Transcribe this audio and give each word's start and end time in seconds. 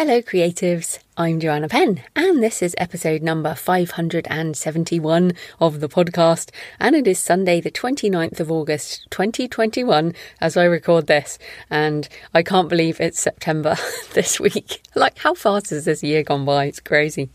Hello, 0.00 0.22
creatives. 0.22 0.98
I'm 1.18 1.40
Joanna 1.40 1.68
Penn, 1.68 2.02
and 2.16 2.42
this 2.42 2.62
is 2.62 2.74
episode 2.78 3.20
number 3.20 3.54
571 3.54 5.34
of 5.60 5.80
the 5.80 5.90
podcast. 5.90 6.48
And 6.78 6.96
it 6.96 7.06
is 7.06 7.18
Sunday, 7.18 7.60
the 7.60 7.70
29th 7.70 8.40
of 8.40 8.50
August, 8.50 9.06
2021, 9.10 10.14
as 10.40 10.56
I 10.56 10.64
record 10.64 11.06
this. 11.06 11.38
And 11.68 12.08
I 12.32 12.42
can't 12.42 12.70
believe 12.70 12.98
it's 12.98 13.20
September 13.20 13.76
this 14.14 14.40
week. 14.40 14.80
Like, 14.94 15.18
how 15.18 15.34
fast 15.34 15.68
has 15.68 15.84
this 15.84 16.02
year 16.02 16.22
gone 16.22 16.46
by? 16.46 16.64
It's 16.64 16.80
crazy. 16.80 17.28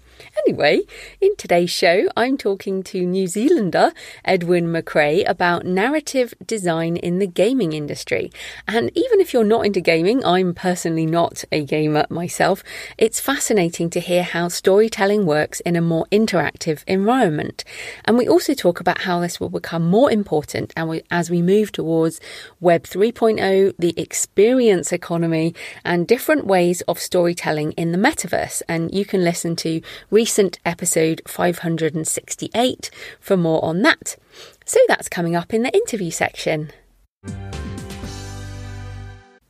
Anyway, 0.47 0.81
in 1.21 1.35
today's 1.37 1.69
show, 1.69 2.07
I'm 2.15 2.37
talking 2.37 2.83
to 2.83 3.05
New 3.05 3.27
Zealander 3.27 3.93
Edwin 4.23 4.67
McRae 4.67 5.27
about 5.27 5.65
narrative 5.65 6.33
design 6.45 6.97
in 6.97 7.19
the 7.19 7.27
gaming 7.27 7.73
industry. 7.73 8.31
And 8.67 8.91
even 8.95 9.19
if 9.19 9.33
you're 9.33 9.43
not 9.43 9.65
into 9.65 9.81
gaming, 9.81 10.23
I'm 10.23 10.53
personally 10.53 11.05
not 11.05 11.43
a 11.51 11.63
gamer 11.63 12.05
myself, 12.09 12.63
it's 12.97 13.19
fascinating 13.19 13.89
to 13.91 13.99
hear 13.99 14.23
how 14.23 14.47
storytelling 14.47 15.25
works 15.25 15.59
in 15.61 15.75
a 15.75 15.81
more 15.81 16.05
interactive 16.11 16.83
environment. 16.87 17.63
And 18.05 18.17
we 18.17 18.27
also 18.27 18.53
talk 18.53 18.79
about 18.79 19.01
how 19.01 19.19
this 19.19 19.39
will 19.39 19.49
become 19.49 19.89
more 19.89 20.11
important 20.11 20.73
as 21.11 21.29
we 21.29 21.41
move 21.41 21.71
towards 21.71 22.19
Web 22.59 22.83
3.0, 22.83 23.73
the 23.79 23.93
experience 23.99 24.91
economy, 24.91 25.55
and 25.83 26.07
different 26.07 26.45
ways 26.45 26.81
of 26.81 26.99
storytelling 26.99 27.71
in 27.73 27.91
the 27.91 27.97
metaverse. 27.97 28.61
And 28.67 28.93
you 28.93 29.05
can 29.05 29.23
listen 29.23 29.55
to 29.57 29.81
recent 30.11 30.59
episode 30.65 31.21
568 31.27 32.89
for 33.19 33.37
more 33.37 33.63
on 33.63 33.81
that. 33.81 34.17
So 34.65 34.79
that's 34.87 35.09
coming 35.09 35.35
up 35.35 35.53
in 35.53 35.63
the 35.63 35.75
interview 35.75 36.11
section. 36.11 36.71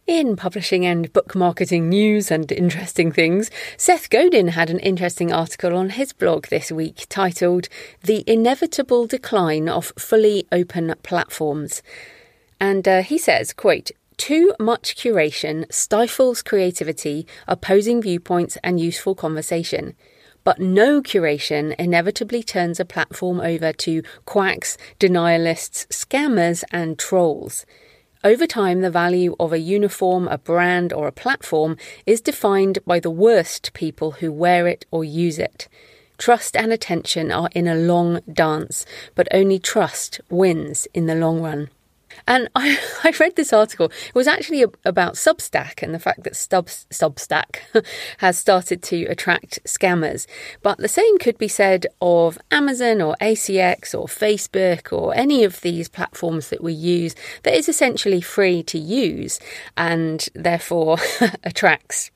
In 0.07 0.35
publishing 0.35 0.85
and 0.85 1.11
book 1.13 1.33
marketing 1.33 1.89
news 1.89 2.29
and 2.29 2.51
interesting 2.51 3.11
things, 3.11 3.49
Seth 3.75 4.11
Godin 4.11 4.49
had 4.49 4.69
an 4.69 4.77
interesting 4.79 5.33
article 5.33 5.75
on 5.75 5.89
his 5.89 6.13
blog 6.13 6.45
this 6.47 6.71
week 6.71 7.07
titled 7.09 7.69
The 8.03 8.23
Inevitable 8.27 9.07
Decline 9.07 9.67
of 9.67 9.91
Fully 9.97 10.45
Open 10.51 10.93
Platforms. 11.01 11.81
And 12.59 12.87
uh, 12.87 13.01
he 13.01 13.17
says, 13.17 13.51
quote, 13.51 13.89
too 14.17 14.53
much 14.59 14.95
curation 14.95 15.65
stifles 15.73 16.43
creativity, 16.43 17.25
opposing 17.47 18.01
viewpoints, 18.01 18.59
and 18.63 18.79
useful 18.79 19.15
conversation. 19.15 19.95
But 20.45 20.59
no 20.59 21.01
curation 21.01 21.75
inevitably 21.79 22.43
turns 22.43 22.79
a 22.79 22.85
platform 22.85 23.41
over 23.41 23.73
to 23.73 24.03
quacks, 24.25 24.77
denialists, 24.99 25.87
scammers, 25.87 26.63
and 26.71 26.99
trolls. 26.99 27.65
Over 28.23 28.45
time, 28.45 28.81
the 28.81 28.91
value 28.91 29.35
of 29.39 29.51
a 29.51 29.59
uniform, 29.59 30.27
a 30.27 30.37
brand, 30.37 30.93
or 30.93 31.07
a 31.07 31.11
platform 31.11 31.77
is 32.05 32.21
defined 32.21 32.77
by 32.85 32.99
the 32.99 33.09
worst 33.09 33.73
people 33.73 34.11
who 34.11 34.31
wear 34.31 34.67
it 34.67 34.85
or 34.91 35.03
use 35.03 35.39
it. 35.39 35.67
Trust 36.19 36.55
and 36.55 36.71
attention 36.71 37.31
are 37.31 37.49
in 37.53 37.67
a 37.67 37.75
long 37.75 38.21
dance, 38.31 38.85
but 39.15 39.27
only 39.33 39.57
trust 39.57 40.21
wins 40.29 40.87
in 40.93 41.07
the 41.07 41.15
long 41.15 41.41
run. 41.41 41.69
And 42.27 42.49
I, 42.55 42.77
I 43.03 43.13
read 43.19 43.35
this 43.35 43.53
article. 43.53 43.87
It 43.87 44.15
was 44.15 44.27
actually 44.27 44.65
about 44.83 45.15
Substack 45.15 45.81
and 45.81 45.93
the 45.93 45.99
fact 45.99 46.23
that 46.23 46.35
Stub, 46.35 46.67
Substack 46.67 47.57
has 48.19 48.37
started 48.37 48.81
to 48.83 49.05
attract 49.05 49.63
scammers. 49.65 50.27
But 50.61 50.77
the 50.77 50.87
same 50.87 51.17
could 51.19 51.37
be 51.37 51.47
said 51.47 51.87
of 52.01 52.37
Amazon 52.51 53.01
or 53.01 53.15
ACX 53.21 53.93
or 53.93 54.07
Facebook 54.07 54.91
or 54.91 55.15
any 55.15 55.43
of 55.43 55.61
these 55.61 55.89
platforms 55.89 56.49
that 56.49 56.63
we 56.63 56.73
use 56.73 57.15
that 57.43 57.55
is 57.55 57.69
essentially 57.69 58.21
free 58.21 58.63
to 58.63 58.79
use 58.79 59.39
and 59.77 60.27
therefore 60.33 60.97
attracts 61.43 62.11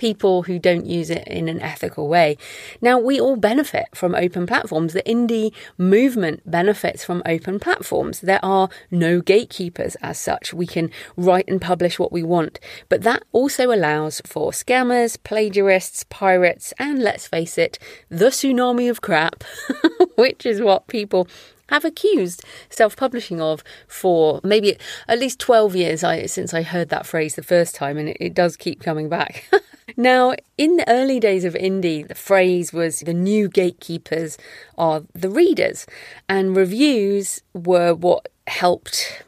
people 0.00 0.44
who 0.44 0.58
don't 0.58 0.86
use 0.86 1.10
it 1.10 1.28
in 1.28 1.46
an 1.46 1.60
ethical 1.60 2.08
way. 2.08 2.38
Now, 2.80 2.98
we 2.98 3.20
all 3.20 3.36
benefit 3.36 3.88
from 3.94 4.14
open 4.14 4.46
platforms. 4.46 4.94
The 4.94 5.02
indie 5.02 5.52
movement 5.76 6.50
benefits 6.50 7.04
from 7.04 7.22
open 7.26 7.60
platforms. 7.60 8.22
There 8.22 8.42
are 8.42 8.70
no 8.90 9.20
gatekeepers 9.20 9.96
as 9.96 10.18
such. 10.18 10.54
We 10.54 10.66
can 10.66 10.90
write 11.18 11.44
and 11.48 11.60
publish 11.60 11.98
what 11.98 12.12
we 12.12 12.22
want. 12.22 12.58
But 12.88 13.02
that 13.02 13.24
also 13.32 13.72
allows 13.72 14.22
for 14.24 14.52
scammers, 14.52 15.18
plagiarists, 15.22 16.04
pirates, 16.08 16.72
and 16.78 17.02
let's 17.02 17.28
face 17.28 17.58
it, 17.58 17.78
the 18.08 18.30
tsunami 18.30 18.88
of 18.88 19.02
crap, 19.02 19.44
which 20.16 20.46
is 20.46 20.62
what 20.62 20.86
people 20.86 21.28
have 21.70 21.84
accused 21.84 22.44
self 22.68 22.96
publishing 22.96 23.40
of 23.40 23.64
for 23.88 24.40
maybe 24.44 24.76
at 25.08 25.18
least 25.18 25.38
12 25.38 25.74
years 25.76 26.04
I, 26.04 26.26
since 26.26 26.52
I 26.52 26.62
heard 26.62 26.88
that 26.90 27.06
phrase 27.06 27.34
the 27.34 27.42
first 27.42 27.74
time, 27.74 27.96
and 27.96 28.10
it, 28.10 28.16
it 28.20 28.34
does 28.34 28.56
keep 28.56 28.82
coming 28.82 29.08
back. 29.08 29.48
now, 29.96 30.34
in 30.58 30.76
the 30.76 30.88
early 30.88 31.18
days 31.18 31.44
of 31.44 31.54
indie, 31.54 32.06
the 32.06 32.14
phrase 32.14 32.72
was 32.72 33.00
the 33.00 33.14
new 33.14 33.48
gatekeepers 33.48 34.36
are 34.76 35.02
the 35.14 35.30
readers, 35.30 35.86
and 36.28 36.56
reviews 36.56 37.42
were 37.54 37.94
what 37.94 38.28
helped 38.46 39.24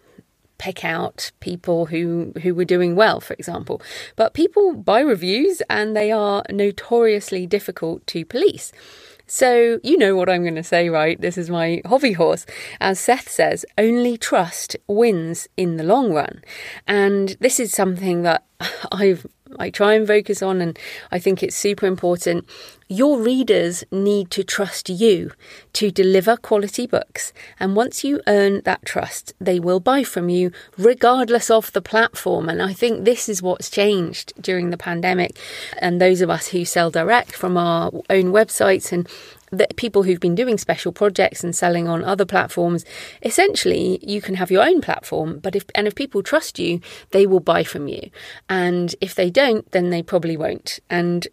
pick 0.63 0.85
out 0.85 1.33
people 1.41 1.87
who 1.87 2.33
who 2.43 2.55
were 2.55 2.65
doing 2.65 2.95
well 2.95 3.19
for 3.21 3.35
example. 3.35 3.83
But 4.15 4.33
people 4.33 4.75
buy 4.75 5.01
reviews 5.01 5.61
and 5.69 5.97
they 5.97 6.13
are 6.13 6.45
notoriously 6.51 7.49
difficult 7.49 8.07
to 8.09 8.25
police 8.25 8.71
so, 9.35 9.81
you 9.83 9.97
know 9.97 10.15
what 10.15 10.29
I'm 10.29 10.43
going 10.43 10.57
to 10.57 10.63
say, 10.63 10.91
right? 10.91 11.19
This 11.19 11.39
is 11.39 11.49
my 11.49 11.81
hobby 11.87 12.13
horse. 12.13 12.45
As 12.83 13.01
Seth 13.01 13.31
says, 13.31 13.65
only 13.79 14.19
trust 14.19 14.77
wins 14.89 15.49
in 15.57 15.79
the 15.79 15.85
long 15.85 16.13
run. 16.13 16.43
And 16.87 17.35
this 17.41 17.59
is 17.59 17.73
something 17.73 18.25
that 18.25 18.45
I've 18.93 19.27
I 19.59 19.71
try 19.71 19.95
and 19.95 20.07
focus 20.07 20.43
on, 20.43 20.61
and 20.61 20.79
I 21.11 21.19
think 21.19 21.43
it's 21.43 21.57
super 21.57 21.87
important. 21.87 22.49
Your 22.89 23.19
readers 23.19 23.85
need 23.91 24.31
to 24.33 24.45
trust 24.45 24.89
you 24.89 25.33
to 25.73 25.91
deliver 25.91 26.37
quality 26.37 26.87
books. 26.87 27.33
And 27.59 27.75
once 27.75 28.05
you 28.05 28.21
earn 28.27 28.61
that 28.65 28.85
trust, 28.85 29.33
they 29.41 29.59
will 29.59 29.81
buy 29.81 30.05
from 30.05 30.29
you 30.29 30.53
regardless 30.77 31.51
of 31.51 31.73
the 31.73 31.81
platform. 31.81 32.49
And 32.49 32.61
I 32.61 32.73
think 32.73 33.05
this 33.05 33.29
is 33.29 33.43
what's 33.43 33.71
changed 33.71 34.35
during 34.41 34.71
the 34.71 34.77
pandemic. 34.77 35.39
And 35.79 36.01
those 36.01 36.21
of 36.21 36.29
us 36.29 36.49
who 36.49 36.65
sell 36.65 36.91
direct 36.91 37.33
from 37.33 37.57
our 37.57 37.91
own 38.11 38.27
websites 38.33 38.93
and 38.93 39.09
the 39.53 39.69
people 39.77 40.03
who've 40.03 40.19
been 40.19 40.35
doing 40.35 40.57
special 40.57 40.93
projects 40.93 41.45
and 41.45 41.55
selling 41.55 41.87
on 41.87 42.03
other 42.03 42.25
platforms, 42.25 42.85
essentially 43.23 43.99
you 44.03 44.21
can 44.23 44.35
have 44.35 44.51
your 44.51 44.65
own 44.65 44.81
platform, 44.81 45.39
but 45.39 45.55
if 45.55 45.65
and 45.75 45.87
if 45.87 45.95
people 45.95 46.23
trust 46.23 46.59
you, 46.59 46.81
they 47.11 47.27
will 47.27 47.41
buy 47.41 47.63
from 47.63 47.87
you. 47.87 48.11
And 48.49 48.95
if 49.01 49.15
they 49.15 49.31
don't, 49.31 49.71
then 49.71 49.91
they 49.91 50.03
probably 50.03 50.37
won't. 50.37 50.81
And 50.89 51.29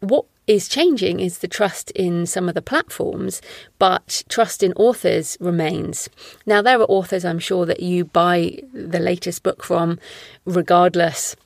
what 0.00 0.24
is 0.46 0.68
changing 0.68 1.20
is 1.20 1.38
the 1.38 1.48
trust 1.48 1.90
in 1.92 2.26
some 2.26 2.48
of 2.48 2.54
the 2.54 2.62
platforms, 2.62 3.40
but 3.78 4.24
trust 4.28 4.62
in 4.62 4.72
authors 4.74 5.36
remains. 5.40 6.08
Now, 6.46 6.60
there 6.62 6.80
are 6.80 6.84
authors 6.84 7.24
I'm 7.24 7.38
sure 7.38 7.64
that 7.66 7.80
you 7.80 8.04
buy 8.04 8.58
the 8.72 8.98
latest 8.98 9.42
book 9.42 9.62
from 9.62 9.98
regardless 10.44 11.36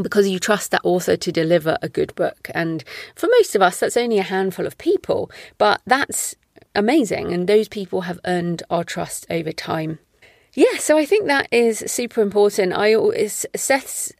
because 0.00 0.28
you 0.28 0.38
trust 0.38 0.70
that 0.70 0.80
author 0.84 1.16
to 1.16 1.32
deliver 1.32 1.76
a 1.82 1.88
good 1.88 2.14
book. 2.14 2.50
And 2.54 2.84
for 3.14 3.28
most 3.38 3.54
of 3.54 3.62
us, 3.62 3.80
that's 3.80 3.96
only 3.96 4.18
a 4.18 4.22
handful 4.24 4.66
of 4.66 4.78
people, 4.78 5.30
but 5.58 5.80
that's 5.86 6.34
amazing. 6.74 7.32
And 7.32 7.48
those 7.48 7.68
people 7.68 8.02
have 8.02 8.20
earned 8.24 8.62
our 8.70 8.84
trust 8.84 9.26
over 9.28 9.52
time. 9.52 9.98
Yeah, 10.54 10.78
so 10.78 10.98
I 10.98 11.06
think 11.06 11.26
that 11.26 11.48
is 11.50 11.82
super 11.86 12.20
important. 12.20 12.74
I 12.74 12.94
always 12.94 13.46
Seth's 13.56 14.12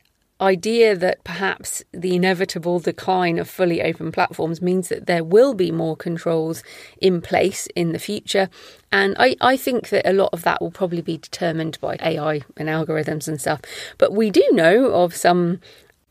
idea 0.42 0.96
that 0.96 1.22
perhaps 1.24 1.82
the 1.92 2.16
inevitable 2.16 2.80
decline 2.80 3.38
of 3.38 3.48
fully 3.48 3.80
open 3.80 4.12
platforms 4.12 4.60
means 4.60 4.88
that 4.88 5.06
there 5.06 5.24
will 5.24 5.54
be 5.54 5.70
more 5.70 5.96
controls 5.96 6.62
in 7.00 7.20
place 7.22 7.68
in 7.76 7.92
the 7.92 7.98
future. 7.98 8.50
And 8.90 9.14
I, 9.18 9.36
I 9.40 9.56
think 9.56 9.88
that 9.90 10.06
a 10.08 10.12
lot 10.12 10.30
of 10.32 10.42
that 10.42 10.60
will 10.60 10.72
probably 10.72 11.00
be 11.00 11.16
determined 11.16 11.78
by 11.80 11.96
AI 12.02 12.42
and 12.56 12.68
algorithms 12.68 13.28
and 13.28 13.40
stuff. 13.40 13.60
But 13.96 14.12
we 14.12 14.30
do 14.30 14.46
know 14.52 14.92
of 14.92 15.14
some 15.14 15.60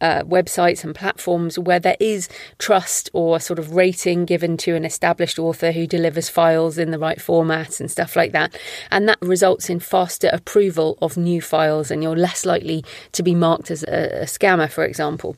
uh, 0.01 0.23
websites 0.23 0.83
and 0.83 0.93
platforms 0.93 1.57
where 1.57 1.79
there 1.79 1.95
is 1.99 2.27
trust 2.57 3.09
or 3.13 3.39
sort 3.39 3.59
of 3.59 3.75
rating 3.75 4.25
given 4.25 4.57
to 4.57 4.75
an 4.75 4.83
established 4.83 5.39
author 5.39 5.71
who 5.71 5.87
delivers 5.87 6.27
files 6.27 6.77
in 6.77 6.91
the 6.91 6.99
right 6.99 7.19
formats 7.19 7.79
and 7.79 7.89
stuff 7.89 8.15
like 8.15 8.31
that. 8.31 8.57
And 8.89 9.07
that 9.07 9.21
results 9.21 9.69
in 9.69 9.79
faster 9.79 10.29
approval 10.33 10.97
of 11.01 11.17
new 11.17 11.41
files, 11.41 11.91
and 11.91 12.03
you're 12.03 12.15
less 12.15 12.45
likely 12.45 12.83
to 13.13 13.23
be 13.23 13.35
marked 13.35 13.71
as 13.71 13.83
a, 13.83 14.21
a 14.21 14.25
scammer, 14.25 14.69
for 14.69 14.83
example. 14.83 15.37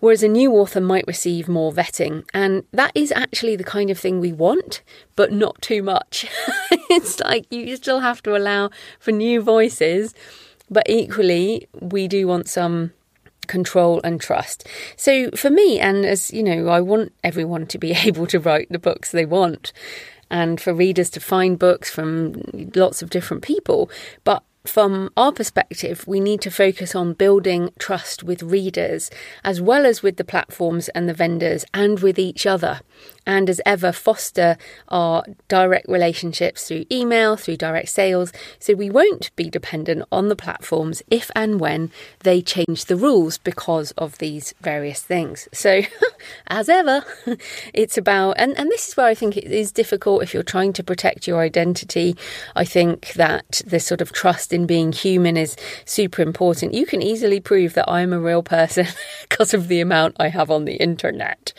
whereas 0.00 0.22
a 0.22 0.28
new 0.28 0.52
author 0.52 0.80
might 0.80 1.04
receive 1.06 1.48
more 1.48 1.72
vetting. 1.72 2.24
And 2.32 2.64
that 2.72 2.92
is 2.94 3.12
actually 3.12 3.56
the 3.56 3.64
kind 3.64 3.90
of 3.90 3.98
thing 3.98 4.20
we 4.20 4.32
want, 4.32 4.82
but 5.16 5.32
not 5.32 5.60
too 5.60 5.82
much. 5.82 6.26
it's 6.90 7.20
like 7.20 7.46
you 7.50 7.76
still 7.76 8.00
have 8.00 8.22
to 8.22 8.36
allow 8.36 8.70
for 9.00 9.12
new 9.12 9.40
voices, 9.40 10.14
but 10.70 10.88
equally, 10.88 11.66
we 11.80 12.08
do 12.08 12.26
want 12.26 12.48
some 12.48 12.92
control 13.48 14.00
and 14.04 14.20
trust. 14.20 14.66
So 14.96 15.30
for 15.32 15.50
me, 15.50 15.80
and 15.80 16.04
as 16.04 16.32
you 16.32 16.42
know, 16.42 16.68
I 16.68 16.80
want 16.80 17.12
everyone 17.24 17.66
to 17.68 17.78
be 17.78 17.92
able 18.04 18.26
to 18.28 18.38
write 18.38 18.68
the 18.70 18.78
books 18.78 19.10
they 19.10 19.26
want 19.26 19.72
and 20.30 20.60
for 20.60 20.74
readers 20.74 21.10
to 21.10 21.20
find 21.20 21.58
books 21.58 21.90
from 21.90 22.42
lots 22.74 23.02
of 23.02 23.10
different 23.10 23.42
people. 23.42 23.90
But 24.24 24.42
from 24.68 25.10
our 25.16 25.32
perspective, 25.32 26.04
we 26.06 26.20
need 26.20 26.42
to 26.42 26.50
focus 26.50 26.94
on 26.94 27.14
building 27.14 27.70
trust 27.78 28.22
with 28.22 28.42
readers, 28.42 29.10
as 29.42 29.60
well 29.60 29.86
as 29.86 30.02
with 30.02 30.18
the 30.18 30.24
platforms 30.24 30.88
and 30.90 31.08
the 31.08 31.14
vendors 31.14 31.64
and 31.72 32.00
with 32.00 32.18
each 32.18 32.44
other 32.46 32.80
and 33.28 33.50
as 33.50 33.60
ever 33.66 33.92
foster 33.92 34.56
our 34.88 35.22
direct 35.48 35.86
relationships 35.86 36.66
through 36.66 36.86
email, 36.90 37.36
through 37.36 37.58
direct 37.58 37.90
sales, 37.90 38.32
so 38.58 38.74
we 38.74 38.88
won't 38.88 39.34
be 39.36 39.50
dependent 39.50 40.02
on 40.10 40.28
the 40.28 40.34
platforms 40.34 41.02
if 41.10 41.30
and 41.36 41.60
when 41.60 41.92
they 42.20 42.40
change 42.40 42.86
the 42.86 42.96
rules 42.96 43.36
because 43.36 43.90
of 43.92 44.16
these 44.16 44.54
various 44.62 45.02
things. 45.02 45.46
So, 45.52 45.82
as 46.48 46.70
ever, 46.70 47.04
it's 47.74 47.98
about, 47.98 48.32
and, 48.38 48.58
and 48.58 48.70
this 48.70 48.88
is 48.88 48.96
where 48.96 49.06
I 49.06 49.14
think 49.14 49.36
it 49.36 49.44
is 49.44 49.72
difficult 49.72 50.22
if 50.22 50.32
you're 50.32 50.42
trying 50.42 50.72
to 50.72 50.82
protect 50.82 51.28
your 51.28 51.40
identity. 51.40 52.16
I 52.56 52.64
think 52.64 53.12
that 53.12 53.60
this 53.66 53.86
sort 53.86 54.00
of 54.00 54.10
trust 54.10 54.54
in 54.54 54.66
being 54.66 54.92
human 54.92 55.36
is 55.36 55.54
super 55.84 56.22
important. 56.22 56.72
You 56.72 56.86
can 56.86 57.02
easily 57.02 57.40
prove 57.40 57.74
that 57.74 57.90
I'm 57.90 58.14
a 58.14 58.20
real 58.20 58.42
person 58.42 58.86
because 59.28 59.52
of 59.52 59.68
the 59.68 59.82
amount 59.82 60.16
I 60.18 60.28
have 60.28 60.50
on 60.50 60.64
the 60.64 60.76
internet. 60.76 61.52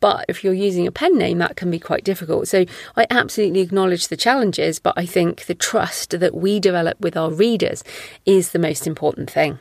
But 0.00 0.24
if 0.26 0.42
you're 0.42 0.52
using 0.52 0.88
a 0.88 0.92
pen 0.92 1.11
name, 1.16 1.38
that 1.38 1.56
can 1.56 1.70
be 1.70 1.78
quite 1.78 2.04
difficult. 2.04 2.48
So 2.48 2.64
I 2.96 3.06
absolutely 3.10 3.60
acknowledge 3.60 4.08
the 4.08 4.16
challenges, 4.16 4.78
but 4.78 4.94
I 4.96 5.06
think 5.06 5.46
the 5.46 5.54
trust 5.54 6.18
that 6.18 6.34
we 6.34 6.60
develop 6.60 7.00
with 7.00 7.16
our 7.16 7.30
readers 7.30 7.84
is 8.26 8.50
the 8.50 8.58
most 8.58 8.86
important 8.86 9.30
thing. 9.30 9.58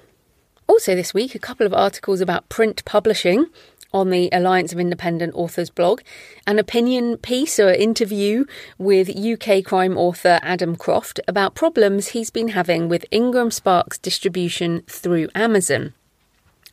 Also, 0.67 0.95
this 0.95 1.13
week, 1.13 1.35
a 1.35 1.39
couple 1.39 1.65
of 1.65 1.73
articles 1.73 2.21
about 2.21 2.47
print 2.47 2.85
publishing 2.85 3.47
on 3.93 4.09
the 4.09 4.29
Alliance 4.31 4.71
of 4.71 4.79
Independent 4.79 5.35
Authors 5.35 5.69
blog, 5.69 6.01
an 6.47 6.59
opinion 6.59 7.17
piece 7.17 7.59
or 7.59 7.71
interview 7.71 8.45
with 8.77 9.09
UK 9.09 9.63
crime 9.65 9.97
author 9.97 10.39
Adam 10.41 10.75
Croft 10.75 11.19
about 11.27 11.55
problems 11.55 12.09
he's 12.09 12.29
been 12.29 12.49
having 12.49 12.87
with 12.87 13.05
Ingram 13.11 13.51
Sparks 13.51 13.97
distribution 13.97 14.83
through 14.87 15.27
Amazon 15.35 15.93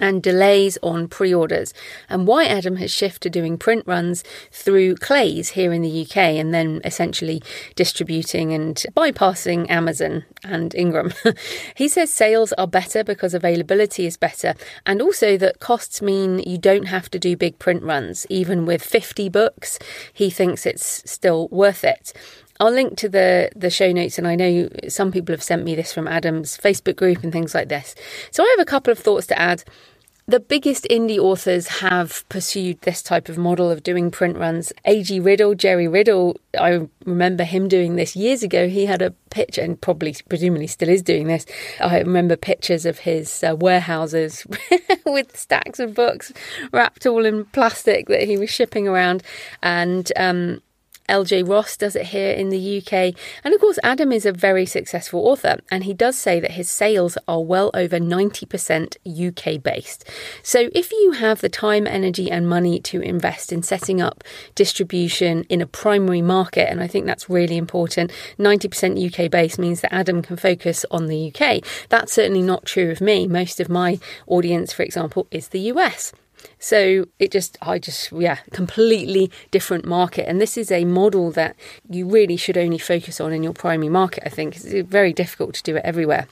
and 0.00 0.22
delays 0.22 0.78
on 0.82 1.08
pre 1.08 1.32
orders, 1.32 1.72
and 2.08 2.26
why 2.26 2.44
Adam 2.44 2.76
has 2.76 2.90
shifted 2.90 3.28
to 3.28 3.30
doing 3.30 3.58
print 3.58 3.84
runs 3.86 4.24
through 4.50 4.96
Clays 4.96 5.50
here 5.50 5.72
in 5.72 5.82
the 5.82 6.02
UK 6.02 6.16
and 6.16 6.54
then 6.54 6.80
essentially 6.84 7.42
distributing 7.74 8.52
and 8.52 8.84
bypassing 8.96 9.68
Amazon 9.70 10.24
and 10.44 10.74
Ingram. 10.74 11.12
he 11.74 11.88
says 11.88 12.12
sales 12.12 12.52
are 12.54 12.66
better 12.66 13.04
because 13.04 13.34
availability 13.34 14.06
is 14.06 14.16
better, 14.16 14.54
and 14.86 15.02
also 15.02 15.36
that 15.36 15.60
costs 15.60 16.00
mean 16.00 16.38
you 16.40 16.58
don't 16.58 16.86
have 16.86 17.10
to 17.10 17.18
do 17.18 17.36
big 17.36 17.58
print 17.58 17.82
runs. 17.82 18.26
Even 18.30 18.66
with 18.66 18.82
50 18.82 19.28
books, 19.28 19.78
he 20.12 20.30
thinks 20.30 20.66
it's 20.66 21.10
still 21.10 21.48
worth 21.48 21.84
it. 21.84 22.12
I'll 22.60 22.72
link 22.72 22.96
to 22.98 23.08
the 23.08 23.50
the 23.54 23.70
show 23.70 23.92
notes, 23.92 24.18
and 24.18 24.26
I 24.26 24.34
know 24.34 24.68
some 24.88 25.12
people 25.12 25.32
have 25.32 25.42
sent 25.42 25.64
me 25.64 25.74
this 25.74 25.92
from 25.92 26.08
Adam's 26.08 26.58
Facebook 26.58 26.96
group 26.96 27.22
and 27.22 27.32
things 27.32 27.54
like 27.54 27.68
this. 27.68 27.94
So 28.30 28.42
I 28.42 28.54
have 28.56 28.66
a 28.66 28.68
couple 28.68 28.90
of 28.90 28.98
thoughts 28.98 29.26
to 29.28 29.38
add. 29.38 29.62
The 30.28 30.40
biggest 30.40 30.86
indie 30.90 31.18
authors 31.18 31.68
have 31.68 32.22
pursued 32.28 32.82
this 32.82 33.00
type 33.00 33.30
of 33.30 33.38
model 33.38 33.70
of 33.70 33.82
doing 33.82 34.10
print 34.10 34.36
runs. 34.36 34.74
A.G. 34.84 35.20
Riddle, 35.20 35.54
Jerry 35.54 35.88
Riddle, 35.88 36.38
I 36.60 36.86
remember 37.06 37.44
him 37.44 37.66
doing 37.66 37.96
this 37.96 38.14
years 38.14 38.42
ago. 38.42 38.68
He 38.68 38.84
had 38.84 39.00
a 39.00 39.12
picture, 39.30 39.62
and 39.62 39.80
probably, 39.80 40.14
presumably, 40.28 40.66
still 40.66 40.90
is 40.90 41.02
doing 41.02 41.28
this. 41.28 41.46
I 41.80 42.00
remember 42.00 42.36
pictures 42.36 42.84
of 42.84 42.98
his 42.98 43.42
uh, 43.42 43.56
warehouses 43.56 44.46
with 45.06 45.34
stacks 45.34 45.80
of 45.80 45.94
books 45.94 46.30
wrapped 46.74 47.06
all 47.06 47.24
in 47.24 47.46
plastic 47.46 48.08
that 48.08 48.24
he 48.24 48.36
was 48.36 48.50
shipping 48.50 48.86
around. 48.86 49.22
And 49.62 50.12
um, 50.16 50.60
LJ 51.08 51.48
Ross 51.48 51.76
does 51.76 51.96
it 51.96 52.06
here 52.06 52.30
in 52.30 52.50
the 52.50 52.78
UK. 52.78 53.14
And 53.44 53.54
of 53.54 53.60
course, 53.60 53.78
Adam 53.82 54.12
is 54.12 54.26
a 54.26 54.32
very 54.32 54.66
successful 54.66 55.26
author, 55.26 55.58
and 55.70 55.84
he 55.84 55.94
does 55.94 56.16
say 56.16 56.40
that 56.40 56.52
his 56.52 56.68
sales 56.68 57.16
are 57.26 57.42
well 57.42 57.70
over 57.74 57.98
90% 57.98 58.96
UK 59.06 59.62
based. 59.62 60.08
So 60.42 60.70
if 60.74 60.92
you 60.92 61.12
have 61.12 61.40
the 61.40 61.48
time, 61.48 61.86
energy, 61.86 62.30
and 62.30 62.48
money 62.48 62.80
to 62.80 63.00
invest 63.00 63.52
in 63.52 63.62
setting 63.62 64.00
up 64.00 64.24
distribution 64.54 65.44
in 65.44 65.60
a 65.60 65.66
primary 65.66 66.22
market, 66.22 66.70
and 66.70 66.82
I 66.82 66.86
think 66.86 67.06
that's 67.06 67.30
really 67.30 67.56
important, 67.56 68.12
90% 68.38 69.24
UK 69.24 69.30
based 69.30 69.58
means 69.58 69.80
that 69.80 69.94
Adam 69.94 70.22
can 70.22 70.36
focus 70.36 70.84
on 70.90 71.06
the 71.06 71.32
UK. 71.32 71.64
That's 71.88 72.12
certainly 72.12 72.42
not 72.42 72.64
true 72.64 72.90
of 72.90 73.00
me. 73.00 73.26
Most 73.26 73.60
of 73.60 73.68
my 73.68 73.98
audience, 74.26 74.72
for 74.72 74.82
example, 74.82 75.26
is 75.30 75.48
the 75.48 75.60
US. 75.72 76.12
So 76.58 77.06
it 77.18 77.30
just, 77.30 77.56
I 77.62 77.78
just, 77.78 78.12
yeah, 78.12 78.38
completely 78.52 79.30
different 79.50 79.84
market. 79.84 80.28
And 80.28 80.40
this 80.40 80.56
is 80.56 80.70
a 80.70 80.84
model 80.84 81.30
that 81.32 81.56
you 81.88 82.06
really 82.06 82.36
should 82.36 82.58
only 82.58 82.78
focus 82.78 83.20
on 83.20 83.32
in 83.32 83.42
your 83.42 83.52
primary 83.52 83.88
market, 83.88 84.24
I 84.26 84.28
think. 84.28 84.56
It's 84.56 84.88
very 84.88 85.12
difficult 85.12 85.54
to 85.54 85.62
do 85.62 85.76
it 85.76 85.84
everywhere. 85.84 86.26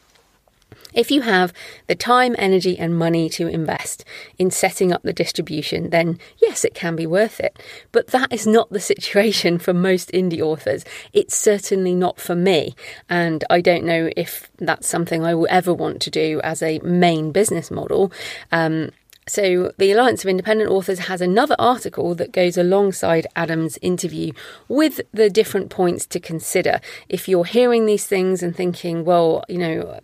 If 0.97 1.11
you 1.11 1.21
have 1.21 1.53
the 1.89 1.95
time, 1.95 2.35
energy, 2.39 2.79
and 2.79 2.97
money 2.97 3.29
to 3.31 3.47
invest 3.47 4.05
in 4.39 4.51
setting 4.51 4.93
up 4.93 5.03
the 5.03 5.13
distribution, 5.13 5.91
then 5.91 6.19
yes, 6.39 6.65
it 6.65 6.75
can 6.75 6.97
be 6.97 7.07
worth 7.07 7.39
it. 7.39 7.59
But 7.93 8.09
that 8.09 8.33
is 8.33 8.47
not 8.47 8.71
the 8.71 8.81
situation 8.93 9.59
for 9.59 9.75
most 9.75 10.11
indie 10.13 10.41
authors. 10.41 10.85
It's 11.13 11.37
certainly 11.37 11.95
not 11.95 12.19
for 12.19 12.35
me. 12.35 12.75
And 13.11 13.45
I 13.51 13.61
don't 13.61 13.85
know 13.85 14.11
if 14.17 14.51
that's 14.57 14.89
something 14.89 15.23
I 15.23 15.35
will 15.35 15.49
ever 15.51 15.75
want 15.75 16.01
to 16.03 16.11
do 16.11 16.41
as 16.43 16.63
a 16.63 16.79
main 16.81 17.31
business 17.31 17.71
model. 17.71 18.11
Um, 18.51 18.91
so, 19.29 19.73
the 19.77 19.91
Alliance 19.91 20.23
of 20.23 20.31
Independent 20.31 20.71
Authors 20.71 21.01
has 21.01 21.21
another 21.21 21.57
article 21.59 22.15
that 22.15 22.31
goes 22.31 22.57
alongside 22.57 23.27
Adam's 23.35 23.77
interview 23.83 24.33
with 24.69 25.01
the 25.13 25.29
different 25.29 25.69
points 25.69 26.07
to 26.07 26.21
consider. 26.21 26.81
If 27.09 27.29
you're 27.29 27.45
hearing 27.45 27.87
these 27.87 28.07
things 28.07 28.41
and 28.41 28.55
thinking, 28.55 29.05
well, 29.05 29.45
you 29.49 29.59
know, 29.59 29.99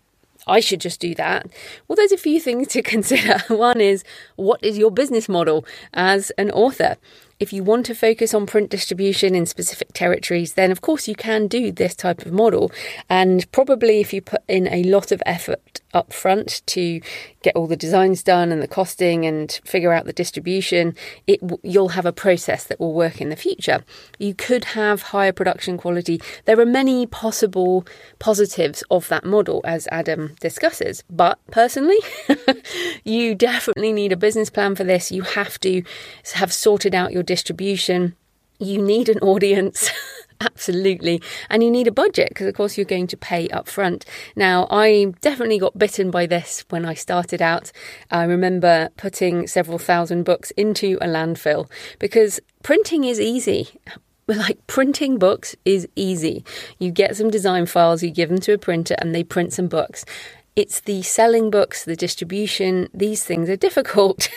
I 0.49 0.59
should 0.59 0.81
just 0.81 0.99
do 0.99 1.15
that. 1.15 1.47
Well, 1.87 1.95
there's 1.95 2.11
a 2.11 2.17
few 2.17 2.41
things 2.41 2.67
to 2.69 2.83
consider. 2.95 3.39
One 3.47 3.81
is 3.81 4.03
what 4.35 4.63
is 4.63 4.77
your 4.77 4.91
business 4.91 5.29
model 5.29 5.65
as 5.95 6.31
an 6.33 6.51
author? 6.51 6.97
If 7.42 7.52
you 7.52 7.64
want 7.64 7.87
to 7.87 7.94
focus 7.96 8.34
on 8.34 8.46
print 8.46 8.70
distribution 8.70 9.34
in 9.34 9.46
specific 9.46 9.92
territories, 9.94 10.52
then 10.52 10.70
of 10.70 10.80
course 10.80 11.08
you 11.08 11.16
can 11.16 11.49
do 11.49 11.72
this 11.72 11.96
type 11.96 12.25
of 12.25 12.30
model. 12.30 12.70
And 13.11 13.50
probably 13.50 13.99
if 13.99 14.12
you 14.12 14.22
put 14.22 14.42
in 14.46 14.68
a 14.68 14.84
lot 14.84 15.11
of 15.11 15.20
effort 15.26 15.80
up 15.92 16.12
front 16.12 16.62
to 16.66 17.00
get 17.42 17.56
all 17.56 17.66
the 17.66 17.76
designs 17.76 18.22
done 18.22 18.52
and 18.52 18.62
the 18.62 18.68
costing 18.68 19.26
and 19.26 19.61
figure 19.64 19.92
out 19.92 20.06
the 20.06 20.12
distribution, 20.12 20.94
it 21.26 21.40
you'll 21.64 21.88
have 21.88 22.06
a 22.06 22.12
process 22.12 22.62
that 22.64 22.78
will 22.78 22.94
work 22.94 23.20
in 23.20 23.28
the 23.28 23.37
future. 23.37 23.84
You 24.20 24.34
could 24.34 24.64
have 24.66 25.02
higher 25.02 25.32
production 25.32 25.76
quality. 25.76 26.20
There 26.44 26.61
are 26.61 26.66
many 26.66 27.06
possible 27.06 27.84
positives 28.20 28.84
of 28.88 29.08
that 29.08 29.25
model, 29.25 29.61
as 29.64 29.88
Adam 29.90 30.37
discusses. 30.40 31.02
But 31.11 31.40
personally, 31.50 31.99
you 33.04 33.34
definitely 33.34 33.92
need 33.92 34.12
a 34.12 34.16
business 34.16 34.49
plan 34.49 34.76
for 34.76 34.84
this. 34.84 35.11
You 35.11 35.22
have 35.22 35.58
to 35.61 35.82
have 36.34 36.52
sorted 36.52 36.94
out 36.94 37.12
your 37.12 37.25
distribution. 37.35 38.15
You 38.59 38.79
need 38.83 39.09
an 39.09 39.19
audience. 39.21 39.91
Absolutely. 40.43 41.23
And 41.49 41.62
you 41.62 41.71
need 41.71 41.87
a 41.87 41.93
budget 42.05 42.29
because, 42.29 42.47
of 42.47 42.55
course, 42.55 42.77
you're 42.77 42.95
going 42.97 43.07
to 43.07 43.17
pay 43.17 43.49
up 43.49 43.69
front. 43.69 44.05
Now, 44.37 44.67
I 44.71 45.15
definitely 45.23 45.59
got 45.59 45.79
bitten 45.79 46.11
by 46.11 46.27
this 46.27 46.65
when 46.69 46.85
I 46.85 46.95
started 46.95 47.41
out. 47.41 47.73
I 48.11 48.25
remember 48.25 48.91
putting 48.99 49.47
several 49.47 49.79
thousand 49.79 50.25
books 50.25 50.51
into 50.65 50.99
a 51.01 51.07
landfill 51.07 51.71
because 51.99 52.39
printing 52.62 53.05
is 53.05 53.19
easy 53.19 53.69
like 54.27 54.65
printing 54.67 55.19
books 55.19 55.57
is 55.65 55.89
easy. 55.97 56.45
You 56.79 56.91
get 56.91 57.17
some 57.17 57.31
design 57.31 57.67
files, 57.67 58.03
you 58.03 58.11
give 58.11 58.29
them 58.29 58.41
to 58.41 58.53
a 58.53 58.59
printer, 58.59 58.95
and 58.99 59.15
they 59.15 59.25
print 59.25 59.53
some 59.53 59.69
books. 59.69 60.05
It's 60.54 60.80
the 60.80 61.02
selling 61.02 61.50
books, 61.50 61.85
the 61.85 61.97
distribution, 61.97 62.88
these 62.92 63.25
things 63.25 63.49
are 63.49 63.56
difficult. 63.56 64.28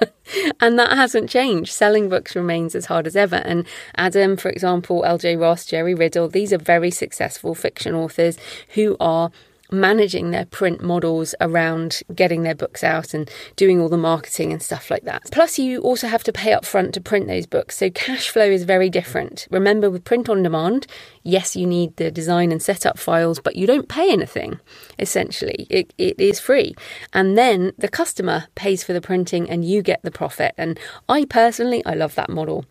and 0.60 0.78
that 0.78 0.92
hasn't 0.92 1.28
changed. 1.28 1.72
Selling 1.72 2.08
books 2.08 2.34
remains 2.34 2.74
as 2.74 2.86
hard 2.86 3.06
as 3.06 3.16
ever. 3.16 3.36
And 3.36 3.66
Adam, 3.94 4.36
for 4.36 4.48
example, 4.48 5.04
LJ 5.06 5.38
Ross, 5.38 5.66
Jerry 5.66 5.94
Riddle, 5.94 6.28
these 6.28 6.52
are 6.54 6.58
very 6.58 6.90
successful 6.90 7.54
fiction 7.54 7.94
authors 7.94 8.38
who 8.70 8.96
are 8.98 9.30
managing 9.70 10.30
their 10.30 10.46
print 10.46 10.82
models 10.82 11.34
around 11.40 12.00
getting 12.14 12.42
their 12.42 12.54
books 12.54 12.82
out 12.82 13.12
and 13.12 13.30
doing 13.56 13.80
all 13.80 13.88
the 13.88 13.98
marketing 13.98 14.52
and 14.52 14.62
stuff 14.62 14.90
like 14.90 15.04
that. 15.04 15.24
Plus, 15.30 15.58
you 15.58 15.80
also 15.80 16.08
have 16.08 16.24
to 16.24 16.32
pay 16.32 16.52
up 16.52 16.64
front 16.64 16.94
to 16.94 17.00
print 17.00 17.26
those 17.26 17.46
books, 17.46 17.76
so 17.76 17.90
cash 17.90 18.30
flow 18.30 18.44
is 18.44 18.64
very 18.64 18.88
different. 18.88 19.46
Remember, 19.50 19.90
with 19.90 20.04
print 20.04 20.28
on 20.28 20.42
demand, 20.42 20.86
Yes, 21.28 21.54
you 21.54 21.66
need 21.66 21.94
the 21.96 22.10
design 22.10 22.50
and 22.50 22.62
setup 22.62 22.98
files, 22.98 23.38
but 23.38 23.54
you 23.54 23.66
don't 23.66 23.86
pay 23.86 24.10
anything, 24.10 24.60
essentially. 24.98 25.66
It, 25.68 25.92
it 25.98 26.18
is 26.18 26.40
free. 26.40 26.74
And 27.12 27.36
then 27.36 27.72
the 27.76 27.86
customer 27.86 28.46
pays 28.54 28.82
for 28.82 28.94
the 28.94 29.02
printing 29.02 29.50
and 29.50 29.62
you 29.62 29.82
get 29.82 30.00
the 30.02 30.10
profit. 30.10 30.54
And 30.56 30.80
I 31.06 31.26
personally, 31.26 31.84
I 31.84 31.92
love 31.92 32.14
that 32.14 32.30
model. 32.30 32.64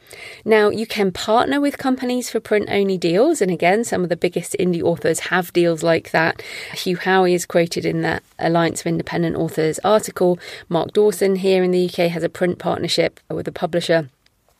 Now, 0.43 0.69
you 0.69 0.87
can 0.87 1.11
partner 1.11 1.61
with 1.61 1.77
companies 1.77 2.31
for 2.31 2.39
print 2.39 2.67
only 2.71 2.97
deals. 2.97 3.43
And 3.43 3.51
again, 3.51 3.83
some 3.83 4.01
of 4.01 4.09
the 4.09 4.17
biggest 4.17 4.55
indie 4.59 4.81
authors 4.81 5.19
have 5.29 5.53
deals 5.53 5.83
like 5.83 6.09
that. 6.09 6.41
Hugh 6.73 6.97
Howey 6.97 7.35
is 7.35 7.45
quoted 7.45 7.85
in 7.85 8.01
that 8.01 8.23
Alliance 8.39 8.81
of 8.81 8.87
Independent 8.87 9.35
Authors 9.35 9.77
article. 9.83 10.39
Mark 10.67 10.93
Dawson 10.93 11.35
here 11.35 11.63
in 11.63 11.69
the 11.69 11.85
UK 11.85 12.09
has 12.09 12.23
a 12.23 12.27
print 12.27 12.57
partnership 12.57 13.19
with 13.29 13.47
a 13.47 13.51
publisher. 13.51 14.09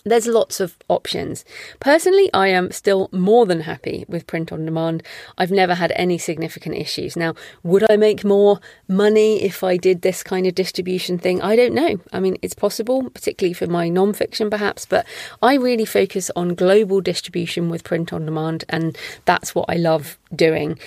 There's 0.08 0.26
lots 0.26 0.62
of 0.62 0.78
options. 0.88 1.44
Personally, 1.82 2.30
I 2.34 2.48
am 2.48 2.72
still 2.72 3.10
more 3.12 3.46
than 3.46 3.62
happy 3.62 4.06
with 4.08 4.26
print 4.26 4.54
on 4.54 4.64
demand. 4.64 5.04
I've 5.38 5.52
never 5.52 5.74
had 5.76 5.92
any 5.96 6.18
significant 6.18 6.76
issues. 6.76 7.18
Now, 7.18 7.36
would 7.64 7.84
I 7.92 7.98
make 7.98 8.24
more 8.24 8.62
money 8.88 9.44
if 9.44 9.64
I 9.64 9.76
did 9.76 10.04
this 10.04 10.24
kind 10.24 10.48
of 10.48 10.56
distribution 10.56 11.18
thing? 11.18 11.42
I 11.42 11.58
don't 11.58 11.74
know. 11.74 12.00
I 12.14 12.22
mean, 12.22 12.38
it's 12.42 12.56
possible, 12.56 13.10
particularly 13.10 13.54
for 13.54 13.68
my 13.68 13.90
non-fiction 13.90 14.50
perhaps, 14.50 14.86
but 14.86 15.06
I 15.42 15.56
really 15.56 15.86
focus 15.86 16.32
on 16.38 16.56
global 16.56 17.02
distribution 17.02 17.70
with 17.70 17.84
print 17.84 18.14
on 18.14 18.26
demand, 18.26 18.64
and 18.70 18.98
that's 19.26 19.54
what 19.54 19.66
I 19.68 19.76
love 19.76 20.18
doing. 20.34 20.80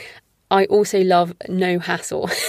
I 0.50 0.64
also 0.64 1.02
love 1.02 1.34
no 1.48 1.78
hassle. 1.78 2.30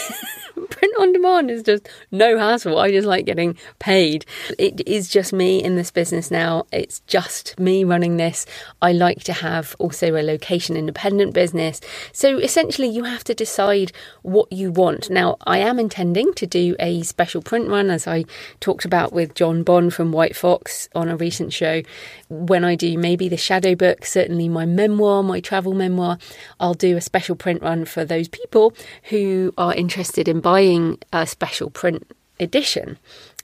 on 1.02 1.12
demand 1.14 1.52
is 1.52 1.64
just 1.64 1.90
no 2.12 2.38
hassle. 2.38 2.78
I 2.78 2.92
just 2.92 3.08
like 3.08 3.26
getting 3.26 3.58
paid. 3.80 4.26
It 4.58 4.88
is 4.88 5.10
just 5.10 5.34
me 5.34 5.62
in 5.62 5.76
this 5.76 5.92
business 5.92 6.32
now. 6.32 6.66
It's 6.72 7.00
just 7.02 7.60
me 7.60 7.84
running 7.84 8.18
this. 8.18 8.46
I 8.82 8.94
like 8.94 9.24
to 9.24 9.34
have 9.34 9.76
also 9.80 10.16
a 10.16 10.22
location 10.22 10.78
independent 10.78 11.34
business. 11.34 11.82
So 12.12 12.38
essentially, 12.38 12.88
you 12.88 13.04
have 13.04 13.24
to 13.26 13.34
decide 13.34 13.92
what 14.22 14.52
you 14.52 14.72
want. 14.72 15.10
Now, 15.10 15.38
I 15.46 15.58
am 15.58 15.80
intending 15.80 16.34
to 16.36 16.46
do 16.46 16.76
a 16.80 17.02
special 17.02 17.42
print 17.42 17.68
run, 17.68 17.90
as 17.90 18.08
I 18.08 18.26
talked 18.60 18.86
about 18.86 19.12
with 19.12 19.34
John 19.34 19.64
Bond 19.64 19.94
from 19.94 20.12
White 20.12 20.36
Fox 20.36 20.88
on 20.94 21.10
a 21.10 21.18
recent 21.18 21.52
show. 21.52 21.82
When 22.30 22.64
I 22.64 22.76
do 22.76 22.98
maybe 22.98 23.28
the 23.28 23.38
shadow 23.38 23.76
book, 23.76 24.06
certainly 24.06 24.48
my 24.48 24.66
memoir, 24.66 25.24
my 25.24 25.40
travel 25.40 25.74
memoir, 25.74 26.18
I'll 26.60 26.74
do 26.74 26.96
a 26.96 27.02
special 27.02 27.36
print 27.36 27.62
run 27.62 27.86
for 27.86 28.06
those 28.06 28.28
people 28.28 28.74
who 29.04 29.54
are 29.58 29.74
interested 29.74 30.28
in 30.28 30.40
buying 30.40 30.91
a 31.12 31.28
special 31.28 31.70
print 31.70 32.08
edition. 32.42 32.98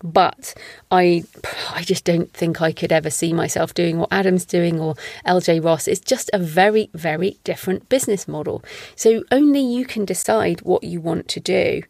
But 0.04 0.54
I, 0.92 1.24
I 1.72 1.84
just 1.84 2.04
don't 2.04 2.32
think 2.34 2.62
I 2.62 2.72
could 2.72 2.92
ever 2.92 3.10
see 3.10 3.34
myself 3.34 3.74
doing 3.74 3.98
what 3.98 4.12
Adam's 4.12 4.46
doing 4.46 4.80
or 4.80 4.96
LJ 5.26 5.64
Ross. 5.64 5.88
It's 5.88 6.00
just 6.00 6.30
a 6.34 6.40
very, 6.40 6.90
very 6.94 7.38
different 7.44 7.90
business 7.90 8.28
model. 8.28 8.64
So 8.96 9.24
only 9.32 9.62
you 9.62 9.86
can 9.86 10.06
decide 10.06 10.62
what 10.62 10.84
you 10.84 11.02
want 11.02 11.28
to 11.30 11.40
do. 11.40 11.84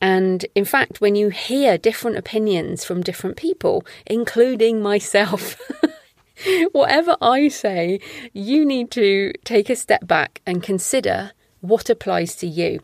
And 0.00 0.44
in 0.54 0.64
fact, 0.64 1.00
when 1.00 1.14
you 1.14 1.30
hear 1.30 1.78
different 1.78 2.18
opinions 2.18 2.84
from 2.84 3.02
different 3.02 3.36
people, 3.36 3.86
including 4.06 4.82
myself, 4.82 5.58
whatever 6.72 7.16
I 7.22 7.48
say, 7.48 8.00
you 8.34 8.66
need 8.66 8.90
to 8.92 9.32
take 9.44 9.70
a 9.70 9.76
step 9.76 10.06
back 10.06 10.42
and 10.44 10.62
consider 10.62 11.32
what 11.60 11.88
applies 11.88 12.36
to 12.36 12.46
you. 12.46 12.80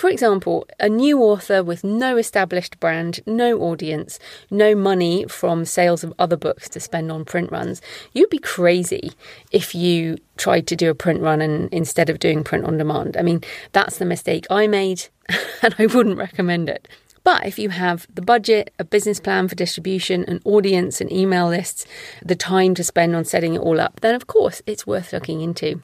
For 0.00 0.08
example, 0.08 0.66
a 0.78 0.88
new 0.88 1.20
author 1.20 1.62
with 1.62 1.84
no 1.84 2.16
established 2.16 2.80
brand, 2.80 3.20
no 3.26 3.60
audience, 3.60 4.18
no 4.50 4.74
money 4.74 5.26
from 5.28 5.66
sales 5.66 6.02
of 6.02 6.14
other 6.18 6.38
books 6.38 6.70
to 6.70 6.80
spend 6.80 7.12
on 7.12 7.26
print 7.26 7.52
runs, 7.52 7.82
you'd 8.14 8.30
be 8.30 8.38
crazy 8.38 9.12
if 9.52 9.74
you 9.74 10.16
tried 10.38 10.66
to 10.68 10.74
do 10.74 10.88
a 10.88 10.94
print 10.94 11.20
run 11.20 11.42
and 11.42 11.68
instead 11.70 12.08
of 12.08 12.18
doing 12.18 12.42
print 12.42 12.64
on 12.64 12.78
demand. 12.78 13.14
I 13.18 13.20
mean, 13.20 13.42
that's 13.72 13.98
the 13.98 14.06
mistake 14.06 14.46
I 14.48 14.66
made 14.68 15.08
and 15.62 15.74
I 15.78 15.84
wouldn't 15.84 16.16
recommend 16.16 16.70
it. 16.70 16.88
But 17.22 17.44
if 17.44 17.58
you 17.58 17.68
have 17.68 18.06
the 18.14 18.22
budget, 18.22 18.72
a 18.78 18.84
business 18.84 19.20
plan 19.20 19.48
for 19.48 19.54
distribution, 19.54 20.24
an 20.24 20.40
audience, 20.46 21.02
and 21.02 21.12
email 21.12 21.46
lists, 21.48 21.84
the 22.24 22.34
time 22.34 22.74
to 22.76 22.84
spend 22.84 23.14
on 23.14 23.26
setting 23.26 23.52
it 23.52 23.58
all 23.60 23.78
up, 23.78 24.00
then 24.00 24.14
of 24.14 24.26
course 24.26 24.62
it's 24.66 24.86
worth 24.86 25.12
looking 25.12 25.42
into. 25.42 25.82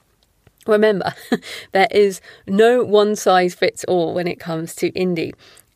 Remember, 0.67 1.15
there 1.73 1.89
is 1.91 2.21
no 2.47 2.85
one 2.85 3.17
size 3.17 3.55
fits 3.55 3.85
all 3.85 4.15
when 4.15 4.27
it 4.27 4.41
comes 4.41 4.75
to 4.77 4.91
indie. 4.93 5.33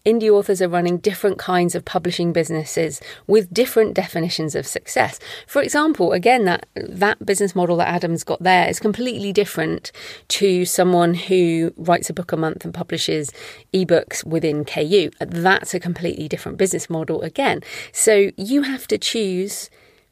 Indie 0.06 0.30
authors 0.30 0.62
are 0.62 0.68
running 0.68 0.96
different 0.96 1.38
kinds 1.38 1.74
of 1.74 1.84
publishing 1.84 2.32
businesses 2.32 3.02
with 3.26 3.52
different 3.52 3.92
definitions 3.92 4.54
of 4.54 4.66
success. 4.66 5.18
For 5.46 5.60
example, 5.60 6.12
again, 6.12 6.44
that, 6.44 6.66
that 6.74 7.24
business 7.26 7.54
model 7.54 7.76
that 7.76 7.88
Adam's 7.88 8.24
got 8.24 8.42
there 8.42 8.66
is 8.66 8.80
completely 8.80 9.30
different 9.30 9.92
to 10.28 10.64
someone 10.64 11.12
who 11.12 11.74
writes 11.76 12.08
a 12.08 12.14
book 12.14 12.32
a 12.32 12.38
month 12.38 12.64
and 12.64 12.72
publishes 12.72 13.30
ebooks 13.74 14.24
within 14.24 14.64
KU. 14.64 15.10
That's 15.20 15.74
a 15.74 15.80
completely 15.80 16.28
different 16.28 16.56
business 16.56 16.88
model 16.88 17.20
again. 17.20 17.60
So 17.92 18.30
you 18.38 18.62
have 18.62 18.86
to 18.86 18.96
choose 18.96 19.68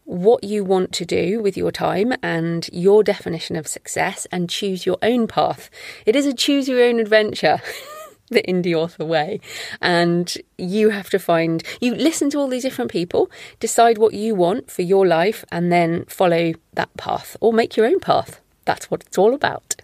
what 0.09 0.43
you 0.43 0.65
want 0.65 0.91
to 0.91 1.05
do 1.05 1.39
with 1.43 1.55
your 1.55 1.71
time 1.71 2.15
and 2.23 2.67
your 2.73 3.05
definition 3.05 3.57
of 3.57 3.69
success 3.69 4.27
and 4.33 4.49
choose 4.49 4.87
your 4.87 4.97
own 5.03 5.27
path. 5.27 5.69
It 6.07 6.17
is 6.17 6.25
a 6.25 6.33
choose 6.33 6.67
your 6.67 6.83
own 6.83 6.99
adventure. 6.99 7.61
the 8.31 8.43
indie 8.43 8.75
author 8.75 9.07
way. 9.07 9.41
And 9.81 10.37
you 10.59 10.91
have 10.91 11.09
to 11.11 11.19
find, 11.19 11.63
you 11.81 11.95
listen 11.95 12.29
to 12.31 12.39
all 12.39 12.49
these 12.49 12.63
different 12.63 12.91
people, 12.91 13.31
decide 13.59 13.97
what 13.97 14.13
you 14.13 14.35
want 14.35 14.71
for 14.71 14.83
your 14.83 15.07
life, 15.07 15.47
and 15.51 15.73
then 15.73 16.05
follow 16.07 16.53
that 16.75 16.95
path 16.99 17.39
or 17.41 17.55
make 17.55 17.75
your 17.75 17.87
own 17.87 18.01
path. 18.01 18.43
That's 18.67 18.91
what 18.91 19.03
it's 19.07 19.17
all 19.17 19.33
about. 19.33 19.77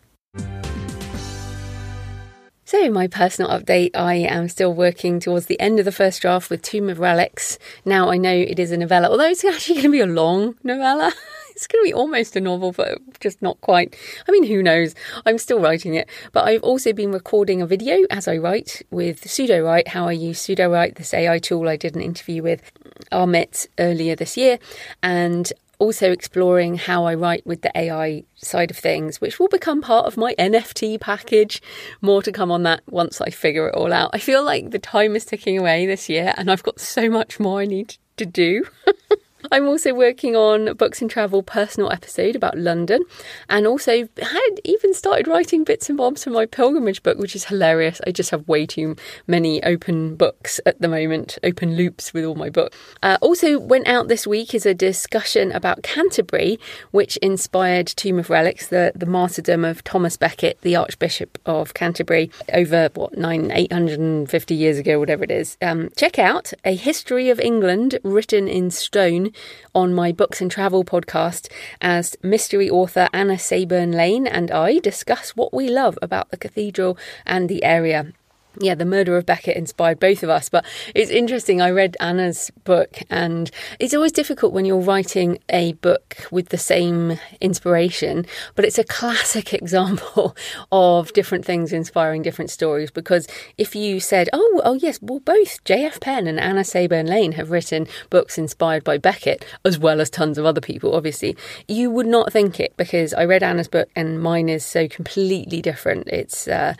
So, 2.66 2.90
my 2.90 3.09
personal 3.09 3.50
update 3.50 3.90
I 3.94 4.14
am 4.14 4.49
still 4.49 4.73
working 4.73 5.21
towards 5.21 5.47
the 5.47 5.61
end 5.61 5.78
of 5.78 5.85
the 5.85 5.92
first 5.92 6.23
draft 6.23 6.49
with 6.49 6.62
Tomb 6.62 6.88
of 6.88 6.99
Relics. 6.99 7.59
Now, 7.85 8.09
I 8.09 8.16
know 8.16 8.33
it 8.33 8.59
is 8.59 8.73
a 8.73 8.78
novella, 8.78 9.11
although 9.11 9.28
it's 9.28 9.44
actually 9.44 9.75
going 9.75 9.85
to 9.85 9.90
be 9.90 10.00
a 10.00 10.06
long 10.06 10.54
novella. 10.62 11.12
it's 11.50 11.66
going 11.66 11.85
to 11.85 11.88
be 11.88 11.92
almost 11.92 12.37
a 12.37 12.40
novel, 12.40 12.73
but 12.73 12.99
just 13.21 13.42
not 13.42 13.61
quite. 13.61 13.94
I 14.26 14.33
mean, 14.33 14.44
who 14.44 14.62
knows? 14.62 14.94
I'm 15.26 15.37
still 15.37 15.61
writing 15.61 15.94
it. 15.94 16.09
But 16.33 16.49
I've 16.49 16.62
also 16.62 16.94
been 16.94 17.12
recording 17.12 17.61
a 17.61 17.66
video 17.66 17.99
as 18.11 18.26
I 18.26 18.38
write 18.38 18.80
with 18.90 19.25
Sudowrite, 19.25 19.88
how 19.88 20.09
I 20.09 20.12
use 20.12 20.40
Sudowrite, 20.40 20.97
this 20.97 21.12
AI 21.12 21.38
tool 21.40 21.68
I 21.68 21.76
did 21.76 21.94
an 21.94 22.00
interview 22.00 22.42
with 22.42 22.73
Amit 23.12 23.68
earlier 23.78 24.16
this 24.16 24.38
year. 24.38 24.59
And 25.02 25.52
also 25.78 26.11
exploring 26.11 26.76
how 26.76 27.04
I 27.04 27.14
write 27.14 27.47
with 27.47 27.62
the 27.62 27.73
AI 27.76 28.25
side 28.35 28.71
of 28.71 28.76
things, 28.76 29.21
which 29.21 29.38
will 29.38 29.49
become 29.49 29.81
part 29.81 30.07
of 30.07 30.16
my 30.16 30.35
NFT 30.38 31.00
package. 31.00 31.62
More 32.00 32.23
to 32.23 32.33
come 32.33 32.50
on 32.50 32.62
that 32.64 32.83
once 32.88 33.21
I 33.21 33.31
figure 33.31 33.69
it 33.69 33.75
all 33.75 33.93
out. 33.93 34.11
I 34.12 34.19
feel 34.19 34.45
like 34.45 34.71
the 34.71 34.78
time 34.78 35.16
is 35.16 35.25
ticking 35.25 35.59
away 35.59 35.87
this 35.87 36.09
year 36.09 36.35
and 36.37 36.50
I've 36.50 36.62
got 36.62 36.81
so 36.81 37.09
much 37.09 37.40
more 37.40 37.61
I 37.61 37.66
need 37.66 37.97
to 38.16 38.26
do. 38.26 38.64
I'm 39.53 39.67
also 39.67 39.93
working 39.93 40.37
on 40.37 40.75
Books 40.75 41.03
and 41.03 41.11
Travel 41.11 41.43
personal 41.43 41.93
episode 41.93 42.35
about 42.35 42.57
London 42.57 43.05
and 43.49 43.67
also 43.67 44.09
had 44.21 44.61
even 44.65 44.95
started 44.95 45.29
writing 45.29 45.65
bits 45.65 45.89
and 45.89 45.99
bobs 45.99 46.25
for 46.25 46.31
my 46.31 46.47
pilgrimage 46.47 47.03
book, 47.03 47.19
which 47.19 47.37
is 47.37 47.45
hilarious. 47.45 48.01
I 48.07 48.11
just 48.11 48.31
have 48.31 48.49
way 48.49 48.65
too 48.67 48.97
many 49.27 49.63
open 49.63 50.17
books 50.17 50.61
at 50.65 50.81
the 50.81 50.89
moment, 50.89 51.39
open 51.43 51.77
loops 51.77 52.15
with 52.15 52.25
all 52.25 52.35
my 52.35 52.49
books. 52.49 52.77
Uh, 53.03 53.19
also, 53.21 53.59
went 53.59 53.87
out 53.87 54.09
this 54.09 54.27
week 54.27 54.55
is 54.55 54.67
a 54.67 54.75
discussion 54.75 55.53
about 55.53 55.83
Canterbury, 55.83 56.59
which 56.91 57.17
inspired 57.19 57.87
Tomb 57.87 58.19
of 58.19 58.31
Relics, 58.31 58.69
the, 58.69 58.93
the 58.95 59.07
martyrdom 59.07 59.65
of 59.65 59.85
Thomas 59.85 60.17
Becket, 60.17 60.59
the 60.63 60.77
Archbishop 60.77 61.39
of 61.45 61.75
Canterbury, 61.75 62.31
over 62.53 62.89
what, 62.95 63.17
nine, 63.17 63.51
850 63.51 64.55
years 64.55 64.79
ago, 64.79 64.99
whatever 64.99 65.25
it 65.25 65.31
is. 65.31 65.57
Um, 65.61 65.91
check 65.97 66.19
out 66.19 66.53
A 66.65 66.75
History 66.75 67.29
of 67.31 67.39
England 67.41 67.99
written 68.03 68.49
in 68.49 68.71
stone 68.71 69.33
on 69.75 69.95
my 69.95 70.12
Books 70.12 70.41
and 70.41 70.50
Travel 70.50 70.85
podcast 70.85 71.50
as 71.81 72.17
mystery 72.23 72.69
author 72.71 73.09
Anna 73.12 73.35
Sayburn 73.35 73.95
Lane 73.95 74.26
and 74.26 74.50
I 74.50 74.79
discuss 74.79 75.37
what 75.37 75.53
we 75.53 75.69
love 75.69 75.99
about 76.03 76.31
the 76.31 76.37
cathedral 76.37 76.99
and 77.26 77.49
the 77.49 77.64
area 77.64 78.12
yeah, 78.59 78.75
the 78.75 78.85
murder 78.85 79.17
of 79.17 79.27
Becket 79.27 79.57
inspired 79.57 80.01
both 80.01 80.23
of 80.23 80.31
us. 80.31 80.49
But 80.49 80.65
it's 80.95 81.11
interesting. 81.11 81.61
I 81.61 81.71
read 81.71 81.97
Anna's 82.01 82.51
book, 82.65 83.01
and 83.11 83.51
it's 83.79 83.95
always 83.95 84.13
difficult 84.13 84.53
when 84.53 84.65
you're 84.65 84.79
writing 84.79 85.39
a 85.49 85.73
book 85.75 86.17
with 86.31 86.49
the 86.49 86.59
same 86.59 87.19
inspiration. 87.41 88.27
But 88.55 88.65
it's 88.65 88.79
a 88.79 88.85
classic 88.85 89.53
example 89.63 90.37
of 90.71 91.13
different 91.13 91.45
things 91.45 91.73
inspiring 91.73 92.23
different 92.23 92.51
stories. 92.51 92.91
Because 92.91 93.27
if 93.59 93.75
you 93.75 94.01
said, 94.01 94.29
"Oh, 94.33 94.63
oh 94.65 94.75
yes, 94.75 94.99
well, 95.03 95.21
both 95.21 95.63
J.F. 95.65 96.01
Penn 96.01 96.27
and 96.27 96.41
Anna 96.41 96.61
Sayburn 96.63 97.09
Lane 97.09 97.33
have 97.33 97.51
written 97.51 97.87
books 98.11 98.39
inspired 98.39 98.85
by 98.85 98.99
Becket, 98.99 99.45
as 99.65 99.79
well 99.79 100.01
as 100.01 100.11
tons 100.11 100.39
of 100.39 100.47
other 100.47 100.61
people," 100.61 100.95
obviously, 100.95 101.37
you 101.69 101.91
would 101.91 102.07
not 102.07 102.33
think 102.33 102.61
it 102.61 102.77
because 102.77 103.15
I 103.15 103.25
read 103.25 103.43
Anna's 103.43 103.69
book, 103.69 103.89
and 103.97 104.21
mine 104.21 104.49
is 104.49 104.65
so 104.65 104.89
completely 104.89 105.61
different. 105.61 106.09
It's 106.09 106.49
uh, 106.49 106.75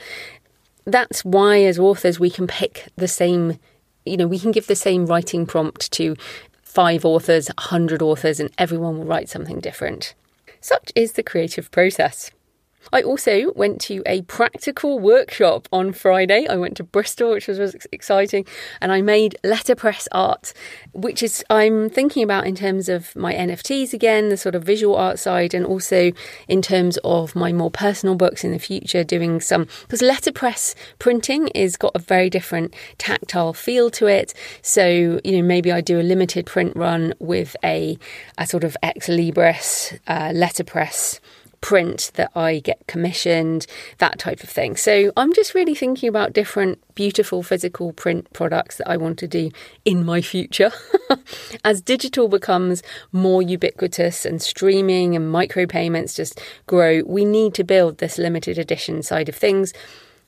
that's 0.85 1.25
why, 1.25 1.63
as 1.63 1.79
authors, 1.79 2.21
we 2.21 2.31
can 2.31 2.47
pick 2.47 2.89
the 2.97 3.09
same, 3.09 3.59
you 4.05 4.17
know, 4.17 4.27
we 4.27 4.39
can 4.39 4.53
give 4.53 4.67
the 4.67 4.77
same 4.77 5.07
writing 5.07 5.47
prompt 5.47 5.91
to 5.93 6.17
five 6.63 7.05
authors, 7.05 7.51
a 7.57 7.61
hundred 7.61 8.03
authors, 8.03 8.41
and 8.41 8.51
everyone 8.59 8.99
will 8.99 9.05
write 9.05 9.29
something 9.29 9.61
different. 9.61 10.15
Such 10.61 10.93
is 10.95 11.13
the 11.13 11.23
creative 11.23 11.71
process. 11.71 12.31
I 12.93 13.03
also 13.03 13.53
went 13.55 13.81
to 13.83 14.03
a 14.07 14.23
practical 14.23 14.99
workshop 14.99 15.69
on 15.73 15.93
Friday. 15.93 16.47
I 16.49 16.57
went 16.57 16.77
to 16.77 16.85
Bristol, 16.85 17.31
which 17.31 17.49
was 17.49 17.75
exciting, 17.93 18.47
and 18.81 18.93
I 18.93 19.03
made 19.03 19.37
letterpress 19.43 20.09
art, 20.13 20.53
which 20.93 21.23
is 21.23 21.45
I'm 21.51 21.89
thinking 21.91 22.23
about 22.23 22.47
in 22.47 22.55
terms 22.55 22.89
of 22.89 23.15
my 23.17 23.33
NFTs 23.35 23.93
again, 23.93 24.29
the 24.29 24.37
sort 24.37 24.55
of 24.55 24.65
visual 24.65 24.97
art 24.97 25.19
side, 25.19 25.55
and 25.55 25.65
also 25.67 26.13
in 26.49 26.63
terms 26.63 26.99
of 27.05 27.35
my 27.35 27.53
more 27.53 27.71
personal 27.71 28.15
books 28.15 28.45
in 28.45 28.53
the 28.53 28.59
future, 28.59 29.05
doing 29.05 29.41
some 29.41 29.67
because 29.83 30.03
letterpress 30.03 30.75
printing 30.99 31.49
is 31.49 31.77
got 31.77 31.93
a 31.95 31.99
very 31.99 32.31
different 32.31 32.75
tactile 32.99 33.53
feel 33.53 33.91
to 33.91 34.07
it. 34.07 34.35
So 34.63 35.21
you 35.25 35.37
know 35.37 35.43
maybe 35.43 35.73
I 35.73 35.81
do 35.81 36.01
a 36.01 36.03
limited 36.03 36.47
print 36.47 36.77
run 36.77 37.15
with 37.19 37.57
a 37.65 37.99
a 38.39 38.47
sort 38.47 38.65
of 38.65 38.77
ex 38.83 39.09
libris 39.09 39.99
uh, 40.07 40.33
letterpress 40.35 41.21
print 41.65 42.11
that 42.17 42.31
I 42.37 42.59
get 42.59 42.87
commissioned, 42.87 43.67
that 43.97 44.19
type 44.19 44.43
of 44.43 44.51
thing. 44.51 44.77
So 44.77 45.11
I'm 45.17 45.33
just 45.33 45.55
really 45.55 45.75
thinking 45.75 46.11
about 46.11 46.35
different 46.35 46.79
beautiful 46.95 47.43
physical 47.43 47.95
print 47.95 48.31
products 48.35 48.77
that 48.77 48.87
I 48.87 48.99
want 48.99 49.19
to 49.21 49.27
do 49.27 49.51
in 49.83 50.05
my 50.05 50.21
future. 50.21 50.73
As 51.65 51.81
digital 51.81 52.29
becomes 52.29 52.83
more 53.13 53.41
ubiquitous 53.41 54.27
and 54.27 54.43
streaming 54.43 55.17
and 55.17 55.35
micropayments 55.35 56.15
just 56.15 56.39
grow, 56.67 57.01
we 57.07 57.25
need 57.25 57.55
to 57.55 57.65
build 57.65 57.97
this 57.97 58.19
limited 58.19 58.59
edition 58.59 59.03
side 59.03 59.31
of 59.31 59.35
things. 59.35 59.73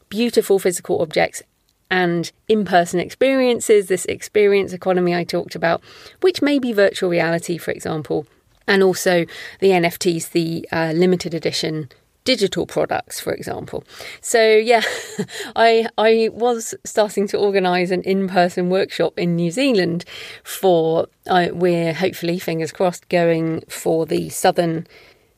Beautiful 0.08 0.58
physical 0.58 1.02
objects 1.02 1.42
and 1.90 2.32
in 2.48 2.64
person 2.64 2.98
experiences, 2.98 3.88
this 3.88 4.06
experience 4.06 4.72
economy 4.72 5.14
I 5.14 5.24
talked 5.24 5.54
about, 5.54 5.82
which 6.22 6.40
may 6.40 6.58
be 6.58 6.72
virtual 6.72 7.10
reality, 7.10 7.58
for 7.58 7.72
example, 7.72 8.26
and 8.66 8.82
also 8.82 9.24
the 9.60 9.68
NFTs, 9.70 10.32
the 10.32 10.68
uh, 10.72 10.92
limited 10.94 11.34
edition 11.34 11.88
digital 12.26 12.66
products, 12.66 13.20
for 13.20 13.32
example. 13.32 13.84
So 14.20 14.56
yeah, 14.56 14.82
I 15.56 15.88
I 15.96 16.28
was 16.32 16.74
starting 16.84 17.26
to 17.28 17.38
organise 17.38 17.90
an 17.90 18.02
in-person 18.02 18.68
workshop 18.68 19.18
in 19.18 19.36
New 19.36 19.50
Zealand 19.50 20.04
for 20.44 21.06
uh, 21.26 21.48
we're 21.52 21.94
hopefully 21.94 22.38
fingers 22.38 22.72
crossed 22.72 23.08
going 23.08 23.62
for 23.68 24.04
the 24.04 24.28
southern 24.28 24.86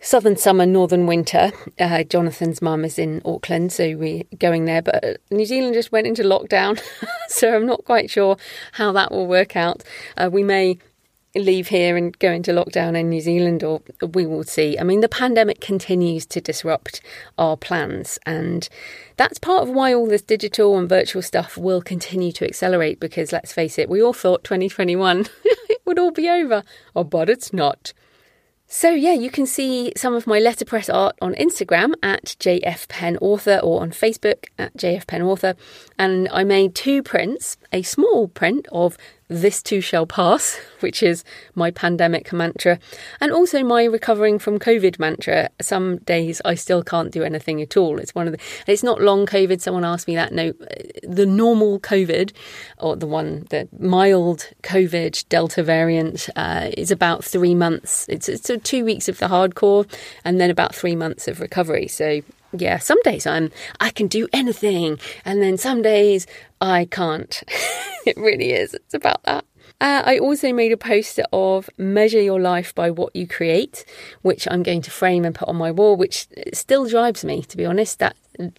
southern 0.00 0.36
summer, 0.36 0.64
northern 0.64 1.06
winter. 1.06 1.52
Uh, 1.78 2.02
Jonathan's 2.04 2.62
mum 2.62 2.84
is 2.84 2.98
in 2.98 3.20
Auckland, 3.24 3.72
so 3.72 3.96
we're 3.96 4.24
going 4.38 4.64
there. 4.64 4.82
But 4.82 5.20
New 5.30 5.44
Zealand 5.44 5.74
just 5.74 5.92
went 5.92 6.06
into 6.06 6.22
lockdown, 6.22 6.80
so 7.28 7.54
I'm 7.54 7.66
not 7.66 7.84
quite 7.84 8.10
sure 8.10 8.36
how 8.72 8.92
that 8.92 9.12
will 9.12 9.26
work 9.26 9.56
out. 9.56 9.82
Uh, 10.16 10.30
we 10.32 10.42
may 10.42 10.78
leave 11.38 11.68
here 11.68 11.96
and 11.96 12.18
go 12.18 12.30
into 12.30 12.52
lockdown 12.52 12.98
in 12.98 13.08
New 13.08 13.20
Zealand, 13.20 13.62
or 13.62 13.82
we 14.12 14.26
will 14.26 14.44
see. 14.44 14.78
I 14.78 14.82
mean, 14.82 15.00
the 15.00 15.08
pandemic 15.08 15.60
continues 15.60 16.26
to 16.26 16.40
disrupt 16.40 17.00
our 17.36 17.56
plans, 17.56 18.18
and 18.26 18.68
that's 19.16 19.38
part 19.38 19.62
of 19.62 19.70
why 19.70 19.94
all 19.94 20.06
this 20.06 20.22
digital 20.22 20.78
and 20.78 20.88
virtual 20.88 21.22
stuff 21.22 21.56
will 21.56 21.82
continue 21.82 22.32
to 22.32 22.44
accelerate. 22.44 23.00
Because 23.00 23.32
let's 23.32 23.52
face 23.52 23.78
it, 23.78 23.88
we 23.88 24.02
all 24.02 24.12
thought 24.12 24.44
2021 24.44 25.26
it 25.44 25.80
would 25.84 25.98
all 25.98 26.12
be 26.12 26.28
over, 26.28 26.62
oh, 26.94 27.04
but 27.04 27.30
it's 27.30 27.52
not. 27.52 27.92
So, 28.70 28.90
yeah, 28.90 29.14
you 29.14 29.30
can 29.30 29.46
see 29.46 29.94
some 29.96 30.12
of 30.12 30.26
my 30.26 30.38
letterpress 30.38 30.90
art 30.90 31.16
on 31.22 31.32
Instagram 31.36 31.94
at 32.02 32.36
jfpennauthor 32.38 33.62
or 33.62 33.80
on 33.80 33.92
Facebook 33.92 34.44
at 34.58 34.76
jfpennauthor. 34.76 35.56
And 35.98 36.28
I 36.28 36.44
made 36.44 36.74
two 36.74 37.02
prints 37.02 37.56
a 37.72 37.82
small 37.82 38.28
print 38.28 38.66
of 38.72 38.96
this 39.28 39.62
too 39.62 39.80
shall 39.80 40.06
pass, 40.06 40.58
which 40.80 41.02
is 41.02 41.22
my 41.54 41.70
pandemic 41.70 42.32
mantra, 42.32 42.78
and 43.20 43.32
also 43.32 43.62
my 43.62 43.84
recovering 43.84 44.38
from 44.38 44.58
COVID 44.58 44.98
mantra. 44.98 45.50
Some 45.60 45.98
days 45.98 46.40
I 46.44 46.54
still 46.54 46.82
can't 46.82 47.10
do 47.10 47.22
anything 47.22 47.60
at 47.60 47.76
all. 47.76 47.98
It's 47.98 48.14
one 48.14 48.26
of 48.26 48.32
the, 48.32 48.38
it's 48.66 48.82
not 48.82 49.00
long 49.00 49.26
COVID. 49.26 49.60
Someone 49.60 49.84
asked 49.84 50.08
me 50.08 50.14
that. 50.16 50.32
No, 50.32 50.52
the 51.02 51.26
normal 51.26 51.78
COVID, 51.80 52.32
or 52.78 52.96
the 52.96 53.06
one, 53.06 53.46
the 53.50 53.68
mild 53.78 54.48
COVID 54.62 55.28
Delta 55.28 55.62
variant, 55.62 56.28
uh, 56.36 56.70
is 56.76 56.90
about 56.90 57.24
three 57.24 57.54
months. 57.54 58.06
It's, 58.08 58.28
it's 58.28 58.50
two 58.64 58.84
weeks 58.84 59.08
of 59.08 59.18
the 59.18 59.26
hardcore 59.26 59.86
and 60.24 60.40
then 60.40 60.50
about 60.50 60.74
three 60.74 60.96
months 60.96 61.28
of 61.28 61.40
recovery. 61.40 61.88
So 61.88 62.22
yeah, 62.52 62.78
some 62.78 63.00
days 63.02 63.26
I'm 63.26 63.50
I 63.78 63.90
can 63.90 64.06
do 64.06 64.26
anything, 64.32 64.98
and 65.24 65.42
then 65.42 65.58
some 65.58 65.82
days 65.82 66.26
I 66.60 66.86
can't. 66.86 67.42
it 68.06 68.16
really 68.16 68.52
is. 68.52 68.74
It's 68.74 68.94
about 68.94 69.22
that. 69.24 69.44
Uh, 69.80 70.02
I 70.04 70.18
also 70.18 70.52
made 70.52 70.72
a 70.72 70.76
poster 70.76 71.22
of 71.32 71.70
measure 71.78 72.20
your 72.20 72.40
life 72.40 72.74
by 72.74 72.90
what 72.90 73.14
you 73.14 73.28
create, 73.28 73.84
which 74.22 74.48
I'm 74.50 74.64
going 74.64 74.82
to 74.82 74.90
frame 74.90 75.24
and 75.24 75.34
put 75.34 75.48
on 75.48 75.54
my 75.54 75.70
wall, 75.70 75.96
which 75.96 76.26
still 76.52 76.88
drives 76.88 77.24
me, 77.24 77.42
to 77.42 77.56
be 77.56 77.64
honest. 77.64 78.00
That 78.00 78.16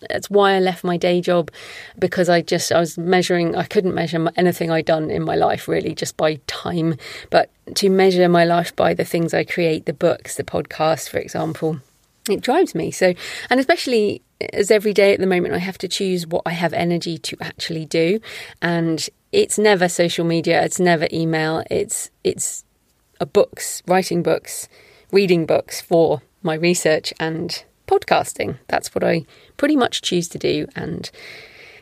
that's 0.10 0.30
why 0.30 0.54
I 0.54 0.60
left 0.60 0.84
my 0.84 0.98
day 0.98 1.20
job 1.20 1.52
because 1.98 2.30
I 2.30 2.42
just 2.42 2.72
I 2.72 2.80
was 2.80 2.98
measuring. 2.98 3.54
I 3.56 3.66
couldn't 3.66 3.96
measure 3.96 4.30
anything 4.38 4.72
I'd 4.72 4.86
done 4.86 5.12
in 5.12 5.24
my 5.24 5.36
life 5.36 5.68
really 5.68 5.94
just 5.94 6.16
by 6.16 6.40
time, 6.48 6.96
but 7.30 7.50
to 7.76 7.90
measure 7.90 8.30
my 8.30 8.46
life 8.46 8.74
by 8.76 8.94
the 8.94 9.06
things 9.06 9.34
I 9.34 9.44
create, 9.44 9.88
the 9.88 9.94
books, 9.94 10.38
the 10.38 10.44
podcast, 10.46 11.10
for 11.10 11.18
example 11.18 11.82
it 12.30 12.42
drives 12.42 12.76
me. 12.76 12.92
So, 12.92 13.14
and 13.50 13.60
especially 13.60 14.22
as 14.54 14.72
every 14.72 14.94
day 14.94 15.14
at 15.14 15.20
the 15.20 15.28
moment, 15.28 15.54
I 15.54 15.60
have 15.60 15.78
to 15.80 15.88
choose 15.88 16.26
what 16.26 16.44
I 16.46 16.52
have 16.52 16.74
energy 16.74 17.18
to 17.18 17.38
actually 17.42 17.86
do, 17.86 18.20
and 18.62 19.08
it's 19.32 19.60
never 19.60 19.88
social 19.90 20.26
media, 20.26 20.64
it's 20.64 20.80
never 20.80 21.08
email, 21.12 21.64
it's 21.70 22.10
it's 22.24 22.64
a 23.20 23.26
books, 23.26 23.84
writing 23.86 24.24
books, 24.24 24.68
reading 25.12 25.46
books 25.46 25.82
for 25.82 26.22
my 26.42 26.56
research 26.56 27.14
and 27.20 27.64
podcasting. 27.88 28.58
That's 28.68 28.96
what 28.96 29.04
I 29.04 29.26
pretty 29.58 29.76
much 29.76 30.02
choose 30.02 30.28
to 30.30 30.38
do, 30.38 30.68
and 30.76 31.10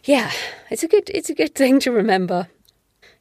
yeah, 0.04 0.32
it's 0.69 0.84
a 0.84 0.88
good 0.88 1.10
it's 1.13 1.30
a 1.30 1.36
good 1.36 1.56
thing 1.62 1.80
to 1.82 1.91
remember. 1.91 2.47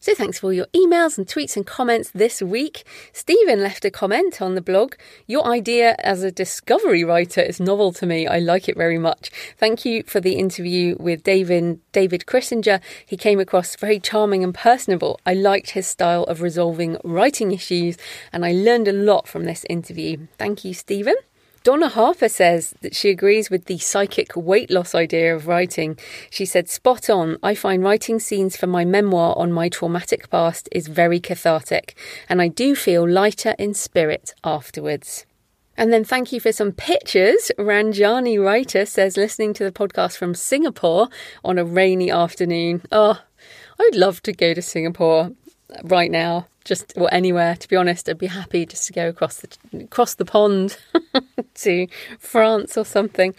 So 0.06 0.14
thanks 0.14 0.38
for 0.38 0.46
all 0.46 0.52
your 0.52 0.66
emails 0.66 1.18
and 1.18 1.26
tweets 1.26 1.56
and 1.56 1.66
comments 1.66 2.12
this 2.12 2.40
week. 2.40 2.84
Stephen 3.12 3.60
left 3.60 3.84
a 3.84 3.90
comment 3.90 4.40
on 4.40 4.54
the 4.54 4.60
blog. 4.60 4.94
Your 5.26 5.44
idea 5.44 5.96
as 5.98 6.22
a 6.22 6.30
discovery 6.30 7.02
writer 7.02 7.40
is 7.40 7.58
novel 7.58 7.92
to 7.94 8.06
me. 8.06 8.24
I 8.24 8.38
like 8.38 8.68
it 8.68 8.76
very 8.76 8.98
much. 8.98 9.32
Thank 9.58 9.84
you 9.84 10.04
for 10.04 10.20
the 10.20 10.34
interview 10.34 10.94
with 11.00 11.24
David 11.24 11.80
David 11.90 12.24
Crissinger. 12.24 12.80
He 13.04 13.16
came 13.16 13.40
across 13.40 13.74
very 13.74 13.98
charming 13.98 14.44
and 14.44 14.54
personable. 14.54 15.18
I 15.26 15.34
liked 15.34 15.70
his 15.70 15.88
style 15.88 16.22
of 16.22 16.40
resolving 16.40 16.98
writing 17.02 17.50
issues 17.50 17.96
and 18.32 18.44
I 18.44 18.52
learned 18.52 18.86
a 18.86 18.92
lot 18.92 19.26
from 19.26 19.44
this 19.44 19.66
interview. 19.68 20.28
Thank 20.38 20.64
you, 20.64 20.72
Stephen. 20.72 21.16
Donna 21.66 21.88
Harper 21.88 22.28
says 22.28 22.76
that 22.82 22.94
she 22.94 23.10
agrees 23.10 23.50
with 23.50 23.64
the 23.64 23.78
psychic 23.78 24.36
weight 24.36 24.70
loss 24.70 24.94
idea 24.94 25.34
of 25.34 25.48
writing. 25.48 25.98
She 26.30 26.44
said, 26.44 26.68
spot 26.68 27.10
on. 27.10 27.38
I 27.42 27.56
find 27.56 27.82
writing 27.82 28.20
scenes 28.20 28.56
for 28.56 28.68
my 28.68 28.84
memoir 28.84 29.36
on 29.36 29.50
my 29.50 29.68
traumatic 29.68 30.30
past 30.30 30.68
is 30.70 30.86
very 30.86 31.18
cathartic, 31.18 31.98
and 32.28 32.40
I 32.40 32.46
do 32.46 32.76
feel 32.76 33.10
lighter 33.10 33.56
in 33.58 33.74
spirit 33.74 34.32
afterwards. 34.44 35.26
And 35.76 35.92
then 35.92 36.04
thank 36.04 36.30
you 36.30 36.38
for 36.38 36.52
some 36.52 36.70
pictures. 36.70 37.50
Ranjani 37.58 38.40
Writer 38.40 38.86
says, 38.86 39.16
listening 39.16 39.52
to 39.54 39.64
the 39.64 39.72
podcast 39.72 40.16
from 40.16 40.36
Singapore 40.36 41.08
on 41.44 41.58
a 41.58 41.64
rainy 41.64 42.12
afternoon. 42.12 42.82
Oh, 42.92 43.20
I'd 43.80 43.96
love 43.96 44.22
to 44.22 44.32
go 44.32 44.54
to 44.54 44.62
Singapore 44.62 45.32
right 45.82 46.12
now 46.12 46.46
just 46.66 46.92
or 46.96 47.08
anywhere 47.14 47.54
to 47.54 47.68
be 47.68 47.76
honest 47.76 48.08
i'd 48.08 48.18
be 48.18 48.26
happy 48.26 48.66
just 48.66 48.86
to 48.86 48.92
go 48.92 49.08
across 49.08 49.36
the 49.40 49.84
across 49.84 50.14
the 50.16 50.24
pond 50.24 50.76
to 51.54 51.86
france 52.18 52.76
or 52.76 52.84
something 52.84 53.34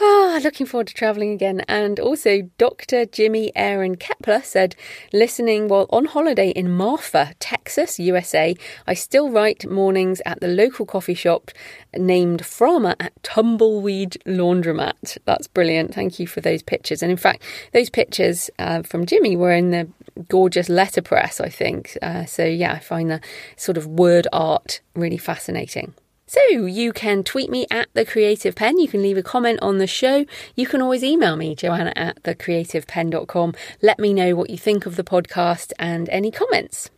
Ah, 0.00 0.40
looking 0.42 0.64
forward 0.64 0.86
to 0.86 0.94
travelling 0.94 1.32
again. 1.32 1.60
And 1.68 2.00
also, 2.00 2.48
Dr. 2.56 3.04
Jimmy 3.04 3.52
Aaron 3.54 3.96
Kepler 3.96 4.40
said, 4.40 4.74
listening 5.12 5.68
while 5.68 5.86
on 5.90 6.06
holiday 6.06 6.48
in 6.48 6.70
Marfa, 6.70 7.34
Texas, 7.38 8.00
USA, 8.00 8.56
I 8.86 8.94
still 8.94 9.28
write 9.28 9.70
mornings 9.70 10.22
at 10.24 10.40
the 10.40 10.48
local 10.48 10.86
coffee 10.86 11.14
shop 11.14 11.50
named 11.94 12.42
Frama 12.42 12.96
at 13.00 13.22
Tumbleweed 13.22 14.16
Laundromat. 14.26 15.18
That's 15.26 15.46
brilliant. 15.46 15.94
Thank 15.94 16.18
you 16.18 16.26
for 16.26 16.40
those 16.40 16.62
pictures. 16.62 17.02
And 17.02 17.10
in 17.10 17.18
fact, 17.18 17.42
those 17.74 17.90
pictures 17.90 18.48
uh, 18.58 18.82
from 18.82 19.04
Jimmy 19.04 19.36
were 19.36 19.52
in 19.52 19.72
the 19.72 19.88
gorgeous 20.28 20.68
letterpress, 20.68 21.40
I 21.40 21.48
think. 21.48 21.96
Uh, 22.02 22.24
so, 22.24 22.44
yeah, 22.44 22.72
I 22.72 22.78
find 22.78 23.10
the 23.10 23.20
sort 23.56 23.76
of 23.76 23.86
word 23.86 24.26
art 24.32 24.80
really 24.94 25.18
fascinating. 25.18 25.94
So 26.26 26.40
you 26.48 26.94
can 26.94 27.24
tweet 27.24 27.50
me 27.50 27.66
at 27.70 27.88
the 27.92 28.06
Creative 28.06 28.54
Pen. 28.54 28.78
You 28.78 28.88
can 28.88 29.02
leave 29.02 29.18
a 29.18 29.22
comment 29.22 29.58
on 29.60 29.76
the 29.76 29.86
show. 29.86 30.24
You 30.56 30.66
can 30.66 30.80
always 30.80 31.04
email 31.04 31.36
me, 31.36 31.54
joanna 31.54 31.92
at 31.94 32.22
thecreativepenn.com. 32.22 33.54
Let 33.82 33.98
me 33.98 34.14
know 34.14 34.34
what 34.34 34.48
you 34.48 34.56
think 34.56 34.86
of 34.86 34.96
the 34.96 35.04
podcast 35.04 35.72
and 35.78 36.08
any 36.08 36.30
comments. 36.30 36.88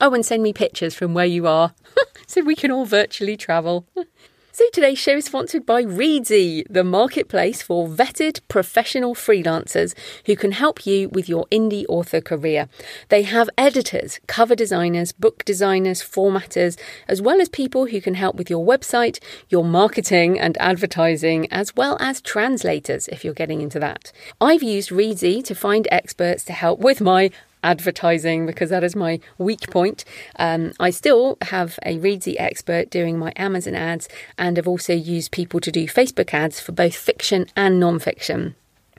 Oh, 0.00 0.14
and 0.14 0.24
send 0.24 0.42
me 0.42 0.54
pictures 0.54 0.94
from 0.94 1.12
where 1.12 1.26
you 1.26 1.46
are 1.46 1.74
so 2.26 2.40
we 2.40 2.56
can 2.56 2.70
all 2.70 2.86
virtually 2.86 3.36
travel. 3.36 3.86
So 4.58 4.64
today's 4.72 4.98
show 4.98 5.18
is 5.18 5.26
sponsored 5.26 5.64
by 5.64 5.84
Reedsy, 5.84 6.64
the 6.68 6.82
marketplace 6.82 7.62
for 7.62 7.86
vetted 7.86 8.40
professional 8.48 9.14
freelancers 9.14 9.94
who 10.26 10.34
can 10.34 10.50
help 10.50 10.84
you 10.84 11.08
with 11.10 11.28
your 11.28 11.46
indie 11.52 11.84
author 11.88 12.20
career. 12.20 12.68
They 13.08 13.22
have 13.22 13.48
editors, 13.56 14.18
cover 14.26 14.56
designers, 14.56 15.12
book 15.12 15.44
designers, 15.44 16.02
formatters, 16.02 16.76
as 17.06 17.22
well 17.22 17.40
as 17.40 17.48
people 17.48 17.86
who 17.86 18.00
can 18.00 18.14
help 18.14 18.34
with 18.34 18.50
your 18.50 18.66
website, 18.66 19.20
your 19.48 19.62
marketing 19.62 20.40
and 20.40 20.58
advertising, 20.58 21.46
as 21.52 21.76
well 21.76 21.96
as 22.00 22.20
translators 22.20 23.06
if 23.12 23.24
you're 23.24 23.34
getting 23.34 23.60
into 23.60 23.78
that. 23.78 24.10
I've 24.40 24.64
used 24.64 24.90
Reedsy 24.90 25.40
to 25.44 25.54
find 25.54 25.86
experts 25.92 26.42
to 26.46 26.52
help 26.52 26.80
with 26.80 27.00
my 27.00 27.30
advertising 27.62 28.46
because 28.46 28.70
that 28.70 28.84
is 28.84 28.96
my 28.96 29.20
weak 29.38 29.70
point. 29.70 30.04
Um, 30.36 30.72
I 30.80 30.90
still 30.90 31.38
have 31.42 31.78
a 31.84 31.98
Reedsy 31.98 32.36
expert 32.38 32.90
doing 32.90 33.18
my 33.18 33.32
Amazon 33.36 33.74
ads 33.74 34.08
and 34.36 34.56
have 34.56 34.68
also 34.68 34.92
used 34.92 35.30
people 35.30 35.60
to 35.60 35.72
do 35.72 35.86
Facebook 35.86 36.34
ads 36.34 36.60
for 36.60 36.72
both 36.72 36.96
fiction 36.96 37.46
and 37.56 37.78
non-fiction. 37.78 38.54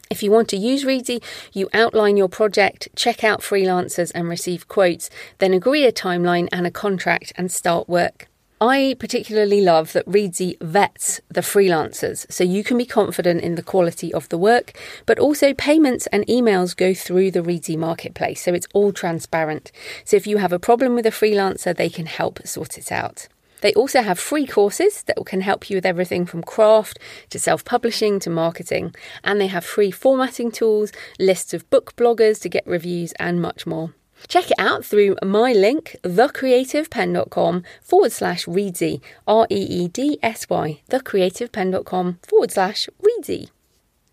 If 0.10 0.24
you 0.24 0.32
want 0.32 0.50
to 0.50 0.58
use 0.58 0.86
Reedsy, 0.86 1.22
you 1.54 1.70
outline 1.74 2.18
your 2.18 2.30
project, 2.30 2.88
check 2.96 3.24
out 3.24 3.42
freelancers 3.42 4.12
and 4.16 4.28
receive 4.28 4.68
quotes, 4.68 5.10
then 5.38 5.54
agree 5.54 5.86
a 5.86 5.92
timeline 5.92 6.48
and 6.52 6.66
a 6.66 6.72
contract 6.72 7.32
and 7.36 7.52
start 7.52 7.88
work. 7.88 8.29
I 8.62 8.98
particularly 9.00 9.62
love 9.62 9.94
that 9.94 10.06
Reedsy 10.06 10.58
vets 10.60 11.22
the 11.30 11.40
freelancers 11.40 12.30
so 12.30 12.44
you 12.44 12.62
can 12.62 12.78
be 12.78 12.86
confident 12.86 13.40
in 13.40 13.56
the 13.56 13.64
quality 13.64 14.14
of 14.14 14.28
the 14.28 14.38
work, 14.38 14.74
but 15.06 15.18
also 15.18 15.54
payments 15.54 16.08
and 16.08 16.28
emails 16.28 16.76
go 16.76 16.94
through 16.94 17.32
the 17.32 17.42
Reedsy 17.42 17.78
marketplace, 17.78 18.42
so 18.44 18.54
it's 18.54 18.68
all 18.74 18.92
transparent. 18.92 19.72
So 20.04 20.18
if 20.18 20.28
you 20.28 20.40
have 20.40 20.52
a 20.52 20.60
problem 20.60 20.94
with 20.94 21.06
a 21.06 21.12
freelancer, 21.12 21.74
they 21.74 21.90
can 21.90 22.06
help 22.06 22.46
sort 22.46 22.78
it 22.78 22.92
out. 22.92 23.30
They 23.62 23.74
also 23.76 24.02
have 24.02 24.20
free 24.20 24.46
courses 24.46 25.04
that 25.04 25.26
can 25.26 25.40
help 25.40 25.70
you 25.70 25.78
with 25.78 25.86
everything 25.86 26.26
from 26.26 26.44
craft 26.44 27.00
to 27.30 27.40
self 27.40 27.64
publishing 27.64 28.20
to 28.22 28.30
marketing. 28.30 28.94
And 29.24 29.40
they 29.40 29.48
have 29.48 29.64
free 29.64 29.92
formatting 29.92 30.52
tools, 30.52 30.92
lists 31.18 31.54
of 31.54 31.70
book 31.70 31.96
bloggers 31.96 32.42
to 32.42 32.50
get 32.50 32.68
reviews, 32.68 33.14
and 33.20 33.42
much 33.42 33.66
more. 33.66 33.94
Check 34.28 34.52
it 34.52 34.60
out 34.60 34.86
through 34.86 35.16
my 35.24 35.54
link, 35.54 35.96
thecreativepenn.com 36.04 37.64
forward 37.82 38.12
slash 38.12 38.46
reedsy, 38.46 39.02
R 39.28 39.48
E 39.50 39.56
E 39.56 39.88
D 39.88 40.20
S 40.22 40.50
Y, 40.50 40.82
thecreativepenn.com 40.90 42.20
forward 42.28 42.52
slash 42.52 42.90
reedsy. 43.02 43.50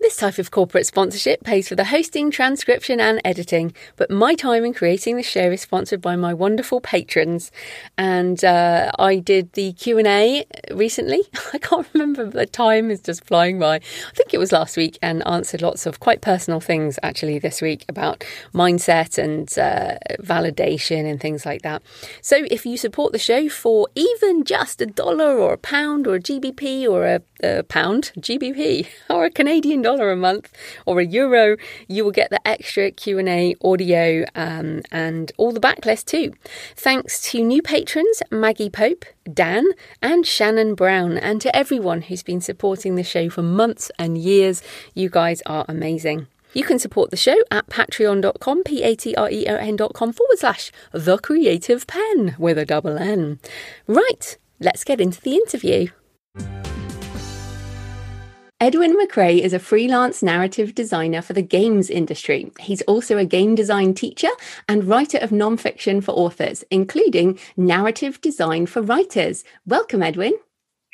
This 0.07 0.19
type 0.19 0.39
of 0.39 0.53
corporate 0.53 0.87
sponsorship 0.87 1.43
pays 1.43 1.69
for 1.69 1.75
the 1.75 1.87
hosting, 1.87 2.31
transcription, 2.31 3.01
and 3.01 3.21
editing, 3.25 3.75
but 3.97 4.09
my 4.09 4.37
time 4.37 4.65
in 4.65 4.73
creating 4.73 5.17
the 5.17 5.23
show 5.25 5.51
is 5.51 5.63
sponsored 5.63 6.01
by 6.01 6.15
my 6.15 6.33
wonderful 6.33 6.81
patrons. 6.81 7.51
And 7.99 8.45
uh, 8.45 8.93
I 9.01 9.17
did 9.17 9.53
the 9.55 9.73
Q 9.73 9.99
and 9.99 10.07
A 10.07 10.47
recently. 10.71 11.23
I 11.53 11.59
can't 11.59 11.89
remember. 11.93 12.25
The 12.25 12.47
time 12.47 12.93
is 12.93 13.01
just 13.01 13.25
flying 13.25 13.59
by. 13.59 13.75
I 13.75 14.15
think 14.15 14.33
it 14.33 14.39
was 14.39 14.53
last 14.53 14.77
week, 14.77 14.97
and 15.03 15.27
answered 15.27 15.61
lots 15.61 15.87
of 15.87 15.99
quite 15.99 16.21
personal 16.21 16.61
things 16.61 17.01
actually 17.03 17.41
this 17.41 17.61
week 17.61 17.85
about 17.89 18.25
mindset 18.55 19.19
and 19.19 19.49
uh, 19.59 19.99
validation 20.23 21.11
and 21.11 21.21
things 21.21 21.45
like 21.45 21.63
that. 21.63 21.83
So 22.23 22.47
if 22.49 22.65
you 22.65 22.77
support 22.77 23.13
the 23.13 23.19
show 23.19 23.49
for 23.49 23.89
even 23.97 24.45
just 24.45 24.81
a 24.81 24.87
dollar 24.87 25.37
or 25.37 25.55
a 25.55 25.59
pound 25.59 26.07
or 26.07 26.15
a 26.15 26.21
GBP 26.21 26.89
or 26.89 27.07
a, 27.07 27.23
a 27.43 27.65
pound 27.65 28.13
GBP 28.21 28.87
or 29.11 29.25
a 29.25 29.31
Canadian 29.33 29.83
dollar 29.83 29.96
a 30.01 30.17
month 30.17 30.53
or 30.85 31.01
a 31.01 31.05
euro, 31.05 31.57
you 31.89 32.05
will 32.05 32.13
get 32.13 32.31
the 32.31 32.47
extra 32.47 32.91
Q&A 32.91 33.55
audio 33.63 34.25
um, 34.35 34.83
and 34.91 35.33
all 35.37 35.53
the 35.53 35.61
backlist 35.61 36.07
too. 36.07 36.33
Thanks 36.75 37.21
to 37.31 37.43
new 37.43 37.63
patrons 37.63 38.23
Maggie 38.31 38.71
Pope, 38.71 39.05
Dan, 39.33 39.65
and 40.03 40.27
Shannon 40.27 40.75
Brown, 40.75 41.19
and 41.19 41.41
to 41.41 41.55
everyone 41.55 42.03
who's 42.03 42.23
been 42.23 42.41
supporting 42.41 42.95
the 42.95 43.03
show 43.03 43.29
for 43.31 43.43
months 43.43 43.91
and 43.99 44.19
years. 44.19 44.63
You 44.95 45.09
guys 45.09 45.43
are 45.47 45.65
amazing. 45.69 46.27
You 46.53 46.65
can 46.65 46.79
support 46.79 47.11
the 47.11 47.19
show 47.19 47.37
at 47.51 47.67
patreon.com, 47.69 48.65
P 48.65 48.83
A 48.83 48.95
T 48.95 49.15
R 49.15 49.31
E 49.31 49.47
O 49.47 49.57
N.com 49.57 50.13
forward 50.13 50.39
slash 50.39 50.73
the 50.93 51.19
creative 51.19 51.87
pen 51.87 52.35
with 52.39 52.57
a 52.57 52.65
double 52.65 52.97
N. 52.97 53.41
Right, 53.87 54.39
let's 54.59 54.85
get 54.85 55.01
into 55.01 55.21
the 55.21 55.35
interview. 55.35 55.89
Edwin 58.59 58.97
McRae 58.97 59.39
is 59.39 59.53
a 59.53 59.59
freelance 59.59 60.23
narrative 60.23 60.75
designer 60.75 61.21
for 61.21 61.35
the 61.35 61.43
games 61.43 61.91
industry. 61.91 62.51
He's 62.59 62.81
also 62.83 63.19
a 63.19 63.25
game 63.27 63.55
design 63.55 63.93
teacher 63.93 64.31
and 64.67 64.85
writer 64.85 65.19
of 65.19 65.29
nonfiction 65.29 66.03
for 66.03 66.13
authors, 66.13 66.65
including 66.71 67.39
narrative 67.59 68.19
design 68.23 68.65
for 68.65 68.81
writers. 68.81 69.45
Welcome, 69.67 70.03
Edwin. 70.03 70.33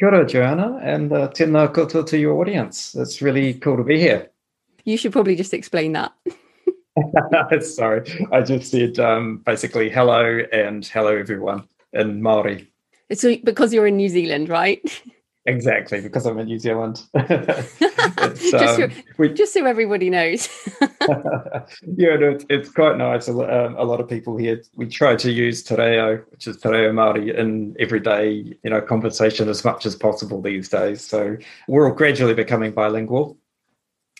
Kia 0.00 0.08
ora, 0.08 0.26
Joanna, 0.26 0.80
and 0.82 1.12
uh, 1.12 1.28
tēnā 1.28 1.72
koutou 1.72 2.04
to 2.04 2.18
your 2.18 2.40
audience. 2.40 2.96
It's 2.96 3.22
really 3.22 3.54
cool 3.54 3.76
to 3.76 3.84
be 3.84 4.00
here. 4.00 4.28
You 4.82 4.96
should 4.96 5.12
probably 5.12 5.36
just 5.36 5.54
explain 5.54 5.92
that. 5.92 6.12
Sorry, 7.64 8.26
I 8.32 8.40
just 8.40 8.72
said 8.72 8.98
um, 8.98 9.40
basically 9.46 9.88
hello 9.88 10.40
and 10.52 10.84
hello 10.84 11.16
everyone 11.16 11.68
in 11.92 12.22
Maori. 12.22 12.68
It's 13.08 13.24
because 13.44 13.72
you're 13.72 13.86
in 13.86 13.98
New 13.98 14.08
Zealand, 14.08 14.48
right? 14.48 14.82
Exactly, 15.44 16.00
because 16.00 16.24
I'm 16.24 16.38
in 16.38 16.46
New 16.46 16.58
Zealand. 16.58 17.02
just, 17.28 18.54
um, 18.54 18.76
so, 18.76 18.88
we, 19.18 19.28
just, 19.30 19.52
so, 19.52 19.66
everybody 19.66 20.08
knows. 20.08 20.48
yeah, 20.80 22.14
no, 22.16 22.30
it's, 22.30 22.44
it's, 22.48 22.70
quite 22.70 22.96
nice. 22.96 23.28
Um, 23.28 23.74
a 23.76 23.82
lot 23.82 23.98
of 23.98 24.08
people 24.08 24.36
here, 24.36 24.62
we 24.76 24.86
try 24.86 25.16
to 25.16 25.32
use 25.32 25.64
te 25.64 25.74
reo, 25.74 26.18
which 26.30 26.46
is 26.46 26.58
te 26.58 26.68
reo 26.68 26.92
Māori, 26.92 27.36
in 27.36 27.74
everyday 27.80 28.56
you 28.62 28.70
know, 28.70 28.80
conversation 28.80 29.48
as 29.48 29.64
much 29.64 29.84
as 29.84 29.96
possible 29.96 30.40
these 30.40 30.68
days. 30.68 31.02
So 31.02 31.36
we're 31.66 31.88
all 31.88 31.94
gradually 31.94 32.34
becoming 32.34 32.70
bilingual. 32.70 33.36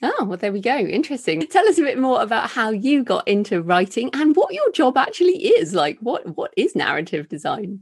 Oh, 0.04 0.24
well, 0.24 0.36
there 0.36 0.52
we 0.52 0.60
go. 0.60 0.76
Interesting. 0.76 1.46
Tell 1.46 1.68
us 1.68 1.78
a 1.78 1.82
bit 1.82 1.98
more 1.98 2.20
about 2.20 2.50
how 2.50 2.70
you 2.70 3.04
got 3.04 3.28
into 3.28 3.62
writing 3.62 4.10
and 4.12 4.34
what 4.34 4.52
your 4.52 4.72
job 4.72 4.96
actually 4.96 5.46
is. 5.46 5.72
Like, 5.72 5.98
what 6.00 6.36
what 6.36 6.52
is 6.56 6.74
narrative 6.74 7.28
design? 7.28 7.80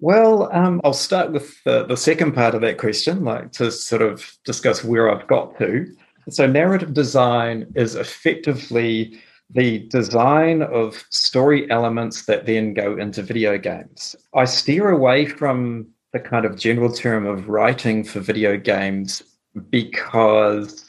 Well, 0.00 0.48
um, 0.52 0.80
I'll 0.84 0.92
start 0.92 1.32
with 1.32 1.62
the, 1.64 1.84
the 1.84 1.96
second 1.96 2.32
part 2.32 2.54
of 2.54 2.60
that 2.60 2.78
question, 2.78 3.24
like 3.24 3.50
to 3.52 3.72
sort 3.72 4.02
of 4.02 4.32
discuss 4.44 4.84
where 4.84 5.10
I've 5.10 5.26
got 5.26 5.58
to. 5.58 5.86
So, 6.30 6.46
narrative 6.46 6.94
design 6.94 7.66
is 7.74 7.96
effectively 7.96 9.18
the 9.50 9.80
design 9.88 10.62
of 10.62 11.04
story 11.10 11.68
elements 11.70 12.26
that 12.26 12.46
then 12.46 12.74
go 12.74 12.96
into 12.96 13.22
video 13.22 13.58
games. 13.58 14.14
I 14.34 14.44
steer 14.44 14.90
away 14.90 15.26
from 15.26 15.88
the 16.12 16.20
kind 16.20 16.44
of 16.44 16.56
general 16.56 16.92
term 16.92 17.26
of 17.26 17.48
writing 17.48 18.04
for 18.04 18.20
video 18.20 18.56
games 18.56 19.22
because 19.70 20.88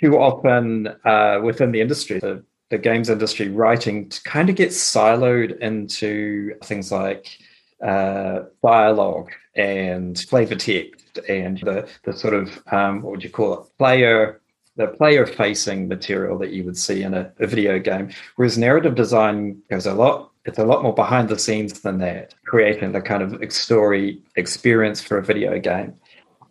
too 0.00 0.18
often 0.18 0.88
uh, 1.04 1.40
within 1.42 1.72
the 1.72 1.80
industry, 1.80 2.18
the, 2.18 2.42
the 2.70 2.78
games 2.78 3.10
industry, 3.10 3.48
writing 3.48 4.10
kind 4.24 4.48
of 4.48 4.56
gets 4.56 4.76
siloed 4.76 5.58
into 5.60 6.54
things 6.64 6.90
like 6.90 7.38
uh, 7.82 8.44
dialogue 8.62 9.30
and 9.54 10.18
flavor 10.20 10.54
text 10.54 11.18
and 11.28 11.58
the, 11.60 11.88
the 12.04 12.12
sort 12.12 12.34
of 12.34 12.62
um, 12.72 13.02
what 13.02 13.10
would 13.12 13.24
you 13.24 13.30
call 13.30 13.54
it 13.54 13.78
player 13.78 14.40
the 14.76 14.86
player 14.86 15.26
facing 15.26 15.88
material 15.88 16.38
that 16.38 16.50
you 16.50 16.62
would 16.64 16.76
see 16.76 17.02
in 17.02 17.14
a, 17.14 17.32
a, 17.40 17.46
video 17.46 17.78
game 17.78 18.10
whereas 18.36 18.56
narrative 18.56 18.94
design 18.94 19.60
goes 19.68 19.86
a 19.86 19.94
lot 19.94 20.30
it's 20.44 20.58
a 20.58 20.64
lot 20.64 20.82
more 20.82 20.94
behind 20.94 21.28
the 21.28 21.38
scenes 21.38 21.80
than 21.80 21.98
that 21.98 22.34
creating 22.44 22.92
the 22.92 23.00
kind 23.00 23.22
of 23.22 23.52
story 23.52 24.20
experience 24.36 25.00
for 25.00 25.18
a 25.18 25.22
video 25.22 25.58
game 25.58 25.94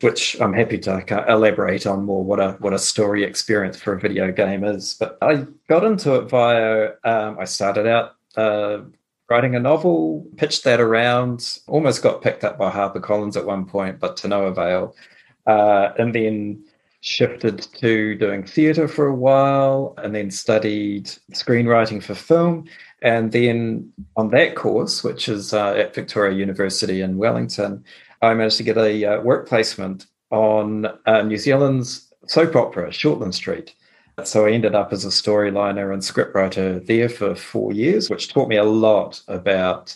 which 0.02 0.40
I'm 0.40 0.54
happy 0.54 0.78
to 0.80 1.26
elaborate 1.28 1.86
on 1.86 2.06
more 2.06 2.24
what 2.24 2.40
a 2.40 2.52
what 2.60 2.74
a 2.74 2.80
story 2.80 3.24
experience 3.24 3.80
for 3.80 3.94
a 3.94 4.00
video 4.00 4.32
game 4.32 4.64
is. 4.64 4.96
But 5.00 5.18
I 5.22 5.46
got 5.68 5.84
into 5.84 6.16
it 6.16 6.30
via 6.30 6.92
um, 7.04 7.38
I 7.40 7.46
started 7.46 7.88
out 7.88 8.16
uh, 8.38 8.82
writing 9.30 9.56
a 9.56 9.60
novel, 9.60 10.26
pitched 10.38 10.64
that 10.64 10.80
around, 10.80 11.60
almost 11.68 12.02
got 12.02 12.22
picked 12.22 12.44
up 12.44 12.58
by 12.58 12.72
HarperCollins 12.72 13.38
at 13.38 13.46
one 13.46 13.66
point, 13.66 14.00
but 14.00 14.18
to 14.18 14.28
no 14.28 14.46
avail. 14.46 14.96
Uh, 15.48 15.94
and 15.98 16.14
then 16.14 16.64
shifted 17.02 17.68
to 17.74 18.16
doing 18.16 18.44
theatre 18.44 18.88
for 18.88 19.08
a 19.08 19.16
while, 19.16 19.94
and 19.98 20.14
then 20.14 20.30
studied 20.30 21.06
screenwriting 21.32 22.04
for 22.04 22.16
film. 22.16 22.66
And 23.02 23.32
then 23.32 23.92
on 24.18 24.30
that 24.32 24.56
course, 24.56 25.04
which 25.04 25.30
is 25.30 25.54
uh, 25.54 25.74
at 25.74 25.96
Victoria 25.96 26.38
University 26.38 27.02
in 27.02 27.18
Wellington, 27.18 27.84
I 28.22 28.34
managed 28.34 28.58
to 28.58 28.64
get 28.64 28.78
a 28.78 29.06
uh, 29.06 29.22
work 29.22 29.48
placement 29.48 30.08
on 30.32 30.88
uh, 31.06 31.22
New 31.22 31.38
Zealand's 31.38 32.14
soap 32.28 32.56
opera, 32.56 32.90
Shortland 32.90 33.34
Street. 33.34 33.74
So 34.28 34.46
I 34.46 34.52
ended 34.52 34.76
up 34.76 34.94
as 34.94 35.06
a 35.06 35.10
storyliner 35.10 35.94
and 35.94 36.02
scriptwriter 36.02 36.86
there 36.86 37.10
for 37.10 37.36
four 37.36 37.74
years, 37.74 38.10
which 38.10 38.32
taught 38.32 38.50
me 38.50 38.58
a 38.58 38.64
lot 38.64 39.22
about, 39.28 39.96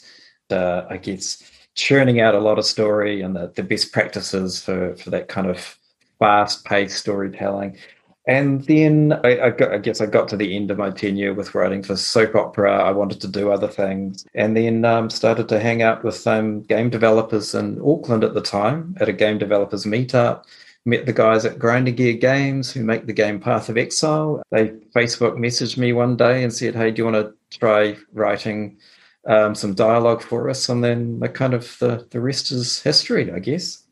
uh, 0.50 0.84
I 0.90 0.98
guess, 0.98 1.44
churning 1.76 2.20
out 2.22 2.36
a 2.36 2.40
lot 2.40 2.60
of 2.60 2.66
story 2.66 3.22
and 3.22 3.36
the, 3.36 3.52
the 3.56 3.64
best 3.64 3.92
practices 3.92 4.62
for, 4.62 4.96
for 4.96 5.10
that 5.10 5.28
kind 5.28 5.48
of 5.48 5.78
fast 6.20 6.66
paced 6.66 6.98
storytelling. 6.98 7.78
And 8.26 8.64
then 8.66 9.20
I, 9.26 9.48
I, 9.48 9.50
got, 9.50 9.74
I, 9.74 9.78
guess 9.80 10.00
I 10.00 10.06
got 10.06 10.30
to 10.30 10.38
the 10.38 10.56
end 10.56 10.72
of 10.72 10.78
my 10.78 10.92
tenure 10.92 11.34
with 11.34 11.54
writing 11.54 11.84
for 11.84 11.98
soap 11.98 12.36
opera. 12.36 12.82
I 12.82 12.92
wanted 12.92 13.20
to 13.22 13.28
do 13.28 13.52
other 13.52 13.68
things, 13.68 14.26
and 14.34 14.56
then 14.56 14.86
um, 14.86 15.10
started 15.10 15.50
to 15.50 15.60
hang 15.60 15.82
out 15.82 16.06
with 16.06 16.26
um, 16.26 16.62
game 16.62 16.90
developers 16.90 17.54
in 17.54 17.82
Auckland 17.86 18.24
at 18.24 18.34
the 18.34 18.42
time 18.42 18.96
at 19.02 19.10
a 19.10 19.14
game 19.14 19.38
developers 19.38 19.84
meetup. 19.84 20.46
Met 20.86 21.06
the 21.06 21.14
guys 21.14 21.46
at 21.46 21.60
Grinding 21.60 21.96
Gear 21.96 22.14
Games 22.14 22.72
who 22.72 22.84
make 22.84 23.06
the 23.06 23.14
game 23.14 23.40
Path 23.40 23.70
of 23.70 23.78
Exile. 23.78 24.44
They 24.52 24.70
Facebook 24.94 25.38
messaged 25.38 25.78
me 25.78 25.94
one 25.94 26.18
day 26.18 26.44
and 26.44 26.52
said, 26.54 26.76
"Hey, 26.76 26.92
do 26.92 27.02
you 27.02 27.06
want 27.06 27.16
to 27.16 27.58
try 27.58 27.96
writing 28.12 28.78
um, 29.26 29.56
some 29.56 29.74
dialogue 29.74 30.22
for 30.22 30.50
us?" 30.50 30.68
And 30.68 30.84
then 30.84 31.20
the 31.20 31.30
kind 31.30 31.54
of 31.54 31.78
the 31.80 32.06
the 32.10 32.20
rest 32.20 32.52
is 32.52 32.82
history, 32.82 33.32
I 33.32 33.40
guess. 33.40 33.83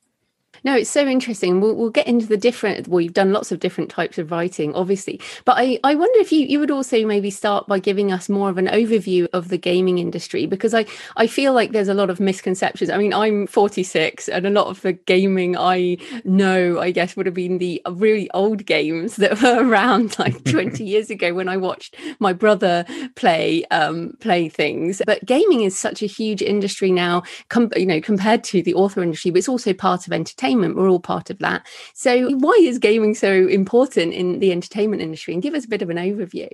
No, 0.63 0.75
it's 0.75 0.89
so 0.89 1.07
interesting. 1.07 1.59
We'll, 1.59 1.75
we'll 1.75 1.89
get 1.89 2.05
into 2.05 2.27
the 2.27 2.37
different, 2.37 2.87
well, 2.87 3.01
you've 3.01 3.13
done 3.13 3.33
lots 3.33 3.51
of 3.51 3.59
different 3.59 3.89
types 3.89 4.19
of 4.19 4.29
writing, 4.29 4.75
obviously. 4.75 5.19
But 5.43 5.57
I, 5.57 5.79
I 5.83 5.95
wonder 5.95 6.19
if 6.19 6.31
you, 6.31 6.45
you 6.45 6.59
would 6.59 6.69
also 6.69 7.03
maybe 7.05 7.31
start 7.31 7.67
by 7.67 7.79
giving 7.79 8.11
us 8.11 8.29
more 8.29 8.49
of 8.49 8.59
an 8.59 8.67
overview 8.67 9.27
of 9.33 9.49
the 9.49 9.57
gaming 9.57 9.97
industry, 9.97 10.45
because 10.45 10.75
I, 10.75 10.85
I 11.17 11.25
feel 11.25 11.53
like 11.53 11.71
there's 11.71 11.87
a 11.87 11.95
lot 11.95 12.11
of 12.11 12.19
misconceptions. 12.19 12.91
I 12.91 12.97
mean, 12.97 13.11
I'm 13.11 13.47
46, 13.47 14.29
and 14.29 14.45
a 14.45 14.51
lot 14.51 14.67
of 14.67 14.81
the 14.81 14.93
gaming 14.93 15.57
I 15.57 15.97
know, 16.25 16.79
I 16.79 16.91
guess, 16.91 17.15
would 17.15 17.25
have 17.25 17.35
been 17.35 17.57
the 17.57 17.81
really 17.89 18.29
old 18.31 18.65
games 18.67 19.15
that 19.15 19.41
were 19.41 19.63
around 19.67 20.19
like 20.19 20.43
20 20.51 20.83
years 20.83 21.09
ago 21.09 21.33
when 21.33 21.49
I 21.49 21.57
watched 21.57 21.95
my 22.19 22.33
brother 22.33 22.85
play 23.15 23.65
um, 23.71 24.13
play 24.19 24.47
things. 24.47 25.01
But 25.07 25.25
gaming 25.25 25.61
is 25.61 25.77
such 25.77 26.03
a 26.03 26.07
huge 26.07 26.43
industry 26.43 26.91
now, 26.91 27.23
com- 27.49 27.71
you 27.75 27.87
know, 27.87 27.99
compared 27.99 28.43
to 28.45 28.61
the 28.61 28.75
author 28.75 29.01
industry, 29.01 29.31
but 29.31 29.39
it's 29.39 29.49
also 29.49 29.73
part 29.73 30.05
of 30.05 30.13
entertainment 30.13 30.50
entertainment. 30.51 30.75
We're 30.75 30.89
all 30.89 30.99
part 30.99 31.29
of 31.29 31.39
that. 31.39 31.67
So, 31.93 32.31
why 32.37 32.57
is 32.61 32.79
gaming 32.79 33.15
so 33.15 33.47
important 33.47 34.13
in 34.13 34.39
the 34.39 34.51
entertainment 34.51 35.01
industry? 35.01 35.33
And 35.33 35.43
give 35.43 35.53
us 35.53 35.65
a 35.65 35.69
bit 35.69 35.81
of 35.81 35.89
an 35.89 35.97
overview. 35.97 36.49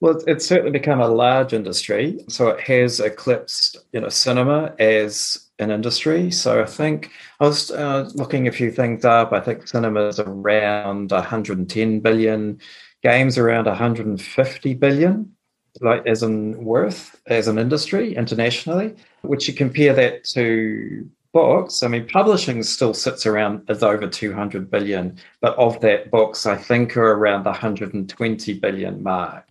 Well, 0.00 0.22
it's 0.28 0.46
certainly 0.46 0.70
become 0.70 1.00
a 1.00 1.08
large 1.08 1.52
industry. 1.52 2.20
So 2.28 2.48
it 2.48 2.60
has 2.60 3.00
eclipsed, 3.00 3.78
you 3.92 4.00
know, 4.00 4.08
cinema 4.08 4.72
as 4.78 5.48
an 5.58 5.72
industry. 5.72 6.30
So 6.30 6.62
I 6.62 6.66
think 6.66 7.10
I 7.40 7.46
was 7.46 7.72
uh, 7.72 8.08
looking 8.14 8.46
a 8.46 8.52
few 8.52 8.70
things 8.70 9.04
up. 9.04 9.32
I 9.32 9.40
think 9.40 9.66
cinema 9.66 10.06
is 10.06 10.20
around 10.20 11.10
110 11.10 11.98
billion, 11.98 12.60
games 13.02 13.38
around 13.38 13.66
150 13.66 14.74
billion, 14.74 15.32
like 15.80 16.06
as 16.06 16.22
in 16.22 16.64
worth 16.64 17.20
as 17.26 17.48
an 17.48 17.58
industry 17.58 18.14
internationally. 18.14 18.94
Which 19.22 19.48
you 19.48 19.54
compare 19.54 19.94
that 19.94 20.22
to 20.34 21.10
books, 21.32 21.82
I 21.82 21.88
mean, 21.88 22.06
publishing 22.06 22.62
still 22.62 22.94
sits 22.94 23.26
around 23.26 23.62
as 23.68 23.82
over 23.82 24.06
200 24.06 24.70
billion, 24.70 25.18
but 25.40 25.56
of 25.56 25.80
that, 25.80 26.10
books 26.10 26.46
I 26.46 26.56
think 26.56 26.96
are 26.96 27.12
around 27.12 27.44
the 27.44 27.50
120 27.50 28.58
billion 28.58 29.02
mark. 29.02 29.44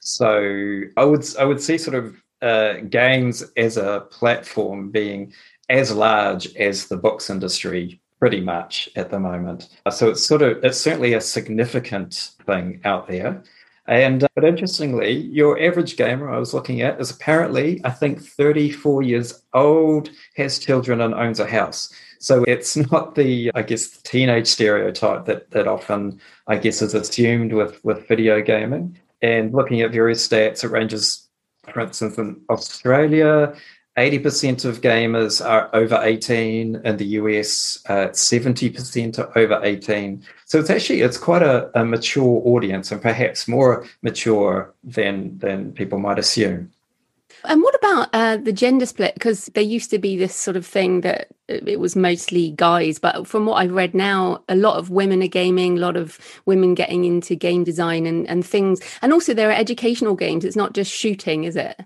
So 0.00 0.82
I 0.96 1.04
would 1.04 1.24
I 1.38 1.44
would 1.44 1.60
see 1.60 1.78
sort 1.78 1.94
of 1.94 2.16
uh, 2.42 2.80
games 2.88 3.44
as 3.56 3.76
a 3.76 4.06
platform 4.10 4.90
being 4.90 5.32
as 5.70 5.94
large 5.94 6.54
as 6.56 6.88
the 6.88 6.96
books 6.96 7.30
industry 7.30 8.00
pretty 8.18 8.40
much 8.40 8.88
at 8.96 9.10
the 9.10 9.18
moment. 9.18 9.68
So 9.90 10.10
it's 10.10 10.24
sort 10.24 10.42
of 10.42 10.64
it's 10.64 10.80
certainly 10.80 11.14
a 11.14 11.20
significant 11.20 12.30
thing 12.46 12.80
out 12.84 13.08
there. 13.08 13.42
And 13.92 14.24
uh, 14.24 14.28
but 14.34 14.44
interestingly, 14.44 15.12
your 15.12 15.60
average 15.60 15.98
gamer 15.98 16.30
I 16.30 16.38
was 16.38 16.54
looking 16.54 16.80
at 16.80 16.98
is 16.98 17.10
apparently, 17.10 17.78
I 17.84 17.90
think, 17.90 18.22
34 18.22 19.02
years 19.02 19.42
old, 19.52 20.08
has 20.36 20.58
children, 20.58 21.02
and 21.02 21.12
owns 21.12 21.38
a 21.38 21.46
house. 21.46 21.92
So 22.18 22.42
it's 22.48 22.74
not 22.90 23.16
the, 23.16 23.52
I 23.54 23.60
guess, 23.60 23.88
the 23.88 24.02
teenage 24.02 24.46
stereotype 24.46 25.26
that 25.26 25.50
that 25.50 25.68
often, 25.68 26.18
I 26.46 26.56
guess, 26.56 26.80
is 26.80 26.94
assumed 26.94 27.52
with 27.52 27.84
with 27.84 28.08
video 28.08 28.40
gaming. 28.40 28.98
And 29.20 29.52
looking 29.52 29.82
at 29.82 29.92
various 29.92 30.26
stats, 30.26 30.64
it 30.64 30.68
ranges, 30.68 31.28
for 31.70 31.80
instance, 31.80 32.16
in 32.16 32.40
Australia, 32.48 33.54
80% 33.96 34.64
of 34.64 34.80
gamers 34.80 35.44
are 35.44 35.68
over 35.74 36.00
18 36.02 36.76
in 36.76 36.96
the 36.96 37.04
US, 37.04 37.78
uh, 37.88 38.08
70% 38.08 39.18
are 39.18 39.38
over 39.38 39.60
18. 39.62 40.24
So 40.46 40.58
it's 40.58 40.70
actually, 40.70 41.02
it's 41.02 41.18
quite 41.18 41.42
a, 41.42 41.70
a 41.78 41.84
mature 41.84 42.40
audience 42.44 42.90
and 42.90 43.02
perhaps 43.02 43.46
more 43.46 43.86
mature 44.00 44.74
than, 44.82 45.38
than 45.38 45.72
people 45.72 45.98
might 45.98 46.18
assume. 46.18 46.70
And 47.44 47.60
what 47.62 47.74
about 47.74 48.08
uh, 48.12 48.36
the 48.36 48.52
gender 48.52 48.86
split? 48.86 49.14
Because 49.14 49.46
there 49.54 49.64
used 49.64 49.90
to 49.90 49.98
be 49.98 50.16
this 50.16 50.34
sort 50.34 50.56
of 50.56 50.64
thing 50.64 51.00
that 51.00 51.28
it 51.48 51.80
was 51.80 51.96
mostly 51.96 52.52
guys, 52.52 52.98
but 52.98 53.26
from 53.26 53.46
what 53.46 53.56
I've 53.56 53.72
read 53.72 53.94
now, 53.94 54.44
a 54.48 54.54
lot 54.54 54.78
of 54.78 54.90
women 54.90 55.22
are 55.22 55.28
gaming, 55.28 55.76
a 55.76 55.80
lot 55.80 55.96
of 55.96 56.18
women 56.46 56.74
getting 56.74 57.04
into 57.04 57.34
game 57.34 57.64
design 57.64 58.06
and, 58.06 58.28
and 58.28 58.46
things. 58.46 58.80
And 59.02 59.12
also, 59.12 59.34
there 59.34 59.50
are 59.50 59.54
educational 59.54 60.14
games. 60.14 60.44
It's 60.44 60.56
not 60.56 60.72
just 60.72 60.92
shooting, 60.92 61.44
is 61.44 61.56
it? 61.56 61.80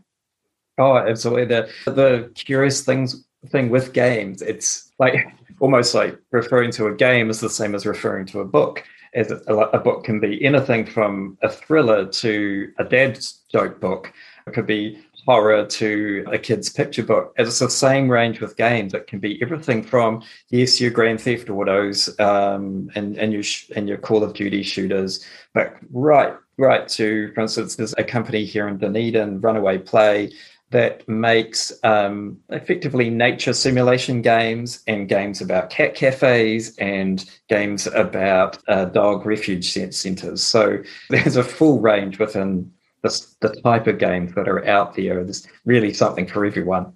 Oh, 0.78 0.96
absolutely. 0.96 1.46
The 1.46 1.68
the 1.86 2.30
curious 2.34 2.82
things 2.82 3.24
thing 3.48 3.70
with 3.70 3.92
games, 3.92 4.42
it's 4.42 4.92
like 4.98 5.14
almost 5.60 5.94
like 5.94 6.18
referring 6.32 6.70
to 6.72 6.86
a 6.86 6.94
game 6.94 7.30
is 7.30 7.40
the 7.40 7.50
same 7.50 7.74
as 7.74 7.86
referring 7.86 8.26
to 8.26 8.40
a 8.40 8.44
book. 8.44 8.84
As 9.14 9.30
a, 9.30 9.54
a 9.54 9.78
book 9.78 10.04
can 10.04 10.20
be 10.20 10.44
anything 10.44 10.84
from 10.84 11.38
a 11.42 11.48
thriller 11.48 12.04
to 12.06 12.72
a 12.78 12.84
dad's 12.84 13.40
joke 13.50 13.80
book. 13.80 14.12
It 14.46 14.52
could 14.52 14.66
be 14.66 15.02
horror 15.26 15.66
to 15.66 16.24
a 16.30 16.38
kid's 16.38 16.68
picture 16.68 17.02
book. 17.02 17.34
It's 17.36 17.58
the 17.58 17.70
same 17.70 18.08
range 18.08 18.40
with 18.40 18.56
games. 18.56 18.94
It 18.94 19.06
can 19.06 19.18
be 19.18 19.40
everything 19.42 19.82
from 19.82 20.22
yes, 20.50 20.80
your 20.80 20.90
Grand 20.90 21.20
Theft 21.20 21.48
Autos 21.48 22.18
um, 22.20 22.90
and 22.94 23.16
and 23.16 23.32
your 23.32 23.42
and 23.74 23.88
your 23.88 23.98
Call 23.98 24.22
of 24.22 24.34
Duty 24.34 24.62
shooters, 24.62 25.24
but 25.54 25.76
right 25.90 26.34
right 26.58 26.88
to, 26.88 27.32
for 27.34 27.42
instance, 27.42 27.76
there's 27.76 27.94
a 27.98 28.04
company 28.04 28.44
here 28.44 28.68
in 28.68 28.78
Dunedin, 28.78 29.40
Runaway 29.40 29.78
Play, 29.78 30.32
that 30.70 31.07
makes 31.09 31.72
um, 31.85 32.38
effectively 32.48 33.09
nature 33.09 33.52
simulation 33.52 34.20
games 34.20 34.83
and 34.87 35.09
games 35.09 35.40
about 35.40 35.70
cat 35.70 35.94
cafes 35.94 36.76
and 36.79 37.31
games 37.48 37.87
about 37.88 38.59
uh, 38.68 38.87
dog 38.87 39.24
refuge 39.24 39.72
centers. 39.72 40.42
So 40.42 40.79
there's 41.11 41.37
a 41.37 41.44
full 41.44 41.81
range 41.81 42.18
within 42.18 42.72
the 43.02 43.61
type 43.62 43.87
of 43.87 43.98
games 43.98 44.35
that 44.35 44.48
are 44.48 44.66
out 44.66 44.96
there. 44.96 45.22
There's 45.22 45.46
really 45.64 45.94
something 45.94 46.26
for 46.26 46.44
everyone. 46.44 46.92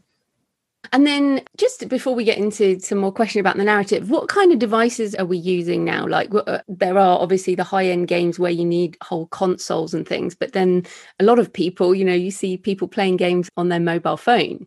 And 0.93 1.07
then, 1.07 1.43
just 1.57 1.89
before 1.89 2.15
we 2.15 2.25
get 2.25 2.39
into 2.39 2.81
some 2.81 2.99
more 2.99 3.13
question 3.13 3.41
about 3.41 3.57
the 3.57 3.65
narrative, 3.65 4.11
what 4.11 4.29
kind 4.29 4.51
of 4.51 4.59
devices 4.59 5.15
are 5.15 5.27
we 5.27 5.37
using 5.37 5.85
now? 5.85 6.07
Like, 6.07 6.31
uh, 6.35 6.61
there 6.69 6.99
are 6.99 7.21
obviously 7.21 7.55
the 7.55 7.65
high 7.65 7.87
end 7.87 8.09
games 8.09 8.39
where 8.39 8.51
you 8.51 8.65
need 8.65 8.97
whole 9.03 9.27
consoles 9.27 9.95
and 9.95 10.09
things, 10.09 10.35
but 10.35 10.53
then 10.53 10.87
a 11.21 11.25
lot 11.25 11.39
of 11.39 11.53
people, 11.53 11.95
you 11.95 12.05
know, 12.05 12.15
you 12.15 12.31
see 12.31 12.57
people 12.57 12.89
playing 12.89 13.19
games 13.19 13.51
on 13.57 13.69
their 13.69 13.79
mobile 13.79 14.17
phone. 14.17 14.67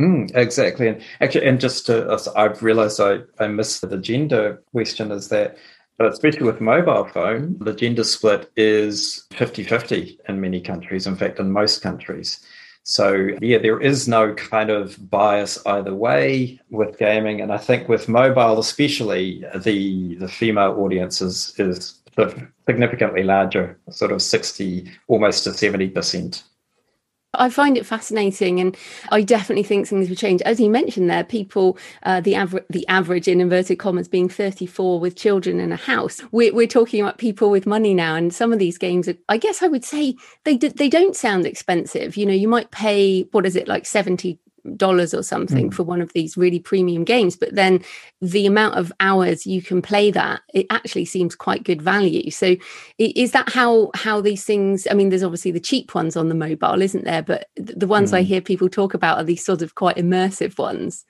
Mm, 0.00 0.34
exactly. 0.34 0.88
And 0.88 1.02
actually, 1.20 1.46
and 1.46 1.60
just 1.60 1.86
to, 1.86 2.08
uh, 2.08 2.18
I've 2.34 2.62
realized 2.62 3.00
I, 3.00 3.20
I 3.38 3.46
missed 3.48 3.88
the 3.88 3.98
gender 3.98 4.62
question 4.72 5.10
is 5.10 5.28
that, 5.28 5.58
especially 5.98 6.44
with 6.44 6.60
mobile 6.60 7.04
phone, 7.04 7.56
the 7.60 7.74
gender 7.74 8.04
split 8.04 8.50
is 8.56 9.26
50 9.32 9.62
50 9.64 10.18
in 10.28 10.40
many 10.40 10.60
countries, 10.60 11.06
in 11.06 11.14
fact, 11.14 11.38
in 11.38 11.52
most 11.52 11.82
countries. 11.82 12.40
So 12.84 13.28
yeah, 13.40 13.58
there 13.58 13.80
is 13.80 14.08
no 14.08 14.34
kind 14.34 14.70
of 14.70 15.10
bias 15.10 15.64
either 15.66 15.94
way 15.94 16.60
with 16.70 16.98
gaming, 16.98 17.40
and 17.40 17.52
I 17.52 17.58
think 17.58 17.88
with 17.88 18.08
mobile 18.08 18.58
especially, 18.58 19.44
the 19.54 20.16
the 20.16 20.28
female 20.28 20.72
audience 20.78 21.22
is 21.22 21.54
is 21.58 22.00
significantly 22.66 23.22
larger, 23.22 23.78
sort 23.90 24.12
of 24.12 24.20
sixty, 24.20 24.90
almost 25.06 25.44
to 25.44 25.54
seventy 25.54 25.88
percent. 25.88 26.42
I 27.34 27.48
find 27.48 27.78
it 27.78 27.86
fascinating, 27.86 28.60
and 28.60 28.76
I 29.10 29.22
definitely 29.22 29.62
think 29.62 29.88
things 29.88 30.08
will 30.08 30.16
change. 30.16 30.42
As 30.42 30.60
you 30.60 30.68
mentioned, 30.68 31.08
there, 31.08 31.24
people, 31.24 31.78
uh, 32.02 32.20
the 32.20 32.34
the 32.68 32.86
average 32.88 33.26
in 33.26 33.40
inverted 33.40 33.78
commas, 33.78 34.08
being 34.08 34.28
thirty-four 34.28 35.00
with 35.00 35.16
children 35.16 35.58
in 35.58 35.72
a 35.72 35.76
house. 35.76 36.22
We're, 36.30 36.54
we're 36.54 36.66
talking 36.66 37.00
about 37.00 37.18
people 37.18 37.50
with 37.50 37.66
money 37.66 37.94
now, 37.94 38.16
and 38.16 38.34
some 38.34 38.52
of 38.52 38.58
these 38.58 38.76
games, 38.76 39.08
I 39.28 39.38
guess, 39.38 39.62
I 39.62 39.68
would 39.68 39.84
say 39.84 40.14
they 40.44 40.56
they 40.56 40.88
don't 40.88 41.16
sound 41.16 41.46
expensive. 41.46 42.16
You 42.16 42.26
know, 42.26 42.34
you 42.34 42.48
might 42.48 42.70
pay 42.70 43.22
what 43.32 43.46
is 43.46 43.56
it 43.56 43.66
like 43.66 43.86
seventy 43.86 44.38
dollars 44.76 45.12
or 45.12 45.22
something 45.22 45.70
mm. 45.70 45.74
for 45.74 45.82
one 45.82 46.00
of 46.00 46.12
these 46.12 46.36
really 46.36 46.60
premium 46.60 47.04
games 47.04 47.36
but 47.36 47.54
then 47.54 47.82
the 48.20 48.46
amount 48.46 48.74
of 48.76 48.92
hours 49.00 49.46
you 49.46 49.60
can 49.60 49.82
play 49.82 50.10
that 50.10 50.40
it 50.54 50.66
actually 50.70 51.04
seems 51.04 51.34
quite 51.34 51.64
good 51.64 51.82
value 51.82 52.30
so 52.30 52.54
is 52.98 53.32
that 53.32 53.48
how 53.48 53.90
how 53.94 54.20
these 54.20 54.44
things 54.44 54.86
i 54.90 54.94
mean 54.94 55.08
there's 55.08 55.24
obviously 55.24 55.50
the 55.50 55.60
cheap 55.60 55.94
ones 55.94 56.16
on 56.16 56.28
the 56.28 56.34
mobile 56.34 56.80
isn't 56.80 57.04
there 57.04 57.22
but 57.22 57.48
the 57.56 57.86
ones 57.86 58.12
mm. 58.12 58.18
i 58.18 58.22
hear 58.22 58.40
people 58.40 58.68
talk 58.68 58.94
about 58.94 59.18
are 59.18 59.24
these 59.24 59.44
sort 59.44 59.62
of 59.62 59.74
quite 59.74 59.96
immersive 59.96 60.56
ones 60.58 61.04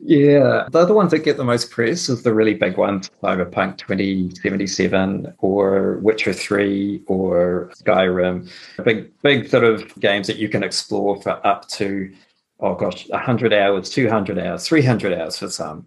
yeah, 0.00 0.68
the 0.70 0.80
other 0.80 0.92
ones 0.92 1.12
that 1.12 1.20
get 1.20 1.38
the 1.38 1.44
most 1.44 1.70
press 1.70 2.10
is 2.10 2.22
the 2.22 2.34
really 2.34 2.52
big 2.52 2.76
ones, 2.76 3.10
Cyberpunk 3.22 3.78
2077 3.78 5.32
or 5.38 5.98
Witcher 6.02 6.34
3 6.34 7.04
or 7.06 7.70
Skyrim. 7.74 8.50
Big, 8.84 9.10
big 9.22 9.48
sort 9.48 9.64
of 9.64 9.98
games 9.98 10.26
that 10.26 10.36
you 10.36 10.50
can 10.50 10.62
explore 10.62 11.20
for 11.22 11.44
up 11.46 11.66
to 11.68 12.12
oh 12.60 12.74
gosh, 12.74 13.08
100 13.08 13.52
hours, 13.52 13.90
200 13.90 14.38
hours, 14.38 14.66
300 14.66 15.18
hours 15.18 15.38
for 15.38 15.48
some. 15.48 15.86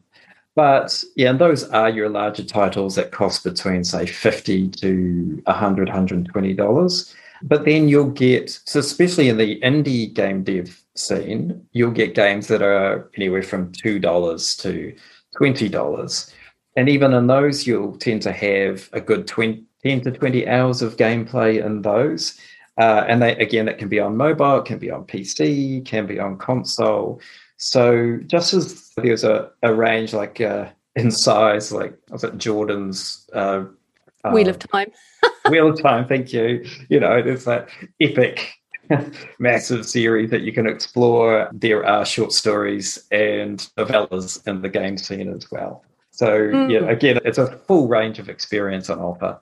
But 0.56 1.04
yeah, 1.16 1.30
and 1.30 1.40
those 1.40 1.64
are 1.70 1.90
your 1.90 2.10
larger 2.10 2.44
titles 2.44 2.96
that 2.96 3.12
cost 3.12 3.44
between 3.44 3.84
say 3.84 4.06
50 4.06 4.70
to 4.70 5.42
100, 5.46 5.88
120 5.88 6.54
dollars. 6.54 7.16
But 7.44 7.66
then 7.66 7.88
you'll 7.88 8.12
get, 8.12 8.60
so 8.66 8.80
especially 8.80 9.30
in 9.30 9.38
the 9.38 9.60
indie 9.62 10.14
game 10.14 10.44
dev 10.44 10.80
scene, 10.96 11.66
you'll 11.72 11.92
get 11.92 12.14
games 12.16 12.48
that 12.48 12.62
are 12.62 13.10
anywhere 13.16 13.42
from 13.42 13.72
$2 13.72 14.62
to 14.62 14.96
$20. 15.40 16.34
And 16.76 16.90
even 16.90 17.14
in 17.14 17.28
those, 17.28 17.66
you'll 17.66 17.98
tend 17.98 18.22
to 18.24 18.32
have 18.32 18.90
a 18.94 19.02
good 19.02 19.28
20, 19.28 19.64
10 19.84 20.02
to 20.02 20.12
20 20.12 20.48
hours 20.48 20.82
of 20.82 20.98
gameplay 20.98 21.64
in 21.64 21.82
those. 21.82 22.40
Uh, 22.82 23.06
and 23.08 23.22
they, 23.22 23.36
again, 23.36 23.68
it 23.68 23.78
can 23.78 23.90
be 23.90 24.00
on 24.00 24.18
mobile, 24.18 24.58
it 24.58 24.66
can 24.66 24.80
be 24.80 24.90
on 24.90 25.06
PC, 25.06 25.86
can 25.86 26.08
be 26.08 26.20
on 26.20 26.36
console. 26.36 27.22
So 27.58 28.18
just 28.26 28.56
as 28.56 28.90
there's 28.98 29.24
a, 29.24 29.52
a 29.62 29.72
range 29.72 30.16
like 30.16 30.42
uh, 30.42 30.66
in 30.96 31.12
size, 31.12 31.72
like 31.72 31.96
was 32.10 32.24
it 32.24 32.40
Jordan's 32.40 33.30
uh, 33.34 33.66
Wheel 34.32 34.50
of 34.50 34.56
uh, 34.56 34.60
Time? 34.60 34.92
Wheel 35.52 35.70
of 35.70 35.80
Time, 35.80 36.08
thank 36.08 36.34
you. 36.34 36.66
You 36.90 37.00
know, 37.00 37.22
there's 37.22 37.46
that 37.46 37.70
epic, 38.00 38.52
massive 39.38 39.86
series 39.86 40.32
that 40.32 40.42
you 40.42 40.52
can 40.52 40.66
explore. 40.66 41.52
There 41.54 41.86
are 41.86 42.04
short 42.04 42.32
stories 42.32 43.08
and 43.12 43.60
novellas 43.78 44.48
in 44.48 44.64
the 44.64 44.70
game 44.70 44.98
scene 44.98 45.32
as 45.32 45.52
well. 45.52 45.86
So, 46.10 46.28
mm. 46.28 46.72
yeah, 46.72 46.90
again, 46.90 47.20
it's 47.26 47.38
a 47.38 47.58
full 47.68 47.88
range 47.88 48.18
of 48.18 48.28
experience 48.28 48.90
on 48.90 48.98
offer. 48.98 49.40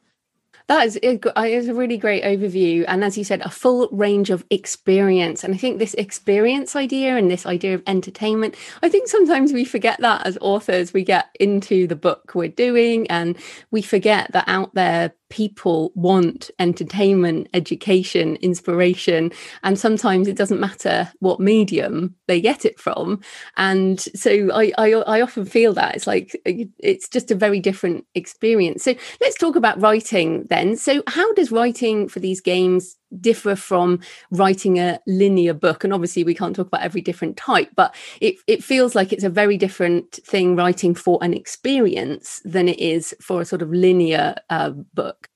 That 0.70 0.86
is, 0.86 0.98
is 0.98 1.68
a 1.68 1.74
really 1.74 1.98
great 1.98 2.24
overview. 2.24 2.86
And 2.88 3.04
as 3.04 3.18
you 3.18 3.24
said, 3.24 3.42
a 3.42 3.50
full 3.50 3.90
range 3.92 4.30
of 4.30 4.46
experience. 4.52 5.44
And 5.44 5.56
I 5.56 5.58
think 5.58 5.80
this 5.80 5.96
experience 5.96 6.76
idea 6.76 7.18
and 7.18 7.30
this 7.30 7.48
idea 7.48 7.74
of 7.74 7.82
entertainment, 7.88 8.54
I 8.84 8.88
think 8.88 9.08
sometimes 9.08 9.52
we 9.52 9.66
forget 9.66 10.00
that 10.02 10.28
as 10.28 10.38
authors. 10.42 10.94
We 10.94 11.04
get 11.04 11.36
into 11.40 11.88
the 11.88 11.96
book 11.96 12.34
we're 12.36 12.50
doing 12.50 13.10
and 13.10 13.36
we 13.72 13.82
forget 13.82 14.32
that 14.34 14.44
out 14.48 14.76
there, 14.76 15.16
people 15.30 15.92
want 15.96 16.52
entertainment, 16.60 17.48
education, 17.54 18.36
inspiration. 18.38 19.32
And 19.64 19.80
sometimes 19.80 20.28
it 20.28 20.36
doesn't 20.36 20.60
matter 20.60 21.12
what 21.20 21.40
medium 21.40 22.16
they 22.28 22.42
get 22.42 22.66
it 22.66 22.80
from. 22.80 23.22
And 23.58 24.00
so 24.00 24.50
I, 24.54 24.72
I, 24.78 24.94
I, 24.94 25.22
often 25.22 25.46
feel 25.46 25.74
that 25.74 25.96
it's 25.96 26.08
like 26.08 26.36
it's 26.46 27.08
just 27.08 27.32
a 27.32 27.36
very 27.36 27.60
different 27.60 28.06
experience. 28.16 28.84
So 28.84 28.96
let's 29.22 29.38
talk 29.38 29.56
about 29.56 29.80
writing 29.82 30.46
then. 30.50 30.76
So, 30.76 31.04
how 31.08 31.32
does 31.34 31.52
writing 31.52 32.08
for 32.08 32.20
these 32.20 32.42
games 32.42 32.99
differ 33.20 33.56
from 33.56 34.00
writing 34.32 34.80
a 34.80 35.00
linear 35.08 35.54
book 35.54 35.84
and 35.84 35.94
obviously 35.94 36.24
we 36.24 36.34
can't 36.34 36.56
talk 36.56 36.68
about 36.68 36.82
every 36.82 37.02
different 37.02 37.38
type 37.38 37.70
but 37.76 37.96
it, 38.22 38.36
it 38.48 38.64
feels 38.64 38.96
like 38.96 39.12
it's 39.12 39.24
a 39.24 39.30
very 39.30 39.58
different 39.58 40.12
thing 40.12 40.56
writing 40.56 40.94
for 40.94 41.18
an 41.22 41.34
experience 41.34 42.42
than 42.46 42.68
it 42.68 42.80
is 42.80 43.16
for 43.22 43.42
a 43.42 43.46
sort 43.46 43.62
of 43.62 43.70
linear 43.72 44.36
uh, 44.50 44.70
book. 44.70 45.28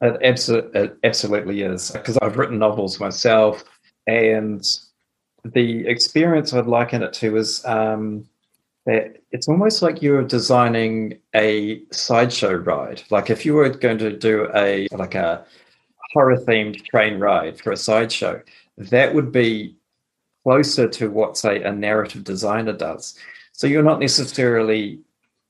It 0.00 0.20
absolutely, 0.22 0.80
it 0.80 0.98
absolutely 1.04 1.62
is 1.62 1.90
because 1.90 2.16
i've 2.18 2.36
written 2.36 2.58
novels 2.58 3.00
myself 3.00 3.64
and 4.06 4.64
the 5.44 5.86
experience 5.88 6.52
i'd 6.52 6.66
liken 6.66 7.02
it 7.02 7.12
to 7.14 7.36
is 7.36 7.64
um, 7.64 8.24
that 8.88 9.18
it's 9.32 9.48
almost 9.48 9.82
like 9.82 10.00
you're 10.00 10.24
designing 10.24 11.18
a 11.36 11.82
sideshow 11.92 12.54
ride. 12.54 13.02
Like 13.10 13.28
if 13.28 13.44
you 13.44 13.52
were 13.52 13.68
going 13.68 13.98
to 13.98 14.16
do 14.16 14.48
a 14.54 14.88
like 14.92 15.14
a 15.14 15.44
horror 16.12 16.36
themed 16.36 16.84
train 16.84 17.18
ride 17.18 17.60
for 17.60 17.72
a 17.72 17.76
sideshow, 17.76 18.42
that 18.76 19.14
would 19.14 19.32
be 19.32 19.76
closer 20.44 20.88
to 20.88 21.10
what, 21.10 21.36
say, 21.36 21.62
a 21.62 21.72
narrative 21.72 22.24
designer 22.24 22.72
does. 22.72 23.18
So 23.52 23.66
you're 23.66 23.82
not 23.82 24.00
necessarily 24.00 25.00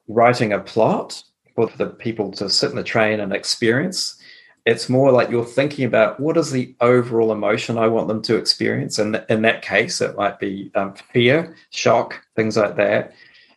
writing 0.09 0.53
a 0.53 0.59
plot 0.59 1.23
for 1.55 1.71
the 1.77 1.87
people 1.87 2.33
to 2.33 2.49
sit 2.49 2.71
in 2.71 2.77
the 2.77 2.83
train 2.83 3.21
and 3.21 3.33
experience. 3.33 4.21
It's 4.65 4.89
more 4.89 5.13
like 5.13 5.31
you're 5.31 5.45
thinking 5.45 5.85
about 5.85 6.19
what 6.19 6.37
is 6.37 6.51
the 6.51 6.75
overall 6.81 7.33
emotion 7.33 7.79
I 7.79 7.89
want 7.89 8.09
them 8.09 8.23
to 8.23 8.37
experience. 8.37 8.99
And 8.99 9.25
in 9.29 9.43
that 9.43 9.63
case, 9.63 10.01
it 10.01 10.17
might 10.17 10.39
be 10.39 10.71
um, 10.75 10.95
fear, 11.13 11.57
shock, 11.71 12.21
things 12.37 12.57
like 12.57 12.77
that. 12.77 13.13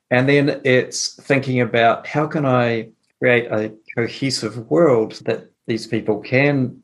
And 0.10 0.28
then 0.28 0.62
it's 0.64 1.16
thinking 1.16 1.62
about 1.62 2.06
how 2.06 2.28
can 2.28 2.46
I 2.46 2.90
create 3.20 3.52
a 3.52 3.74
cohesive 3.96 4.70
world 4.70 5.14
that 5.26 5.50
these 5.68 5.88
people 5.88 6.20
can 6.20 6.81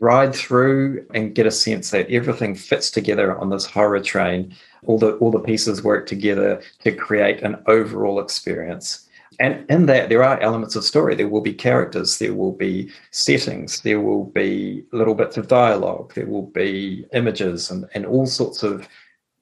ride 0.00 0.34
through 0.34 1.06
and 1.14 1.34
get 1.34 1.46
a 1.46 1.50
sense 1.50 1.90
that 1.90 2.10
everything 2.10 2.54
fits 2.54 2.90
together 2.90 3.38
on 3.38 3.50
this 3.50 3.66
horror 3.66 4.00
train. 4.00 4.54
All 4.84 4.98
the 4.98 5.12
all 5.14 5.30
the 5.30 5.40
pieces 5.40 5.82
work 5.82 6.06
together 6.06 6.62
to 6.84 6.92
create 6.92 7.42
an 7.42 7.62
overall 7.66 8.20
experience. 8.20 9.08
And 9.38 9.68
in 9.70 9.86
that, 9.86 10.08
there 10.08 10.22
are 10.22 10.40
elements 10.40 10.76
of 10.76 10.84
story. 10.84 11.14
There 11.14 11.28
will 11.28 11.42
be 11.42 11.52
characters, 11.52 12.18
there 12.18 12.32
will 12.32 12.52
be 12.52 12.90
settings, 13.10 13.82
there 13.82 14.00
will 14.00 14.24
be 14.24 14.84
little 14.92 15.14
bits 15.14 15.36
of 15.36 15.48
dialogue, 15.48 16.14
there 16.14 16.26
will 16.26 16.46
be 16.46 17.04
images, 17.12 17.70
and, 17.70 17.84
and 17.94 18.06
all 18.06 18.26
sorts 18.26 18.62
of 18.62 18.88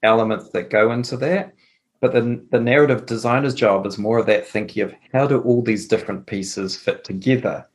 elements 0.03 0.49
that 0.49 0.69
go 0.69 0.91
into 0.91 1.15
that. 1.17 1.53
But 2.01 2.11
the, 2.11 2.45
the 2.51 2.59
narrative 2.59 3.05
designer's 3.05 3.55
job 3.55 3.85
is 3.85 3.97
more 3.97 4.19
of 4.19 4.25
that 4.25 4.45
thinking 4.45 4.83
of 4.83 4.93
how 5.13 5.27
do 5.27 5.39
all 5.41 5.61
these 5.61 5.87
different 5.87 6.25
pieces 6.25 6.75
fit 6.75 7.05
together 7.05 7.65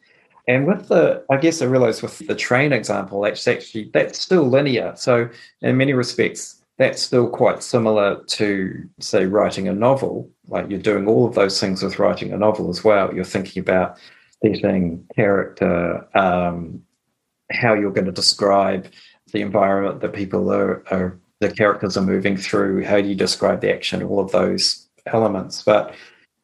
and 0.49 0.67
with 0.67 0.89
the, 0.89 1.25
I 1.31 1.37
guess 1.37 1.63
I 1.63 1.67
realized 1.67 2.03
with 2.03 2.27
the 2.27 2.35
train 2.35 2.73
example, 2.73 3.21
that's 3.21 3.47
actually 3.47 3.91
that's 3.93 4.19
still 4.19 4.45
linear. 4.45 4.95
So 4.97 5.29
in 5.63 5.77
many 5.77 5.93
respects, 5.93 6.63
that's 6.79 7.03
still 7.03 7.29
quite 7.29 7.63
similar 7.63 8.23
to 8.25 8.89
say 9.01 9.27
writing 9.27 9.69
a 9.69 9.73
novel. 9.73 10.31
Like 10.49 10.71
you're 10.71 10.81
doing 10.81 11.07
all 11.07 11.27
of 11.27 11.35
those 11.35 11.61
things 11.61 11.83
with 11.83 11.99
writing 11.99 12.33
a 12.33 12.39
novel 12.39 12.71
as 12.71 12.83
well. 12.83 13.15
You're 13.15 13.25
thinking 13.25 13.61
about 13.61 13.99
setting, 14.43 15.05
character, 15.15 16.07
um, 16.17 16.83
how 17.53 17.75
you're 17.75 17.93
going 17.93 18.07
to 18.07 18.13
describe 18.13 18.91
the 19.33 19.43
environment 19.43 20.01
that 20.01 20.15
people 20.15 20.51
are, 20.53 20.83
are 20.91 21.19
the 21.41 21.53
characters 21.53 21.97
are 21.97 22.03
moving 22.03 22.37
through. 22.37 22.85
How 22.85 23.01
do 23.01 23.09
you 23.09 23.15
describe 23.15 23.61
the 23.61 23.73
action? 23.73 24.03
All 24.03 24.21
of 24.21 24.33
those 24.33 24.89
elements, 25.07 25.63
but 25.63 25.95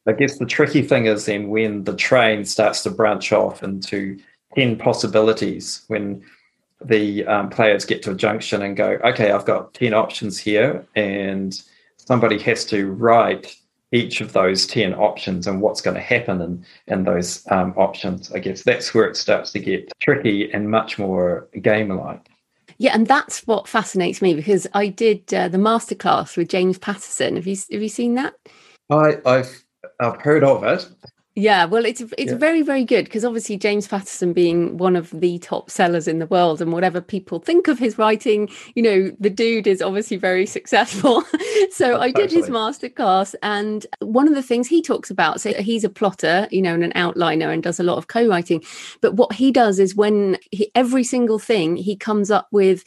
I 0.07 0.12
guess 0.12 0.38
the 0.38 0.47
tricky 0.47 0.83
thing 0.83 1.07
is 1.07 1.27
then 1.27 1.49
when 1.49 1.85
the 1.85 1.97
train 1.97 2.45
starts 2.45 2.83
to 2.85 2.90
branch 2.90 3.33
off 3.33 3.62
into 3.62 4.19
10 4.55 4.77
possibilities, 4.77 5.85
when 5.88 6.23
the 6.85 7.27
um, 7.27 7.51
players 7.51 7.85
get 7.85 8.03
to 8.05 8.12
a 8.12 8.14
junction 8.14 8.62
and 8.62 8.77
go, 8.77 8.99
okay, 9.05 9.33
I've 9.33 9.45
got 9.45 9.75
10 9.75 9.95
options 9.95 10.38
here, 10.38 10.87
and 10.95 11.61
somebody 11.97 12.38
has 12.40 12.64
to 12.66 12.90
write 12.92 13.57
each 13.92 14.21
of 14.21 14.33
those 14.33 14.66
10 14.66 14.95
options 14.95 15.47
and 15.47 15.61
what's 15.61 15.81
going 15.81 15.95
to 15.95 16.01
happen 16.01 16.40
in, 16.40 16.64
in 16.87 17.05
those 17.05 17.47
um, 17.51 17.73
options. 17.77 18.33
I 18.33 18.38
guess 18.38 18.62
that's 18.62 18.92
where 18.92 19.07
it 19.07 19.16
starts 19.16 19.53
to 19.53 19.59
get 19.59 19.92
tricky 20.01 20.53
and 20.53 20.71
much 20.71 20.99
more 20.99 21.49
game 21.62 21.88
like. 21.90 22.29
Yeah, 22.79 22.95
and 22.95 23.07
that's 23.07 23.47
what 23.47 23.69
fascinates 23.69 24.21
me 24.21 24.35
because 24.35 24.66
I 24.75 24.88
did 24.88 25.33
uh, 25.33 25.49
the 25.49 25.59
masterclass 25.59 26.37
with 26.37 26.49
James 26.49 26.79
Patterson. 26.79 27.37
Have 27.37 27.47
you 27.47 27.57
have 27.73 27.81
you 27.81 27.88
seen 27.88 28.16
that? 28.16 28.35
I, 28.90 29.16
I've 29.25 29.64
I've 30.01 30.20
heard 30.20 30.44
of 30.44 30.64
it. 30.64 30.88
Yeah, 31.38 31.66
well, 31.66 31.85
it's 31.85 32.01
it's 32.16 32.33
yeah. 32.33 32.38
very 32.38 32.62
very 32.62 32.83
good 32.83 33.05
because 33.05 33.22
obviously 33.22 33.59
James 33.59 33.87
Patterson 33.87 34.33
being 34.33 34.79
one 34.79 34.96
of 34.96 35.11
the 35.11 35.38
top 35.40 35.68
sellers 35.70 36.09
in 36.09 36.18
the 36.18 36.27
world, 36.27 36.62
and 36.62 36.72
whatever 36.72 37.03
people 37.03 37.40
think 37.40 37.68
of 37.68 37.79
his 37.79 37.99
writing, 37.99 38.49
you 38.75 38.83
know, 38.83 39.14
the 39.20 39.29
dude 39.29 39.66
is 39.66 39.83
obviously 39.83 40.16
very 40.16 40.46
successful. 40.57 41.22
so 41.70 41.99
oh, 41.99 42.01
I 42.01 42.11
did 42.11 42.33
his 42.33 42.49
masterclass, 42.49 43.35
and 43.42 43.87
one 44.01 44.29
of 44.29 44.35
the 44.35 44.42
things 44.42 44.66
he 44.66 44.81
talks 44.81 45.11
about, 45.11 45.42
so 45.42 45.53
he's 45.53 45.85
a 45.85 45.90
plotter, 45.90 46.49
you 46.51 46.62
know, 46.62 46.72
and 46.72 46.83
an 46.83 46.92
outliner, 46.92 47.53
and 47.53 47.62
does 47.62 47.79
a 47.79 47.85
lot 47.85 47.99
of 47.99 48.07
co-writing. 48.07 48.64
But 49.03 49.16
what 49.16 49.35
he 49.35 49.53
does 49.53 49.79
is 49.79 49.94
when 49.94 50.38
he, 50.53 50.70
every 50.75 51.05
single 51.05 51.38
thing 51.38 51.77
he 51.77 51.96
comes 51.96 52.31
up 52.31 52.49
with 52.51 52.83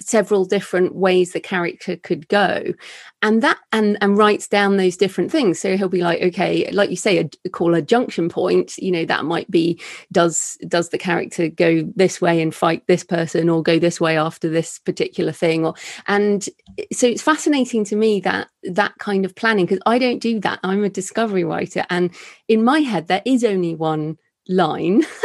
several 0.00 0.44
different 0.44 0.94
ways 0.94 1.32
the 1.32 1.40
character 1.40 1.96
could 1.96 2.28
go. 2.28 2.72
And 3.20 3.42
that 3.42 3.58
and 3.72 3.98
and 4.00 4.16
writes 4.16 4.46
down 4.46 4.76
those 4.76 4.96
different 4.96 5.32
things. 5.32 5.58
So 5.58 5.76
he'll 5.76 5.88
be 5.88 6.02
like 6.02 6.22
okay 6.22 6.70
like 6.70 6.90
you 6.90 6.96
say 6.96 7.18
a, 7.18 7.50
call 7.50 7.74
a 7.74 7.82
junction 7.82 8.28
point 8.28 8.76
you 8.78 8.90
know 8.90 9.04
that 9.04 9.24
might 9.24 9.50
be 9.50 9.80
does 10.12 10.56
does 10.68 10.90
the 10.90 10.98
character 10.98 11.48
go 11.48 11.82
this 11.96 12.20
way 12.20 12.40
and 12.40 12.54
fight 12.54 12.86
this 12.86 13.04
person 13.04 13.48
or 13.48 13.62
go 13.62 13.78
this 13.78 14.00
way 14.00 14.16
after 14.16 14.48
this 14.48 14.78
particular 14.78 15.32
thing 15.32 15.66
or 15.66 15.74
and 16.06 16.48
so 16.92 17.06
it's 17.06 17.22
fascinating 17.22 17.84
to 17.84 17.96
me 17.96 18.20
that 18.20 18.48
that 18.62 18.96
kind 18.98 19.24
of 19.24 19.34
planning 19.34 19.64
because 19.66 19.82
i 19.86 19.98
don't 19.98 20.20
do 20.20 20.38
that. 20.40 20.60
I'm 20.62 20.84
a 20.84 20.88
discovery 20.88 21.44
writer 21.44 21.84
and 21.90 22.14
in 22.46 22.62
my 22.62 22.80
head 22.80 23.08
there 23.08 23.22
is 23.24 23.44
only 23.44 23.74
one 23.74 24.18
line. 24.48 25.04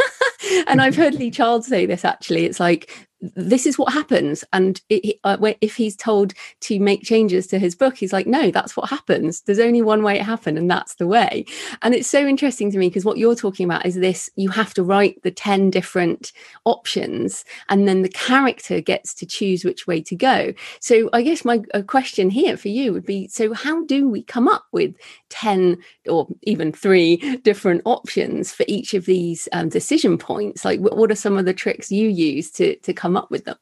And 0.66 0.80
I've 0.80 0.92
mm-hmm. 0.92 1.02
heard 1.02 1.14
Lee 1.14 1.30
Child 1.30 1.64
say 1.64 1.86
this 1.86 2.04
actually. 2.04 2.44
It's 2.44 2.60
like 2.60 3.08
this 3.34 3.66
is 3.66 3.78
what 3.78 3.92
happens. 3.92 4.44
And 4.52 4.80
it, 4.88 5.18
uh, 5.24 5.36
if 5.60 5.76
he's 5.76 5.96
told 5.96 6.34
to 6.60 6.78
make 6.80 7.02
changes 7.02 7.46
to 7.48 7.58
his 7.58 7.74
book, 7.74 7.96
he's 7.96 8.12
like, 8.12 8.26
no, 8.26 8.50
that's 8.50 8.76
what 8.76 8.90
happens. 8.90 9.42
There's 9.42 9.58
only 9.58 9.82
one 9.82 10.02
way 10.02 10.18
it 10.18 10.22
happened, 10.22 10.58
and 10.58 10.70
that's 10.70 10.94
the 10.96 11.06
way. 11.06 11.44
And 11.82 11.94
it's 11.94 12.08
so 12.08 12.26
interesting 12.26 12.70
to 12.72 12.78
me 12.78 12.88
because 12.88 13.04
what 13.04 13.18
you're 13.18 13.34
talking 13.34 13.64
about 13.64 13.86
is 13.86 13.96
this 13.96 14.30
you 14.36 14.50
have 14.50 14.74
to 14.74 14.82
write 14.82 15.22
the 15.22 15.30
10 15.30 15.70
different 15.70 16.32
options, 16.64 17.44
and 17.68 17.88
then 17.88 18.02
the 18.02 18.08
character 18.08 18.80
gets 18.80 19.14
to 19.14 19.26
choose 19.26 19.64
which 19.64 19.86
way 19.86 20.00
to 20.02 20.16
go. 20.16 20.52
So 20.80 21.10
I 21.12 21.22
guess 21.22 21.44
my 21.44 21.62
question 21.86 22.30
here 22.30 22.56
for 22.56 22.68
you 22.68 22.92
would 22.92 23.06
be 23.06 23.28
so, 23.28 23.52
how 23.52 23.84
do 23.84 24.08
we 24.08 24.22
come 24.22 24.48
up 24.48 24.66
with 24.72 24.94
10 25.30 25.78
or 26.08 26.28
even 26.42 26.72
three 26.72 27.16
different 27.38 27.82
options 27.84 28.52
for 28.52 28.64
each 28.68 28.94
of 28.94 29.06
these 29.06 29.48
um, 29.52 29.68
decision 29.68 30.18
points? 30.18 30.64
Like, 30.64 30.80
what 30.80 31.10
are 31.10 31.16
some 31.16 31.38
of 31.38 31.44
the 31.44 31.54
tricks 31.54 31.90
you 31.90 32.08
use 32.08 32.50
to, 32.52 32.76
to 32.76 32.92
come 32.92 33.13
up 33.16 33.30
with 33.30 33.44
them? 33.44 33.56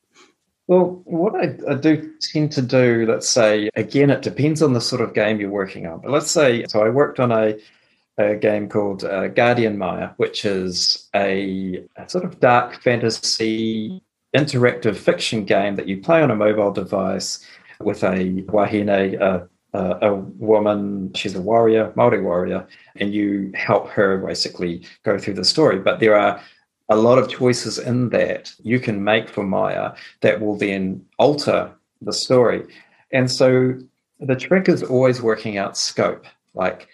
Well, 0.68 1.02
what 1.04 1.34
I, 1.34 1.56
I, 1.68 1.74
do 1.74 2.12
tend 2.20 2.52
to 2.52 2.62
do, 2.62 3.04
let's 3.08 3.28
say, 3.28 3.68
again, 3.74 4.10
it 4.10 4.22
depends 4.22 4.62
on 4.62 4.72
the 4.72 4.80
sort 4.80 5.02
of 5.02 5.12
game 5.12 5.40
you're 5.40 5.50
working 5.50 5.86
on. 5.86 6.00
But 6.00 6.12
let's 6.12 6.30
say, 6.30 6.64
so 6.66 6.84
I 6.84 6.88
worked 6.88 7.18
on 7.18 7.32
a, 7.32 7.58
a 8.16 8.36
game 8.36 8.68
called 8.68 9.04
uh, 9.04 9.28
Guardian 9.28 9.76
Maya, 9.76 10.10
which 10.18 10.44
is 10.44 11.08
a, 11.14 11.84
a, 11.96 12.08
sort 12.08 12.24
of 12.24 12.38
dark 12.38 12.80
fantasy 12.80 14.00
interactive 14.34 14.96
fiction 14.96 15.44
game 15.44 15.76
that 15.76 15.88
you 15.88 16.00
play 16.00 16.22
on 16.22 16.30
a 16.30 16.36
mobile 16.36 16.70
device 16.70 17.44
with 17.80 18.04
a 18.04 18.42
wahine, 18.48 18.88
a, 18.88 19.48
a 19.74 20.14
woman, 20.14 21.12
she's 21.14 21.34
a 21.34 21.40
warrior, 21.40 21.92
Maori 21.96 22.20
warrior, 22.20 22.66
and 22.96 23.12
you 23.12 23.50
help 23.54 23.88
her 23.88 24.18
basically 24.18 24.82
go 25.02 25.18
through 25.18 25.34
the 25.34 25.44
story. 25.44 25.78
But 25.78 26.00
there 26.00 26.16
are 26.16 26.40
a 26.92 26.96
lot 26.96 27.18
of 27.18 27.28
choices 27.28 27.78
in 27.78 28.10
that 28.10 28.52
you 28.62 28.78
can 28.78 29.02
make 29.02 29.28
for 29.28 29.42
Maya 29.42 29.92
that 30.20 30.40
will 30.40 30.56
then 30.56 31.04
alter 31.18 31.72
the 32.02 32.12
story. 32.12 32.66
And 33.12 33.30
so 33.30 33.78
the 34.20 34.36
trick 34.36 34.68
is 34.68 34.82
always 34.82 35.22
working 35.22 35.56
out 35.56 35.76
scope, 35.76 36.26
like 36.54 36.88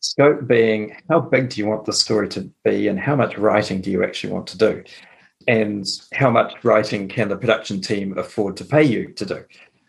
scope 0.00 0.46
being 0.46 0.96
how 1.08 1.20
big 1.20 1.48
do 1.50 1.60
you 1.60 1.66
want 1.66 1.84
the 1.84 1.92
story 1.92 2.28
to 2.28 2.48
be 2.64 2.88
and 2.88 2.98
how 2.98 3.16
much 3.16 3.36
writing 3.36 3.80
do 3.80 3.90
you 3.90 4.04
actually 4.04 4.32
want 4.32 4.46
to 4.48 4.58
do? 4.58 4.84
And 5.48 5.86
how 6.12 6.30
much 6.30 6.52
writing 6.62 7.08
can 7.08 7.28
the 7.28 7.36
production 7.36 7.80
team 7.80 8.16
afford 8.16 8.56
to 8.58 8.64
pay 8.64 8.84
you 8.84 9.12
to 9.14 9.26
do? 9.26 9.44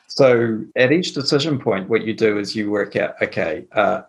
So 0.08 0.64
at 0.76 0.92
each 0.92 1.14
decision 1.14 1.60
point, 1.60 1.90
what 1.90 2.06
you 2.06 2.14
do 2.14 2.40
is 2.40 2.56
you 2.56 2.72
work 2.72 2.96
out, 2.96 3.16
okay, 3.22 3.66
uh, 3.74 4.04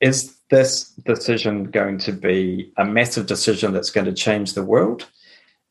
is 0.00 0.35
this 0.50 0.90
decision 1.04 1.64
going 1.64 1.98
to 1.98 2.12
be 2.12 2.72
a 2.76 2.84
massive 2.84 3.26
decision 3.26 3.72
that's 3.72 3.90
going 3.90 4.06
to 4.06 4.12
change 4.12 4.54
the 4.54 4.64
world? 4.64 5.08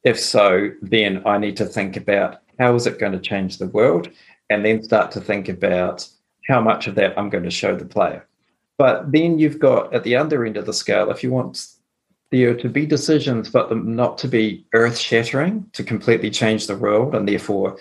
If 0.03 0.19
so, 0.19 0.71
then 0.81 1.23
I 1.25 1.37
need 1.37 1.57
to 1.57 1.65
think 1.65 1.97
about 1.97 2.41
how 2.59 2.75
is 2.75 2.87
it 2.87 2.99
going 2.99 3.13
to 3.13 3.19
change 3.19 3.57
the 3.57 3.67
world 3.67 4.09
and 4.49 4.63
then 4.63 4.83
start 4.83 5.11
to 5.11 5.21
think 5.21 5.49
about 5.49 6.07
how 6.47 6.61
much 6.61 6.87
of 6.87 6.95
that 6.95 7.17
I'm 7.17 7.29
going 7.29 7.43
to 7.43 7.51
show 7.51 7.75
the 7.75 7.85
player. 7.85 8.27
But 8.77 9.11
then 9.11 9.39
you've 9.39 9.59
got 9.59 9.93
at 9.93 10.03
the 10.03 10.15
other 10.15 10.45
end 10.45 10.57
of 10.57 10.65
the 10.65 10.73
scale, 10.73 11.09
if 11.09 11.23
you 11.23 11.31
want 11.31 11.65
there 12.31 12.55
to 12.55 12.69
be 12.69 12.85
decisions, 12.85 13.49
but 13.49 13.69
them 13.69 13.95
not 13.95 14.17
to 14.19 14.27
be 14.27 14.65
earth 14.73 14.97
shattering, 14.97 15.69
to 15.73 15.83
completely 15.83 16.29
change 16.29 16.67
the 16.67 16.77
world 16.77 17.15
and 17.15 17.27
therefore 17.27 17.77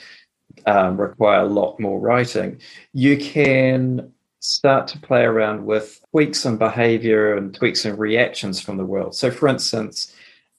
um, 0.66 1.00
require 1.00 1.40
a 1.40 1.46
lot 1.46 1.80
more 1.80 1.98
writing, 1.98 2.60
you 2.92 3.16
can 3.18 4.12
start 4.44 4.86
to 4.86 4.98
play 4.98 5.22
around 5.22 5.64
with 5.64 6.04
tweaks 6.10 6.44
in 6.44 6.58
behavior 6.58 7.34
and 7.34 7.54
tweaks 7.54 7.86
in 7.86 7.96
reactions 7.96 8.60
from 8.60 8.76
the 8.76 8.84
world. 8.84 9.14
So, 9.14 9.30
for 9.30 9.48
instance, 9.48 10.14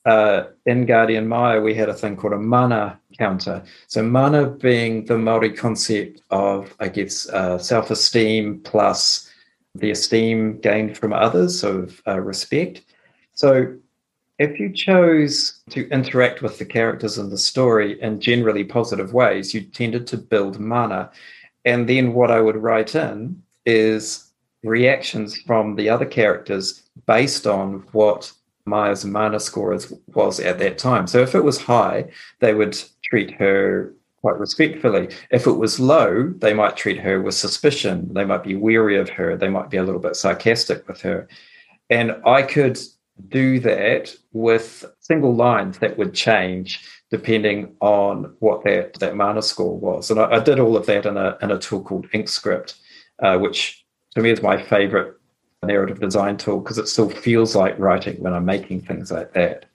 uh, 0.05 0.45
in 0.65 0.87
Guardian 0.87 1.27
Maya, 1.27 1.61
we 1.61 1.75
had 1.75 1.87
a 1.87 1.93
thing 1.93 2.15
called 2.15 2.33
a 2.33 2.39
mana 2.39 2.99
counter. 3.19 3.63
So, 3.85 4.01
mana 4.01 4.47
being 4.47 5.05
the 5.05 5.19
Maori 5.19 5.51
concept 5.53 6.21
of, 6.31 6.75
I 6.79 6.87
guess, 6.87 7.29
uh, 7.29 7.59
self 7.59 7.91
esteem 7.91 8.61
plus 8.61 9.31
the 9.75 9.91
esteem 9.91 10.59
gained 10.61 10.97
from 10.97 11.13
others, 11.13 11.63
of 11.63 12.01
uh, 12.07 12.19
respect. 12.19 12.81
So, 13.33 13.75
if 14.39 14.59
you 14.59 14.73
chose 14.73 15.61
to 15.69 15.87
interact 15.89 16.41
with 16.41 16.57
the 16.57 16.65
characters 16.65 17.19
in 17.19 17.29
the 17.29 17.37
story 17.37 18.01
in 18.01 18.19
generally 18.19 18.63
positive 18.63 19.13
ways, 19.13 19.53
you 19.53 19.61
tended 19.61 20.07
to 20.07 20.17
build 20.17 20.59
mana. 20.59 21.11
And 21.65 21.87
then 21.87 22.13
what 22.13 22.31
I 22.31 22.41
would 22.41 22.57
write 22.57 22.95
in 22.95 23.43
is 23.65 24.31
reactions 24.63 25.37
from 25.37 25.75
the 25.75 25.89
other 25.89 26.05
characters 26.05 26.83
based 27.05 27.45
on 27.45 27.85
what 27.91 28.31
Maya's 28.65 29.05
mana 29.05 29.39
score 29.39 29.77
was 30.13 30.39
at 30.39 30.59
that 30.59 30.77
time. 30.77 31.07
So 31.07 31.19
if 31.21 31.35
it 31.35 31.43
was 31.43 31.61
high, 31.61 32.05
they 32.39 32.53
would 32.53 32.77
treat 33.03 33.31
her 33.35 33.93
quite 34.21 34.39
respectfully. 34.39 35.09
If 35.29 35.45
it 35.45 35.51
was 35.51 35.79
low, 35.79 36.33
they 36.37 36.53
might 36.53 36.75
treat 36.75 36.97
her 36.99 37.21
with 37.21 37.35
suspicion. 37.35 38.11
They 38.11 38.25
might 38.25 38.43
be 38.43 38.55
wary 38.55 38.97
of 38.97 39.09
her. 39.09 39.37
They 39.37 39.49
might 39.49 39.69
be 39.69 39.77
a 39.77 39.83
little 39.83 40.01
bit 40.01 40.15
sarcastic 40.15 40.87
with 40.87 41.01
her. 41.01 41.27
And 41.91 42.17
I 42.25 42.41
could 42.41 42.79
do 43.29 43.59
that 43.59 44.15
with 44.33 44.83
single 44.99 45.35
lines 45.35 45.77
that 45.77 45.97
would 45.97 46.13
change 46.13 46.89
depending 47.11 47.75
on 47.81 48.35
what 48.39 48.63
that, 48.63 48.95
that 48.95 49.15
mana 49.15 49.43
score 49.43 49.77
was. 49.77 50.09
And 50.09 50.19
I, 50.19 50.37
I 50.37 50.39
did 50.39 50.59
all 50.59 50.75
of 50.75 50.87
that 50.87 51.05
in 51.05 51.17
a, 51.17 51.37
in 51.41 51.51
a 51.51 51.59
tool 51.59 51.83
called 51.83 52.09
InkScript 52.09 52.75
uh, 53.19 53.37
which 53.37 53.85
to 54.13 54.21
me 54.21 54.29
is 54.29 54.41
my 54.41 54.61
favorite 54.61 55.15
narrative 55.63 55.99
design 55.99 56.37
tool 56.37 56.59
because 56.59 56.77
it 56.77 56.87
still 56.87 57.09
feels 57.09 57.55
like 57.55 57.77
writing 57.79 58.21
when 58.21 58.33
I'm 58.33 58.45
making 58.45 58.81
things 58.81 59.11
like 59.11 59.33
that. 59.33 59.65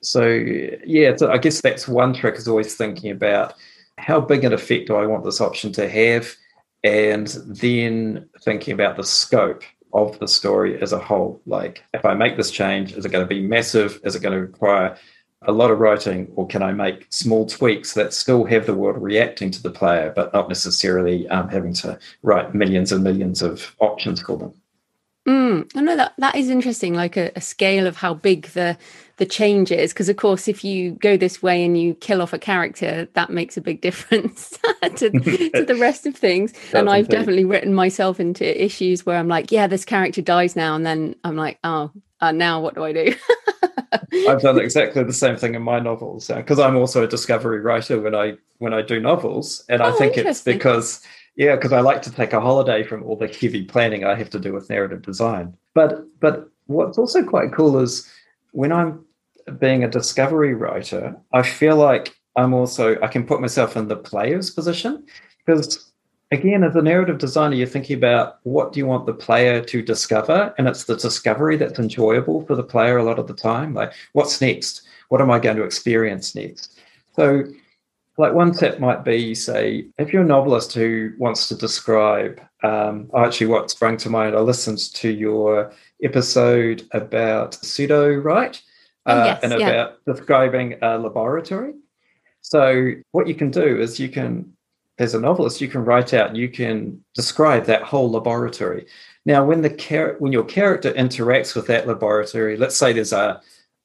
So 0.00 0.26
yeah, 0.26 1.16
so 1.16 1.30
I 1.30 1.38
guess 1.38 1.60
that's 1.60 1.88
one 1.88 2.14
trick 2.14 2.36
is 2.36 2.48
always 2.48 2.74
thinking 2.76 3.10
about 3.10 3.54
how 3.98 4.20
big 4.20 4.44
an 4.44 4.52
effect 4.52 4.86
do 4.86 4.96
I 4.96 5.06
want 5.06 5.24
this 5.24 5.40
option 5.40 5.72
to 5.72 5.88
have, 5.88 6.32
and 6.84 7.26
then 7.46 8.28
thinking 8.44 8.74
about 8.74 8.96
the 8.96 9.04
scope 9.04 9.64
of 9.92 10.18
the 10.20 10.28
story 10.28 10.80
as 10.80 10.92
a 10.92 10.98
whole. 10.98 11.40
Like 11.46 11.82
if 11.94 12.04
I 12.04 12.14
make 12.14 12.36
this 12.36 12.50
change, 12.50 12.92
is 12.92 13.04
it 13.04 13.10
going 13.10 13.24
to 13.24 13.34
be 13.34 13.42
massive? 13.42 14.00
Is 14.04 14.14
it 14.14 14.22
going 14.22 14.34
to 14.34 14.40
require 14.40 14.96
a 15.42 15.52
lot 15.52 15.70
of 15.70 15.78
writing, 15.78 16.30
or 16.34 16.46
can 16.46 16.62
I 16.62 16.72
make 16.72 17.06
small 17.10 17.46
tweaks 17.46 17.94
that 17.94 18.12
still 18.12 18.44
have 18.44 18.66
the 18.66 18.74
world 18.74 19.00
reacting 19.00 19.50
to 19.52 19.62
the 19.62 19.70
player, 19.70 20.12
but 20.14 20.32
not 20.32 20.48
necessarily 20.48 21.28
um, 21.28 21.48
having 21.48 21.72
to 21.74 21.98
write 22.22 22.54
millions 22.54 22.90
and 22.90 23.04
millions 23.04 23.40
of 23.40 23.74
options 23.78 24.20
for 24.20 24.36
them? 24.36 24.52
Mm, 25.28 25.70
I 25.76 25.82
know 25.82 25.94
that 25.94 26.14
that 26.16 26.36
is 26.36 26.48
interesting, 26.48 26.94
like 26.94 27.16
a, 27.18 27.30
a 27.36 27.40
scale 27.40 27.86
of 27.86 27.96
how 27.96 28.14
big 28.14 28.46
the 28.48 28.78
the 29.18 29.26
change 29.26 29.70
is. 29.70 29.92
Because 29.92 30.08
of 30.08 30.16
course, 30.16 30.48
if 30.48 30.64
you 30.64 30.92
go 30.92 31.18
this 31.18 31.42
way 31.42 31.64
and 31.64 31.78
you 31.78 31.94
kill 31.94 32.22
off 32.22 32.32
a 32.32 32.38
character, 32.38 33.06
that 33.12 33.28
makes 33.28 33.56
a 33.56 33.60
big 33.60 33.80
difference 33.82 34.58
to, 34.82 35.10
to 35.54 35.64
the 35.64 35.76
rest 35.78 36.06
of 36.06 36.16
things. 36.16 36.54
and 36.72 36.88
I've 36.88 37.04
indeed. 37.04 37.16
definitely 37.16 37.44
written 37.44 37.74
myself 37.74 38.18
into 38.18 38.64
issues 38.64 39.04
where 39.04 39.18
I'm 39.18 39.28
like, 39.28 39.52
yeah, 39.52 39.66
this 39.66 39.84
character 39.84 40.22
dies 40.22 40.56
now, 40.56 40.74
and 40.74 40.86
then 40.86 41.14
I'm 41.24 41.36
like, 41.36 41.58
oh, 41.62 41.92
uh, 42.20 42.32
now 42.32 42.60
what 42.60 42.74
do 42.74 42.84
I 42.84 42.92
do? 42.92 43.14
I've 44.28 44.42
done 44.42 44.58
exactly 44.58 45.02
the 45.04 45.12
same 45.12 45.36
thing 45.36 45.54
in 45.54 45.62
my 45.62 45.78
novels 45.78 46.28
because 46.28 46.58
I'm 46.58 46.76
also 46.76 47.04
a 47.04 47.08
discovery 47.08 47.60
writer 47.60 48.00
when 48.00 48.14
I 48.14 48.34
when 48.58 48.74
I 48.74 48.82
do 48.82 49.00
novels, 49.00 49.64
and 49.68 49.80
oh, 49.80 49.86
I 49.86 49.92
think 49.92 50.16
it's 50.16 50.42
because 50.42 51.02
yeah, 51.36 51.54
because 51.54 51.72
I 51.72 51.80
like 51.80 52.02
to 52.02 52.10
take 52.10 52.32
a 52.32 52.40
holiday 52.40 52.82
from 52.82 53.04
all 53.04 53.16
the 53.16 53.28
heavy 53.28 53.64
planning 53.64 54.04
I 54.04 54.16
have 54.16 54.30
to 54.30 54.40
do 54.40 54.52
with 54.52 54.68
narrative 54.68 55.02
design. 55.02 55.56
But 55.74 56.04
but 56.20 56.50
what's 56.66 56.98
also 56.98 57.22
quite 57.22 57.52
cool 57.52 57.78
is 57.78 58.10
when 58.52 58.72
I'm 58.72 59.04
being 59.58 59.84
a 59.84 59.88
discovery 59.88 60.54
writer, 60.54 61.16
I 61.32 61.42
feel 61.42 61.76
like 61.76 62.14
I'm 62.36 62.54
also 62.54 63.00
I 63.00 63.06
can 63.06 63.24
put 63.24 63.40
myself 63.40 63.76
in 63.76 63.88
the 63.88 63.96
player's 63.96 64.50
position 64.50 65.06
because 65.46 65.87
again, 66.30 66.62
as 66.62 66.76
a 66.76 66.82
narrative 66.82 67.18
designer, 67.18 67.54
you're 67.54 67.66
thinking 67.66 67.96
about 67.96 68.38
what 68.42 68.72
do 68.72 68.78
you 68.78 68.86
want 68.86 69.06
the 69.06 69.14
player 69.14 69.62
to 69.62 69.82
discover, 69.82 70.54
and 70.58 70.68
it's 70.68 70.84
the 70.84 70.96
discovery 70.96 71.56
that's 71.56 71.78
enjoyable 71.78 72.44
for 72.46 72.54
the 72.54 72.62
player 72.62 72.98
a 72.98 73.04
lot 73.04 73.18
of 73.18 73.26
the 73.26 73.34
time. 73.34 73.74
Like, 73.74 73.92
what's 74.12 74.40
next? 74.40 74.82
What 75.08 75.20
am 75.20 75.30
I 75.30 75.38
going 75.38 75.56
to 75.56 75.64
experience 75.64 76.34
next? 76.34 76.78
So, 77.16 77.44
like 78.18 78.32
one 78.32 78.52
tip 78.52 78.80
might 78.80 79.04
be, 79.04 79.34
say, 79.34 79.86
if 79.98 80.12
you're 80.12 80.22
a 80.22 80.26
novelist 80.26 80.74
who 80.74 81.12
wants 81.18 81.48
to 81.48 81.54
describe, 81.54 82.40
um, 82.62 83.10
actually, 83.16 83.46
what 83.46 83.70
sprang 83.70 83.96
to 83.98 84.10
mind, 84.10 84.34
I 84.34 84.40
listened 84.40 84.78
to 84.94 85.08
your 85.08 85.72
episode 86.02 86.86
about 86.92 87.52
Sudowrite 87.52 88.60
oh, 89.06 89.20
uh, 89.20 89.24
yes, 89.24 89.40
and 89.42 89.52
yeah. 89.60 89.68
about 89.68 90.04
describing 90.04 90.76
a 90.82 90.98
laboratory. 90.98 91.74
So, 92.42 92.92
what 93.12 93.28
you 93.28 93.34
can 93.34 93.50
do 93.50 93.80
is 93.80 93.98
you 93.98 94.08
can 94.08 94.52
as 94.98 95.14
a 95.14 95.20
novelist, 95.20 95.60
you 95.60 95.68
can 95.68 95.84
write 95.84 96.12
out, 96.12 96.34
you 96.34 96.48
can 96.48 97.02
describe 97.14 97.64
that 97.66 97.82
whole 97.82 98.10
laboratory. 98.10 98.86
Now, 99.24 99.44
when 99.44 99.62
the 99.62 99.70
char- 99.70 100.16
when 100.18 100.32
your 100.32 100.44
character 100.44 100.92
interacts 100.92 101.54
with 101.54 101.66
that 101.68 101.86
laboratory, 101.86 102.56
let's 102.56 102.76
say 102.76 102.92
there's 102.92 103.12
a 103.12 103.40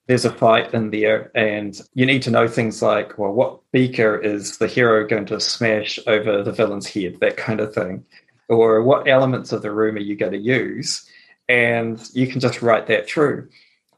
there's 0.07 0.25
a 0.25 0.33
fight 0.33 0.73
in 0.73 0.89
there, 0.89 1.31
and 1.35 1.79
you 1.93 2.05
need 2.05 2.21
to 2.23 2.31
know 2.31 2.47
things 2.47 2.81
like, 2.81 3.17
well, 3.17 3.31
what 3.31 3.59
beaker 3.71 4.17
is 4.17 4.57
the 4.57 4.67
hero 4.67 5.07
going 5.07 5.25
to 5.27 5.39
smash 5.39 5.97
over 6.07 6.43
the 6.43 6.51
villain's 6.51 6.87
head, 6.87 7.17
that 7.21 7.37
kind 7.37 7.61
of 7.61 7.73
thing, 7.73 8.03
or 8.49 8.83
what 8.83 9.07
elements 9.07 9.53
of 9.53 9.61
the 9.61 9.71
room 9.71 9.95
are 9.95 9.99
you 9.99 10.15
going 10.15 10.33
to 10.33 10.37
use, 10.37 11.07
and 11.47 12.09
you 12.13 12.27
can 12.27 12.41
just 12.41 12.61
write 12.61 12.87
that 12.87 13.07
through. 13.07 13.47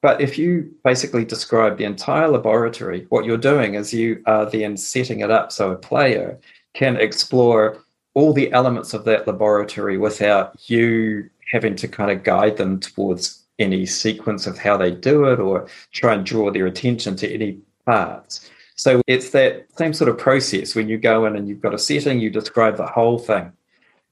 But 0.02 0.22
if 0.22 0.38
you 0.38 0.72
basically 0.84 1.26
describe 1.26 1.78
the 1.78 1.86
entire 1.86 2.28
laboratory, 2.28 3.08
what 3.10 3.26
you're 3.26 3.38
doing 3.38 3.74
is 3.74 3.92
you 3.92 4.22
are 4.28 4.48
then 4.48 4.78
setting 4.78 5.22
it 5.22 5.32
up 5.32 5.52
so 5.52 5.72
a 5.72 5.76
player 5.76 6.40
can 6.76 6.98
explore 6.98 7.84
all 8.14 8.34
the 8.34 8.52
elements 8.52 8.94
of 8.94 9.06
that 9.06 9.28
laboratory 9.28 9.98
without 9.98 10.70
you 10.70 11.30
having 11.52 11.76
to 11.76 11.88
kind 11.88 12.12
of 12.12 12.24
guide 12.24 12.58
them 12.58 12.80
towards 12.80 13.44
any 13.58 13.86
sequence 13.86 14.46
of 14.46 14.58
how 14.58 14.78
they 14.78 14.92
do 14.92 15.26
it 15.26 15.40
or 15.40 15.68
try 15.92 16.14
and 16.14 16.26
draw 16.26 16.52
their 16.52 16.68
attention 16.68 17.16
to 17.16 17.34
any 17.34 17.60
parts. 17.86 18.50
So 18.76 19.02
it's 19.08 19.30
that 19.30 19.68
same 19.78 19.94
sort 19.94 20.10
of 20.10 20.18
process 20.18 20.76
when 20.76 20.90
you 20.90 20.98
go 20.98 21.26
in 21.26 21.36
and 21.36 21.48
you've 21.48 21.62
got 21.62 21.74
a 21.74 21.80
setting, 21.80 22.20
you 22.20 22.30
describe 22.30 22.76
the 22.76 22.86
whole 22.86 23.18
thing. 23.18 23.54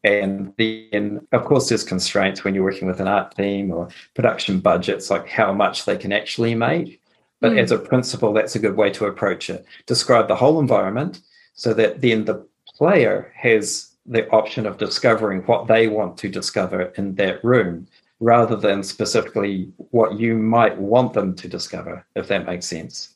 And 0.06 0.54
then, 0.58 1.26
of 1.32 1.46
course, 1.46 1.70
there's 1.70 1.84
constraints 1.84 2.44
when 2.44 2.56
you're 2.56 2.64
working 2.64 2.88
with 2.88 3.00
an 3.00 3.08
art 3.08 3.36
team 3.36 3.72
or 3.72 3.90
production 4.16 4.60
budgets, 4.60 5.10
like 5.10 5.28
how 5.28 5.54
much 5.54 5.86
they 5.86 5.98
can 5.98 6.12
actually 6.12 6.56
make. 6.56 7.02
But 7.40 7.54
mm. 7.54 7.60
as 7.60 7.72
a 7.72 7.78
principle, 7.78 8.34
that's 8.34 8.56
a 8.56 8.60
good 8.60 8.76
way 8.76 8.90
to 8.92 9.06
approach 9.06 9.50
it. 9.50 9.66
Describe 9.86 10.28
the 10.28 10.36
whole 10.36 10.60
environment 10.60 11.22
so 11.54 11.74
that 11.74 12.02
then 12.02 12.26
the 12.26 12.46
player 12.76 13.32
has 13.36 13.92
the 14.06 14.30
option 14.30 14.66
of 14.66 14.78
discovering 14.78 15.42
what 15.42 15.68
they 15.68 15.88
want 15.88 16.18
to 16.18 16.30
discover 16.30 16.94
in 16.98 17.16
that 17.16 17.44
room 17.44 17.88
rather 18.20 18.56
than 18.56 18.84
specifically 18.84 19.72
what 19.92 20.20
you 20.20 20.36
might 20.38 20.78
want 20.78 21.14
them 21.14 21.36
to 21.36 21.48
discover, 21.48 22.06
if 22.16 22.28
that 22.28 22.46
makes 22.46 22.66
sense. 22.66 23.16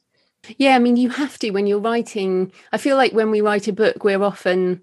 Yeah, 0.58 0.76
I 0.76 0.80
mean, 0.80 0.96
you 0.96 1.10
have 1.10 1.38
to 1.40 1.50
when 1.52 1.68
you're 1.68 1.80
writing. 1.80 2.52
I 2.72 2.78
feel 2.78 2.96
like 2.96 3.14
when 3.14 3.32
we 3.32 3.42
write 3.42 3.68
a 3.68 3.74
book, 3.74 4.04
we're 4.04 4.24
often 4.24 4.82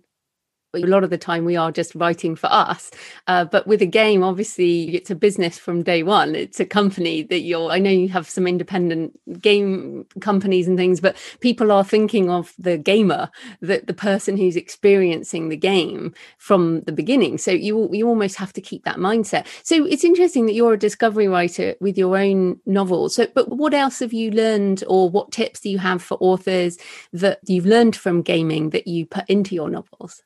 a 0.82 0.86
lot 0.86 1.04
of 1.04 1.10
the 1.10 1.18
time 1.18 1.44
we 1.44 1.56
are 1.56 1.72
just 1.72 1.94
writing 1.94 2.36
for 2.36 2.48
us. 2.52 2.90
Uh, 3.26 3.44
but 3.44 3.66
with 3.66 3.82
a 3.82 3.86
game 3.86 4.22
obviously 4.22 4.94
it's 4.94 5.10
a 5.10 5.14
business 5.14 5.58
from 5.58 5.82
day 5.82 6.02
one. 6.02 6.34
It's 6.34 6.60
a 6.60 6.66
company 6.66 7.22
that 7.22 7.40
you're 7.40 7.70
i 7.70 7.78
know 7.78 7.90
you 7.90 8.08
have 8.08 8.28
some 8.28 8.46
independent 8.46 9.12
game 9.40 10.06
companies 10.20 10.66
and 10.68 10.76
things 10.76 11.00
but 11.00 11.16
people 11.40 11.70
are 11.72 11.84
thinking 11.84 12.30
of 12.30 12.52
the 12.58 12.76
gamer 12.76 13.30
that 13.60 13.86
the 13.86 13.94
person 13.94 14.36
who's 14.36 14.56
experiencing 14.56 15.48
the 15.48 15.56
game 15.56 16.14
from 16.38 16.80
the 16.82 16.92
beginning. 16.92 17.38
So 17.38 17.50
you 17.50 17.88
you 17.92 18.08
almost 18.08 18.36
have 18.36 18.52
to 18.54 18.60
keep 18.60 18.84
that 18.84 18.96
mindset. 18.96 19.46
So 19.62 19.84
it's 19.86 20.04
interesting 20.04 20.46
that 20.46 20.54
you're 20.54 20.74
a 20.74 20.78
discovery 20.78 21.28
writer 21.28 21.74
with 21.80 21.96
your 21.96 22.16
own 22.16 22.60
novels 22.66 23.14
so 23.14 23.26
but 23.34 23.48
what 23.48 23.74
else 23.74 24.00
have 24.00 24.12
you 24.12 24.30
learned 24.30 24.84
or 24.86 25.08
what 25.08 25.32
tips 25.32 25.60
do 25.60 25.70
you 25.70 25.78
have 25.78 26.02
for 26.02 26.16
authors 26.20 26.78
that 27.12 27.38
you've 27.46 27.66
learned 27.66 27.96
from 27.96 28.22
gaming 28.22 28.70
that 28.70 28.86
you 28.86 29.06
put 29.06 29.28
into 29.28 29.54
your 29.54 29.70
novels 29.70 30.22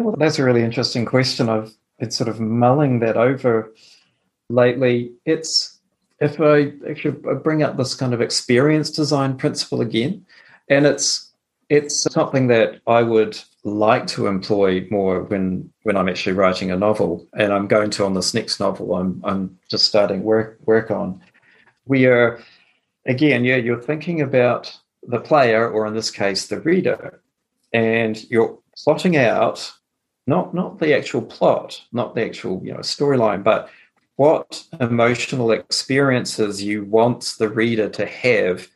well, 0.00 0.16
that's 0.16 0.38
a 0.38 0.44
really 0.44 0.62
interesting 0.62 1.04
question. 1.04 1.48
I've 1.48 1.72
been 1.98 2.10
sort 2.10 2.28
of 2.28 2.40
mulling 2.40 3.00
that 3.00 3.16
over 3.16 3.72
lately. 4.48 5.12
It's 5.26 5.78
if 6.20 6.40
I 6.40 6.72
actually 6.88 7.12
bring 7.42 7.62
up 7.62 7.76
this 7.76 7.94
kind 7.94 8.12
of 8.12 8.20
experience 8.20 8.90
design 8.90 9.36
principle 9.36 9.80
again, 9.80 10.24
and 10.68 10.86
it's 10.86 11.30
it's 11.68 12.02
something 12.12 12.48
that 12.48 12.80
I 12.86 13.02
would 13.02 13.38
like 13.62 14.06
to 14.08 14.26
employ 14.26 14.86
more 14.90 15.22
when 15.22 15.70
when 15.82 15.96
I'm 15.96 16.08
actually 16.08 16.32
writing 16.32 16.70
a 16.70 16.76
novel, 16.76 17.26
and 17.34 17.52
I'm 17.52 17.68
going 17.68 17.90
to 17.90 18.04
on 18.04 18.14
this 18.14 18.34
next 18.34 18.60
novel. 18.60 18.94
I'm 18.94 19.20
I'm 19.24 19.58
just 19.70 19.84
starting 19.86 20.22
work 20.22 20.58
work 20.66 20.90
on. 20.90 21.20
We 21.86 22.06
are 22.06 22.40
again, 23.06 23.44
yeah, 23.44 23.56
you're 23.56 23.82
thinking 23.82 24.20
about 24.20 24.76
the 25.02 25.20
player, 25.20 25.68
or 25.68 25.86
in 25.86 25.94
this 25.94 26.10
case, 26.10 26.46
the 26.46 26.60
reader, 26.60 27.22
and 27.72 28.22
you're 28.30 28.58
plotting 28.84 29.16
out 29.16 29.72
not 30.30 30.54
not 30.54 30.78
the 30.78 30.96
actual 30.96 31.22
plot, 31.22 31.82
not 31.92 32.14
the 32.14 32.24
actual 32.24 32.62
you 32.64 32.72
know 32.72 32.84
storyline, 32.96 33.42
but 33.42 33.68
what 34.14 34.64
emotional 34.80 35.50
experiences 35.50 36.62
you 36.62 36.84
want 36.84 37.34
the 37.38 37.48
reader 37.48 37.88
to 37.88 38.06
have 38.06 38.68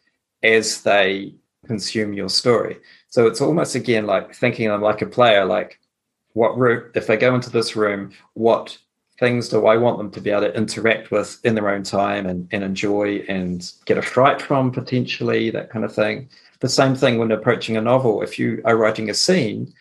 as 0.43 0.83
they 0.83 1.35
consume 1.67 2.13
your 2.13 2.29
story. 2.29 2.77
So 3.09 3.27
it's 3.29 3.41
almost 3.41 3.75
again 3.77 4.05
like 4.05 4.35
thinking 4.35 4.69
I'm 4.69 4.83
like 4.83 5.03
a 5.03 5.07
player, 5.07 5.45
like 5.45 5.79
what 6.33 6.59
route 6.59 6.91
if 6.97 7.07
they 7.07 7.17
go 7.17 7.35
into 7.35 7.51
this 7.51 7.77
room, 7.77 8.11
what 8.33 8.77
things 9.21 9.49
do 9.49 9.67
I 9.67 9.77
want 9.77 9.99
them 9.99 10.11
to 10.11 10.21
be 10.21 10.31
able 10.31 10.49
to 10.49 10.57
interact 10.57 11.13
with 11.13 11.39
in 11.45 11.55
their 11.55 11.71
own 11.71 11.85
time 11.85 12.27
and, 12.27 12.49
and 12.51 12.65
enjoy 12.65 13.25
and 13.29 13.71
get 13.85 13.97
a 13.97 14.03
fright 14.03 14.43
from 14.43 14.73
potentially, 14.73 15.51
that 15.51 15.71
kind 15.71 15.85
of 15.85 15.95
thing. 15.95 16.29
The 16.59 16.69
same 16.69 16.97
thing 16.97 17.19
when 17.19 17.31
approaching 17.31 17.77
a 17.77 17.81
novel. 17.81 18.23
If 18.23 18.39
you 18.41 18.61
are 18.65 18.77
writing 18.77 19.09
a 19.09 19.15
scene, 19.15 19.73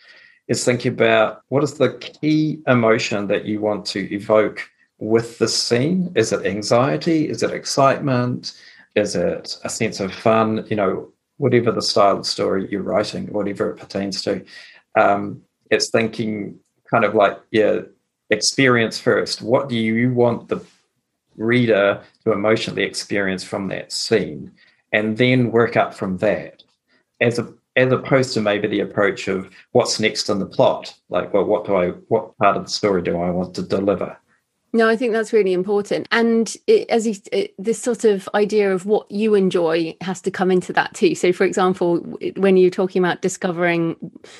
is 0.48 0.64
thinking 0.64 0.92
about 0.92 1.42
what 1.48 1.64
is 1.64 1.74
the 1.74 1.94
key 1.94 2.60
emotion 2.66 3.26
that 3.28 3.44
you 3.44 3.60
want 3.60 3.86
to 3.86 4.12
evoke 4.14 4.68
with 4.98 5.38
the 5.38 5.48
scene. 5.48 6.12
Is 6.14 6.32
it 6.32 6.46
anxiety? 6.46 7.28
Is 7.28 7.42
it 7.42 7.50
excitement? 7.50 8.52
Is 8.94 9.16
it 9.16 9.56
a 9.64 9.68
sense 9.68 10.00
of 10.00 10.12
fun? 10.12 10.66
You 10.68 10.76
know, 10.76 11.12
whatever 11.38 11.72
the 11.72 11.82
style 11.82 12.18
of 12.18 12.26
story 12.26 12.68
you're 12.70 12.82
writing, 12.82 13.26
whatever 13.32 13.70
it 13.70 13.78
pertains 13.78 14.22
to. 14.22 14.44
Um, 14.96 15.42
it's 15.70 15.90
thinking 15.90 16.58
kind 16.90 17.04
of 17.04 17.14
like, 17.14 17.38
yeah, 17.50 17.80
experience 18.30 18.98
first. 18.98 19.42
What 19.42 19.68
do 19.68 19.76
you 19.76 20.12
want 20.12 20.48
the 20.48 20.60
reader 21.36 22.02
to 22.24 22.32
emotionally 22.32 22.84
experience 22.84 23.42
from 23.42 23.68
that 23.68 23.92
scene? 23.92 24.52
And 24.92 25.16
then 25.16 25.50
work 25.50 25.76
up 25.76 25.92
from 25.92 26.18
that. 26.18 26.62
As 27.20 27.38
a 27.38 27.52
as 27.76 27.92
opposed 27.92 28.34
to 28.34 28.40
maybe 28.40 28.68
the 28.68 28.80
approach 28.80 29.28
of 29.28 29.50
what's 29.72 29.98
next 30.00 30.28
in 30.28 30.38
the 30.38 30.46
plot 30.46 30.94
like 31.08 31.32
well 31.32 31.44
what 31.44 31.64
do 31.64 31.76
i 31.76 31.88
what 32.08 32.36
part 32.38 32.56
of 32.56 32.64
the 32.64 32.70
story 32.70 33.02
do 33.02 33.18
i 33.20 33.30
want 33.30 33.54
to 33.54 33.62
deliver 33.62 34.16
no, 34.74 34.88
I 34.88 34.96
think 34.96 35.12
that's 35.12 35.32
really 35.32 35.52
important. 35.52 36.08
And 36.10 36.52
it, 36.66 36.90
as 36.90 37.06
you, 37.06 37.14
it, 37.30 37.54
this 37.60 37.80
sort 37.80 38.04
of 38.04 38.28
idea 38.34 38.74
of 38.74 38.86
what 38.86 39.08
you 39.08 39.36
enjoy 39.36 39.96
has 40.00 40.20
to 40.22 40.32
come 40.32 40.50
into 40.50 40.72
that 40.72 40.92
too. 40.94 41.14
So, 41.14 41.32
for 41.32 41.44
example, 41.44 41.98
when 42.36 42.56
you're 42.56 42.70
talking 42.70 43.00
about 43.00 43.22
discovering 43.22 43.94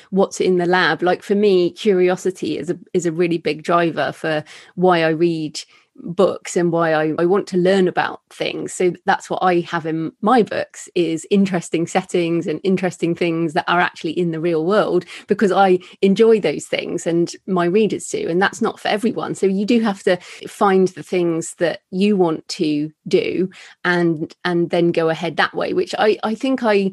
what's 0.09 0.41
in 0.41 0.57
the 0.57 0.65
lab, 0.65 1.01
like 1.01 1.23
for 1.23 1.35
me, 1.35 1.71
curiosity 1.71 2.57
is 2.57 2.69
a 2.69 2.77
is 2.93 3.05
a 3.05 3.13
really 3.13 3.37
big 3.37 3.63
driver 3.63 4.11
for 4.11 4.43
why 4.75 5.05
I 5.05 5.09
read 5.09 5.61
books 5.97 6.57
and 6.57 6.71
why 6.71 6.93
I, 6.93 7.13
I 7.17 7.25
want 7.25 7.47
to 7.47 7.57
learn 7.57 7.87
about 7.87 8.21
things. 8.29 8.73
So 8.73 8.93
that's 9.05 9.29
what 9.29 9.41
i 9.41 9.61
have 9.61 9.85
in 9.85 10.11
my 10.21 10.43
books 10.43 10.89
is 10.95 11.25
interesting 11.31 11.87
settings 11.87 12.47
and 12.47 12.59
interesting 12.63 13.15
things 13.15 13.53
that 13.53 13.65
are 13.67 13.79
actually 13.79 14.11
in 14.11 14.31
the 14.31 14.39
real 14.39 14.65
world 14.65 15.05
because 15.27 15.51
i 15.51 15.79
enjoy 16.01 16.39
those 16.39 16.65
things 16.65 17.07
and 17.07 17.33
my 17.47 17.65
readers 17.65 18.07
do. 18.07 18.27
And 18.29 18.41
that's 18.41 18.61
not 18.61 18.79
for 18.79 18.89
everyone. 18.89 19.35
So 19.35 19.45
you 19.45 19.65
do 19.65 19.79
have 19.81 20.03
to 20.03 20.17
find 20.47 20.89
the 20.89 21.03
things 21.03 21.55
that 21.55 21.81
you 21.91 22.17
want 22.17 22.47
to 22.49 22.91
do 23.07 23.49
and 23.83 24.33
and 24.43 24.69
then 24.69 24.91
go 24.91 25.09
ahead 25.09 25.37
that 25.37 25.53
way 25.53 25.73
which 25.73 25.93
i 25.97 26.17
i 26.23 26.35
think 26.35 26.63
i 26.63 26.91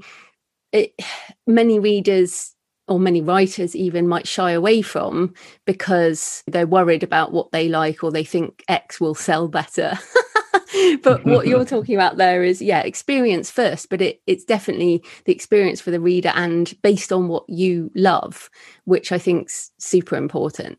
it, 0.73 0.95
many 1.47 1.79
readers 1.79 2.55
or 2.93 3.01
many 3.01 3.23
writers 3.23 3.75
even 3.75 4.07
might 4.07 4.29
shy 4.29 4.51
away 4.51 4.83
from 4.83 5.33
because 5.65 6.45
they're 6.47 6.67
worried 6.67 7.03
about 7.03 7.33
what 7.33 7.51
they 7.51 7.67
like 7.69 8.05
or 8.05 8.11
they 8.11 8.25
think 8.25 8.63
X 8.69 9.01
will 9.01 9.15
sell 9.15 9.49
better. 9.49 9.99
but 11.03 11.25
what 11.25 11.47
you're 11.47 11.65
talking 11.77 11.95
about 11.95 12.19
there 12.19 12.43
is 12.43 12.61
yeah 12.61 12.81
experience 12.81 13.51
first 13.51 13.89
but 13.89 14.01
it, 14.01 14.21
it's 14.27 14.45
definitely 14.45 15.03
the 15.25 15.33
experience 15.33 15.81
for 15.81 15.91
the 15.91 16.01
reader 16.01 16.33
and 16.35 16.75
based 16.83 17.13
on 17.13 17.29
what 17.29 17.45
you 17.49 17.91
love 17.95 18.51
which 18.85 19.13
i 19.13 19.19
think's 19.19 19.71
super 19.79 20.17
important. 20.17 20.79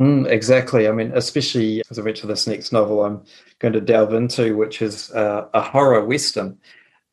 Mm, 0.00 0.26
exactly. 0.26 0.88
I 0.88 0.92
mean 0.92 1.12
especially 1.14 1.82
as 1.90 1.98
i 1.98 2.02
mentioned 2.02 2.30
this 2.30 2.46
next 2.46 2.72
novel 2.72 3.04
i'm 3.04 3.22
going 3.60 3.74
to 3.74 3.80
delve 3.80 4.14
into 4.14 4.56
which 4.56 4.82
is 4.82 5.10
uh, 5.12 5.48
a 5.54 5.60
horror 5.60 6.04
western 6.04 6.58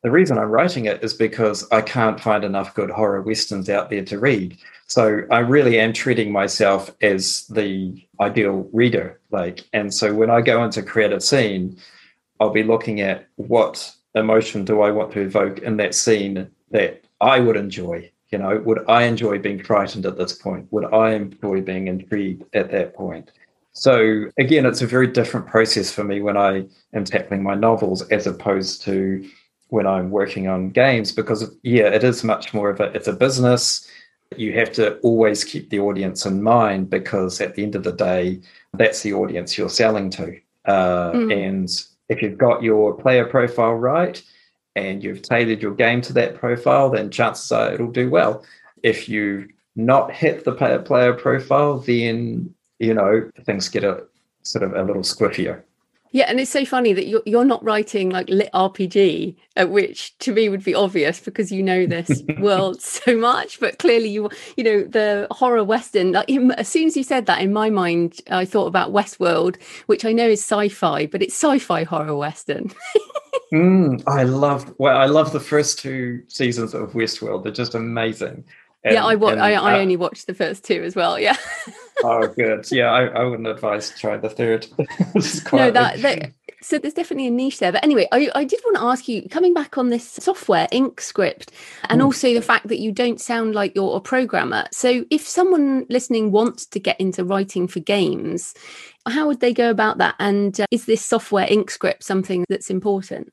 the 0.08 0.12
reason 0.12 0.38
I'm 0.38 0.50
writing 0.50 0.86
it 0.86 1.04
is 1.04 1.12
because 1.12 1.70
I 1.70 1.82
can't 1.82 2.18
find 2.18 2.42
enough 2.42 2.74
good 2.74 2.88
horror 2.88 3.20
westerns 3.20 3.68
out 3.68 3.90
there 3.90 4.02
to 4.06 4.18
read. 4.18 4.56
So 4.86 5.20
I 5.30 5.40
really 5.40 5.78
am 5.78 5.92
treating 5.92 6.32
myself 6.32 6.90
as 7.02 7.46
the 7.48 8.02
ideal 8.18 8.70
reader. 8.72 9.20
Like, 9.30 9.68
and 9.74 9.92
so 9.92 10.14
when 10.14 10.30
I 10.30 10.40
go 10.40 10.64
into 10.64 10.82
create 10.82 11.12
a 11.12 11.20
scene, 11.20 11.76
I'll 12.40 12.48
be 12.48 12.62
looking 12.62 13.02
at 13.02 13.28
what 13.36 13.94
emotion 14.14 14.64
do 14.64 14.80
I 14.80 14.90
want 14.92 15.12
to 15.12 15.20
evoke 15.20 15.58
in 15.58 15.76
that 15.76 15.94
scene 15.94 16.50
that 16.70 17.04
I 17.20 17.40
would 17.40 17.58
enjoy. 17.58 18.10
You 18.30 18.38
know, 18.38 18.62
would 18.64 18.88
I 18.88 19.02
enjoy 19.02 19.40
being 19.40 19.62
frightened 19.62 20.06
at 20.06 20.16
this 20.16 20.32
point? 20.32 20.68
Would 20.70 20.86
I 20.86 21.16
enjoy 21.16 21.60
being 21.60 21.86
intrigued 21.88 22.44
at 22.54 22.70
that 22.70 22.94
point? 22.94 23.30
So 23.72 24.24
again, 24.38 24.64
it's 24.64 24.80
a 24.80 24.86
very 24.86 25.08
different 25.08 25.48
process 25.48 25.92
for 25.92 26.02
me 26.02 26.22
when 26.22 26.38
I 26.38 26.64
am 26.94 27.04
tackling 27.04 27.42
my 27.42 27.54
novels 27.54 28.00
as 28.08 28.26
opposed 28.26 28.80
to 28.84 29.28
when 29.68 29.86
I'm 29.86 30.10
working 30.10 30.48
on 30.48 30.70
games 30.70 31.12
because 31.12 31.50
yeah, 31.62 31.88
it 31.88 32.04
is 32.04 32.24
much 32.24 32.54
more 32.54 32.70
of 32.70 32.80
a 32.80 32.84
it's 32.94 33.08
a 33.08 33.12
business. 33.12 33.86
You 34.36 34.52
have 34.54 34.72
to 34.72 34.98
always 34.98 35.44
keep 35.44 35.70
the 35.70 35.80
audience 35.80 36.26
in 36.26 36.42
mind 36.42 36.90
because 36.90 37.40
at 37.40 37.54
the 37.54 37.62
end 37.62 37.74
of 37.74 37.84
the 37.84 37.92
day, 37.92 38.40
that's 38.74 39.02
the 39.02 39.14
audience 39.14 39.56
you're 39.56 39.70
selling 39.70 40.10
to. 40.10 40.38
Uh, 40.66 41.12
mm. 41.12 41.48
And 41.48 41.68
if 42.08 42.20
you've 42.20 42.36
got 42.36 42.62
your 42.62 42.94
player 42.94 43.24
profile 43.24 43.74
right 43.74 44.22
and 44.76 45.02
you've 45.02 45.22
tailored 45.22 45.62
your 45.62 45.74
game 45.74 46.02
to 46.02 46.12
that 46.14 46.34
profile, 46.34 46.90
then 46.90 47.10
chances 47.10 47.50
are 47.52 47.72
it'll 47.72 47.90
do 47.90 48.10
well. 48.10 48.44
If 48.82 49.08
you 49.08 49.48
not 49.76 50.12
hit 50.12 50.44
the 50.44 50.52
player 50.52 50.78
player 50.78 51.14
profile, 51.14 51.78
then 51.78 52.54
you 52.78 52.94
know 52.94 53.30
things 53.44 53.68
get 53.68 53.84
a 53.84 54.04
sort 54.42 54.62
of 54.62 54.74
a 54.74 54.82
little 54.82 55.02
squiffier. 55.02 55.62
Yeah, 56.10 56.24
and 56.28 56.40
it's 56.40 56.50
so 56.50 56.64
funny 56.64 56.92
that 56.92 57.06
you're 57.06 57.22
you're 57.26 57.44
not 57.44 57.62
writing 57.62 58.10
like 58.10 58.28
lit 58.28 58.50
RPG, 58.54 59.36
uh, 59.56 59.66
which 59.66 60.16
to 60.18 60.32
me 60.32 60.48
would 60.48 60.64
be 60.64 60.74
obvious 60.74 61.20
because 61.20 61.52
you 61.52 61.62
know 61.62 61.86
this 61.86 62.22
world 62.38 62.80
so 62.80 63.16
much. 63.16 63.60
But 63.60 63.78
clearly, 63.78 64.08
you 64.08 64.30
you 64.56 64.64
know 64.64 64.82
the 64.82 65.26
horror 65.30 65.64
western. 65.64 66.12
Like 66.12 66.28
in, 66.28 66.52
as 66.52 66.68
soon 66.68 66.86
as 66.86 66.96
you 66.96 67.02
said 67.02 67.26
that, 67.26 67.42
in 67.42 67.52
my 67.52 67.68
mind, 67.68 68.20
I 68.30 68.44
thought 68.44 68.66
about 68.66 68.92
Westworld, 68.92 69.62
which 69.86 70.04
I 70.04 70.12
know 70.12 70.28
is 70.28 70.40
sci-fi, 70.40 71.06
but 71.06 71.22
it's 71.22 71.34
sci-fi 71.34 71.84
horror 71.84 72.16
western. 72.16 72.72
mm, 73.52 74.02
I 74.06 74.22
love 74.22 74.74
well, 74.78 74.96
I 74.96 75.06
love 75.06 75.32
the 75.32 75.40
first 75.40 75.78
two 75.78 76.22
seasons 76.28 76.72
of 76.72 76.92
Westworld. 76.92 77.42
They're 77.42 77.52
just 77.52 77.74
amazing. 77.74 78.44
And, 78.84 78.94
yeah, 78.94 79.04
I, 79.04 79.16
wa- 79.16 79.30
and, 79.30 79.40
I, 79.40 79.52
I 79.52 79.74
uh, 79.74 79.80
only 79.80 79.96
watched 79.96 80.28
the 80.28 80.34
first 80.34 80.64
two 80.64 80.82
as 80.84 80.94
well. 80.94 81.18
Yeah. 81.18 81.36
oh, 82.04 82.26
good. 82.28 82.70
Yeah, 82.70 82.90
I, 82.90 83.06
I 83.06 83.24
wouldn't 83.24 83.48
advise 83.48 83.90
try 83.98 84.16
the 84.16 84.30
third. 84.30 84.66
no, 85.52 85.70
that, 85.70 86.00
that, 86.02 86.32
so 86.60 86.78
there's 86.78 86.94
definitely 86.94 87.26
a 87.26 87.30
niche 87.30 87.58
there. 87.58 87.72
But 87.72 87.84
anyway, 87.84 88.08
I, 88.12 88.30
I 88.34 88.44
did 88.44 88.60
want 88.64 88.76
to 88.76 88.82
ask 88.82 89.08
you, 89.08 89.28
coming 89.28 89.54
back 89.54 89.78
on 89.78 89.90
this 89.90 90.06
software, 90.08 90.66
InkScript, 90.72 91.48
and 91.88 92.00
mm. 92.00 92.04
also 92.04 92.34
the 92.34 92.42
fact 92.42 92.68
that 92.68 92.80
you 92.80 92.92
don't 92.92 93.20
sound 93.20 93.54
like 93.54 93.74
you're 93.74 93.96
a 93.96 94.00
programmer. 94.00 94.66
So 94.72 95.04
if 95.10 95.26
someone 95.26 95.86
listening 95.88 96.30
wants 96.30 96.66
to 96.66 96.80
get 96.80 97.00
into 97.00 97.24
writing 97.24 97.68
for 97.68 97.80
games, 97.80 98.54
how 99.06 99.26
would 99.26 99.40
they 99.40 99.54
go 99.54 99.70
about 99.70 99.98
that? 99.98 100.14
And 100.18 100.60
uh, 100.60 100.66
is 100.70 100.86
this 100.86 101.04
software 101.04 101.46
InkScript 101.46 102.02
something 102.02 102.44
that's 102.48 102.70
important? 102.70 103.32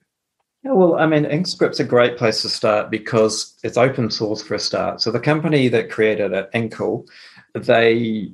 Yeah, 0.63 0.71
well, 0.71 0.95
I 0.95 1.05
mean, 1.05 1.25
InkScript's 1.25 1.79
a 1.79 1.83
great 1.83 2.17
place 2.17 2.41
to 2.41 2.49
start 2.49 2.89
because 2.89 3.55
it's 3.63 3.77
open 3.77 4.09
source 4.09 4.41
for 4.41 4.55
a 4.55 4.59
start. 4.59 5.01
So 5.01 5.11
the 5.11 5.19
company 5.19 5.67
that 5.67 5.91
created 5.91 6.31
it, 6.31 6.49
Inkle, 6.53 7.05
they 7.53 8.31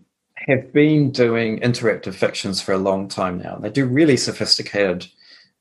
have 0.47 0.73
been 0.73 1.11
doing 1.11 1.59
interactive 1.59 2.15
fictions 2.15 2.61
for 2.61 2.73
a 2.73 2.77
long 2.77 3.07
time 3.07 3.39
now. 3.39 3.55
They 3.57 3.69
do 3.69 3.85
really 3.85 4.17
sophisticated, 4.17 5.07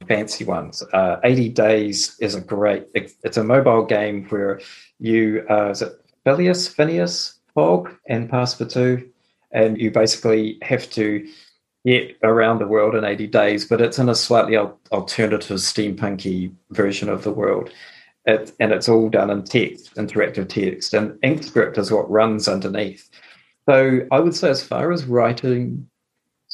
fancy 0.08 0.44
ones. 0.44 0.82
Uh, 0.92 1.16
80 1.22 1.48
Days 1.50 2.16
is 2.20 2.34
a 2.34 2.40
great, 2.40 2.86
it's 2.94 3.36
a 3.36 3.44
mobile 3.44 3.84
game 3.84 4.26
where 4.28 4.60
you, 4.98 5.44
uh, 5.50 5.70
is 5.70 5.82
it 5.82 5.92
Phileas, 6.24 6.68
Phineas, 6.68 7.38
Fogg, 7.54 7.90
and 8.08 8.30
Passepartout, 8.30 9.06
and 9.52 9.80
you 9.80 9.90
basically 9.90 10.58
have 10.62 10.88
to 10.90 11.26
get 11.84 12.16
around 12.22 12.58
the 12.58 12.66
world 12.66 12.94
in 12.94 13.04
80 13.04 13.26
days, 13.28 13.66
but 13.66 13.80
it's 13.80 13.98
in 13.98 14.08
a 14.08 14.14
slightly 14.14 14.56
alternative 14.56 15.56
steampunky 15.56 16.52
version 16.70 17.08
of 17.08 17.24
the 17.24 17.32
world. 17.32 17.70
It, 18.26 18.52
and 18.60 18.70
it's 18.72 18.88
all 18.88 19.08
done 19.08 19.30
in 19.30 19.44
text, 19.44 19.94
interactive 19.94 20.48
text, 20.48 20.92
and 20.92 21.12
InkScript 21.22 21.78
is 21.78 21.90
what 21.90 22.10
runs 22.10 22.48
underneath. 22.48 23.08
So 23.68 24.06
I 24.10 24.20
would 24.20 24.34
say, 24.34 24.50
as 24.50 24.62
far 24.62 24.92
as 24.92 25.04
writing 25.04 25.88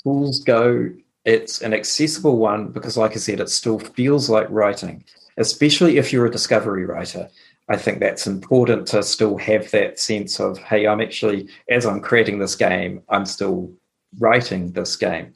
tools 0.03 0.41
go, 0.41 0.91
it's 1.25 1.61
an 1.63 1.75
accessible 1.75 2.39
one 2.39 2.69
because, 2.69 2.97
like 2.97 3.13
I 3.13 3.17
said, 3.17 3.41
it 3.41 3.49
still 3.49 3.79
feels 3.79 4.29
like 4.31 4.47
writing, 4.51 5.05
especially 5.37 5.99
if 5.99 6.13
you're 6.13 6.27
a 6.27 6.31
discovery 6.31 6.85
writer. 6.85 7.29
I 7.69 7.77
think 7.77 7.99
that's 7.99 8.27
important 8.27 8.87
to 8.89 9.03
still 9.03 9.37
have 9.39 9.71
that 9.73 9.99
sense 9.99 10.39
of, 10.39 10.59
hey, 10.59 10.87
I'm 10.87 11.01
actually, 11.01 11.49
as 11.69 11.85
I'm 11.85 12.01
creating 12.01 12.39
this 12.39 12.55
game, 12.55 13.03
I'm 13.09 13.27
still 13.27 13.73
writing 14.19 14.73
this 14.73 14.95
game. 14.95 15.35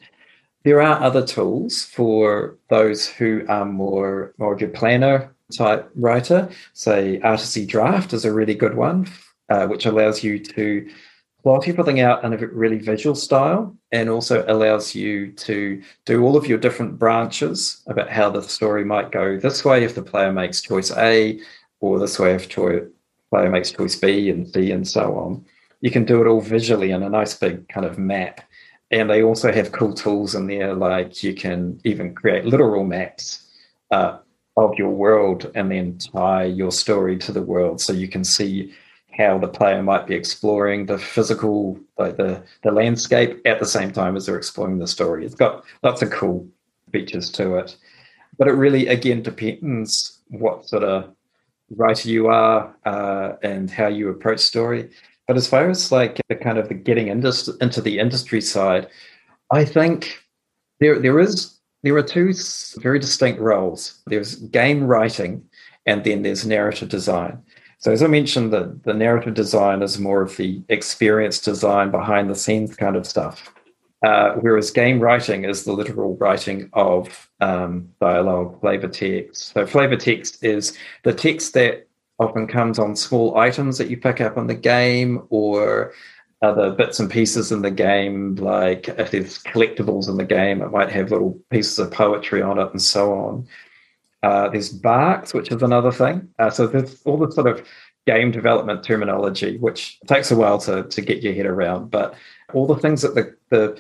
There 0.63 0.81
are 0.81 1.03
other 1.03 1.27
tools 1.27 1.83
for 1.83 2.57
those 2.69 3.09
who 3.09 3.45
are 3.49 3.65
more 3.65 4.35
more 4.39 4.55
of 4.55 4.61
your 4.61 4.71
planner 4.71 5.35
type 5.57 5.91
writer. 5.95 6.49
Say 6.75 7.19
Articy 7.21 7.67
Draft 7.67 8.13
is 8.13 8.25
a 8.25 8.33
really 8.33 8.55
good 8.55 8.75
one, 8.75 9.09
uh, 9.49 9.67
which 9.67 9.87
allows 9.87 10.23
you 10.23 10.39
to 10.39 10.89
plot 11.43 11.69
everything 11.69 12.01
out 12.01 12.25
in 12.25 12.33
a 12.33 12.37
really 12.37 12.79
visual 12.79 13.15
style 13.15 13.77
and 13.93 14.09
also 14.09 14.45
allows 14.47 14.95
you 14.95 15.33
to 15.33 15.83
do 16.05 16.23
all 16.23 16.37
of 16.37 16.47
your 16.47 16.59
different 16.59 16.99
branches 16.99 17.83
about 17.87 18.11
how 18.11 18.31
the 18.31 18.43
story 18.43 18.85
might 18.85 19.11
go 19.11 19.39
this 19.39 19.65
way 19.65 19.85
if 19.85 19.95
the 19.95 20.03
player 20.03 20.33
makes 20.33 20.61
choice 20.61 20.91
A, 20.97 21.41
or 21.81 21.99
this 21.99 22.19
way 22.19 22.35
if 22.35 22.49
the 22.49 22.91
player 23.31 23.51
makes 23.51 23.71
choice 23.71 23.97
B 23.97 24.31
and 24.31 24.49
C 24.53 24.71
and 24.71 24.87
so 24.87 25.17
on. 25.17 25.45
You 25.81 25.91
can 25.91 26.05
do 26.05 26.21
it 26.21 26.27
all 26.27 26.41
visually 26.41 26.91
in 26.91 27.03
a 27.03 27.09
nice 27.09 27.35
big 27.35 27.69
kind 27.69 27.87
of 27.87 27.99
map 27.99 28.43
and 28.91 29.09
they 29.09 29.23
also 29.23 29.53
have 29.53 29.73
cool 29.73 29.95
tools 29.95 30.35
in 30.35 30.47
there, 30.47 30.75
like 30.75 31.23
you 31.23 31.35
can 31.35 31.81
even 31.85 32.15
create 32.15 32.45
literal 32.45 32.85
maps 32.85 33.47
uh, 33.91 34.19
of 34.57 34.75
your 34.75 34.91
world 34.91 35.51
and 35.55 35.71
then 35.71 35.97
tie 35.99 36.45
your 36.45 36.73
story 36.73 37.17
to 37.19 37.33
the 37.33 37.43
world, 37.43 37.81
so 37.81 37.93
you 37.93 38.09
can 38.09 38.25
see 38.25 38.75
how 39.21 39.39
the 39.39 39.49
player 39.49 39.83
might 39.83 40.07
be 40.07 40.15
exploring 40.15 40.87
the 40.87 40.99
physical, 40.99 41.79
like 41.99 42.17
the 42.17 42.43
the 42.63 42.73
landscape, 42.73 43.41
at 43.45 43.61
the 43.61 43.67
same 43.67 43.93
time 43.93 44.17
as 44.17 44.27
they're 44.27 44.37
exploring 44.37 44.79
the 44.79 44.87
story. 44.87 45.25
It's 45.27 45.35
got 45.35 45.65
lots 45.83 46.03
of 46.03 46.11
cool 46.11 46.49
features 46.93 47.31
to 47.33 47.57
it, 47.57 47.77
but 48.39 48.49
it 48.49 48.53
really 48.53 48.89
again 48.89 49.23
depends 49.23 50.19
what 50.29 50.67
sort 50.67 50.85
of 50.85 51.15
writer 51.77 52.09
you 52.09 52.29
are 52.29 52.75
uh, 52.85 53.33
and 53.43 53.71
how 53.71 53.87
you 53.87 54.09
approach 54.09 54.41
story. 54.41 54.91
But 55.27 55.37
as 55.37 55.47
far 55.47 55.71
as 55.71 55.93
like 55.93 56.21
the 56.29 56.37
kind 56.37 56.59
of 56.59 56.69
the 56.69 56.75
getting 56.75 57.09
into, 57.09 57.57
into 57.61 57.81
the 57.81 57.99
industry 57.99 58.41
side, 58.41 58.89
I 59.53 59.65
think 59.65 60.19
there 60.81 60.99
there 60.99 61.21
is 61.21 61.61
there 61.83 61.97
are 61.97 62.03
two 62.03 62.33
very 62.79 62.99
distinct 62.99 63.41
roles. 63.41 64.01
There's 64.07 64.37
game 64.37 64.85
writing, 64.85 65.45
and 65.87 66.05
then 66.05 66.23
there's 66.23 66.47
narrative 66.47 66.89
design. 66.89 67.43
So 67.81 67.91
as 67.91 68.03
I 68.03 68.07
mentioned, 68.07 68.53
the, 68.53 68.79
the 68.85 68.93
narrative 68.93 69.35
design 69.35 69.83
is 69.83 69.99
more 69.99 70.21
of 70.21 70.37
the 70.37 70.63
experience 70.69 71.41
design 71.41 71.91
behind 71.91 72.29
the 72.29 72.35
scenes 72.35 72.77
kind 72.77 72.95
of 72.95 73.07
stuff. 73.07 73.53
Uh, 74.03 74.33
whereas 74.35 74.71
game 74.71 75.01
writing 75.01 75.45
is 75.45 75.65
the 75.65 75.73
literal 75.73 76.17
writing 76.17 76.71
of 76.75 77.29
um, 77.41 77.89
dialogue, 78.01 78.61
flavor 78.61 78.89
text. 78.89 79.53
So 79.53 79.67
flavor 79.67 79.97
text 79.97 80.43
is 80.45 80.77
the 81.05 81.13
text 81.13 81.55
that 81.55 81.87
often 82.19 82.47
comes 82.47 82.79
on 82.79 82.97
small 82.97 83.39
items 83.39 83.79
that 83.79 83.89
you 83.89 83.97
pick 83.97 84.21
up 84.21 84.37
in 84.37 84.47
the 84.47 84.55
game 84.55 85.27
or 85.31 85.93
other 86.43 86.71
bits 86.71 87.01
and 87.01 87.11
pieces 87.11 87.53
in 87.53 87.63
the 87.63 87.71
game, 87.71 88.35
like 88.37 88.89
if 88.89 89.11
there's 89.11 89.43
collectibles 89.43 90.09
in 90.09 90.17
the 90.17 90.25
game, 90.25 90.63
it 90.63 90.71
might 90.71 90.91
have 90.91 91.11
little 91.11 91.39
pieces 91.51 91.79
of 91.79 91.91
poetry 91.91 92.41
on 92.41 92.59
it 92.59 92.71
and 92.71 92.81
so 92.81 93.13
on. 93.13 93.47
Uh, 94.23 94.49
there's 94.49 94.69
barks, 94.69 95.33
which 95.33 95.51
is 95.51 95.63
another 95.63 95.93
thing. 95.93 96.29
Uh, 96.39 96.51
so 96.51 96.67
there's 96.67 97.01
all 97.05 97.17
the 97.17 97.31
sort 97.33 97.47
of 97.47 97.67
game 98.07 98.31
development 98.31 98.83
terminology, 98.83 99.57
which 99.59 99.99
takes 100.07 100.31
a 100.31 100.37
while 100.37 100.59
to, 100.59 100.85
to 100.85 101.01
get 101.01 101.23
your 101.23 101.35
head 101.35 101.47
around, 101.47 101.91
but 101.91 102.15
all 102.53 102.67
the 102.67 102.77
things 102.77 103.03
that 103.03 103.15
the, 103.15 103.35
the 103.51 103.79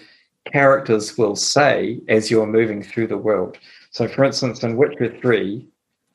characters 0.50 1.18
will 1.18 1.36
say 1.36 2.00
as 2.08 2.30
you're 2.30 2.46
moving 2.46 2.82
through 2.82 3.06
the 3.06 3.18
world. 3.18 3.58
So, 3.90 4.08
for 4.08 4.24
instance, 4.24 4.62
in 4.62 4.76
Witcher 4.76 5.18
3, 5.20 5.66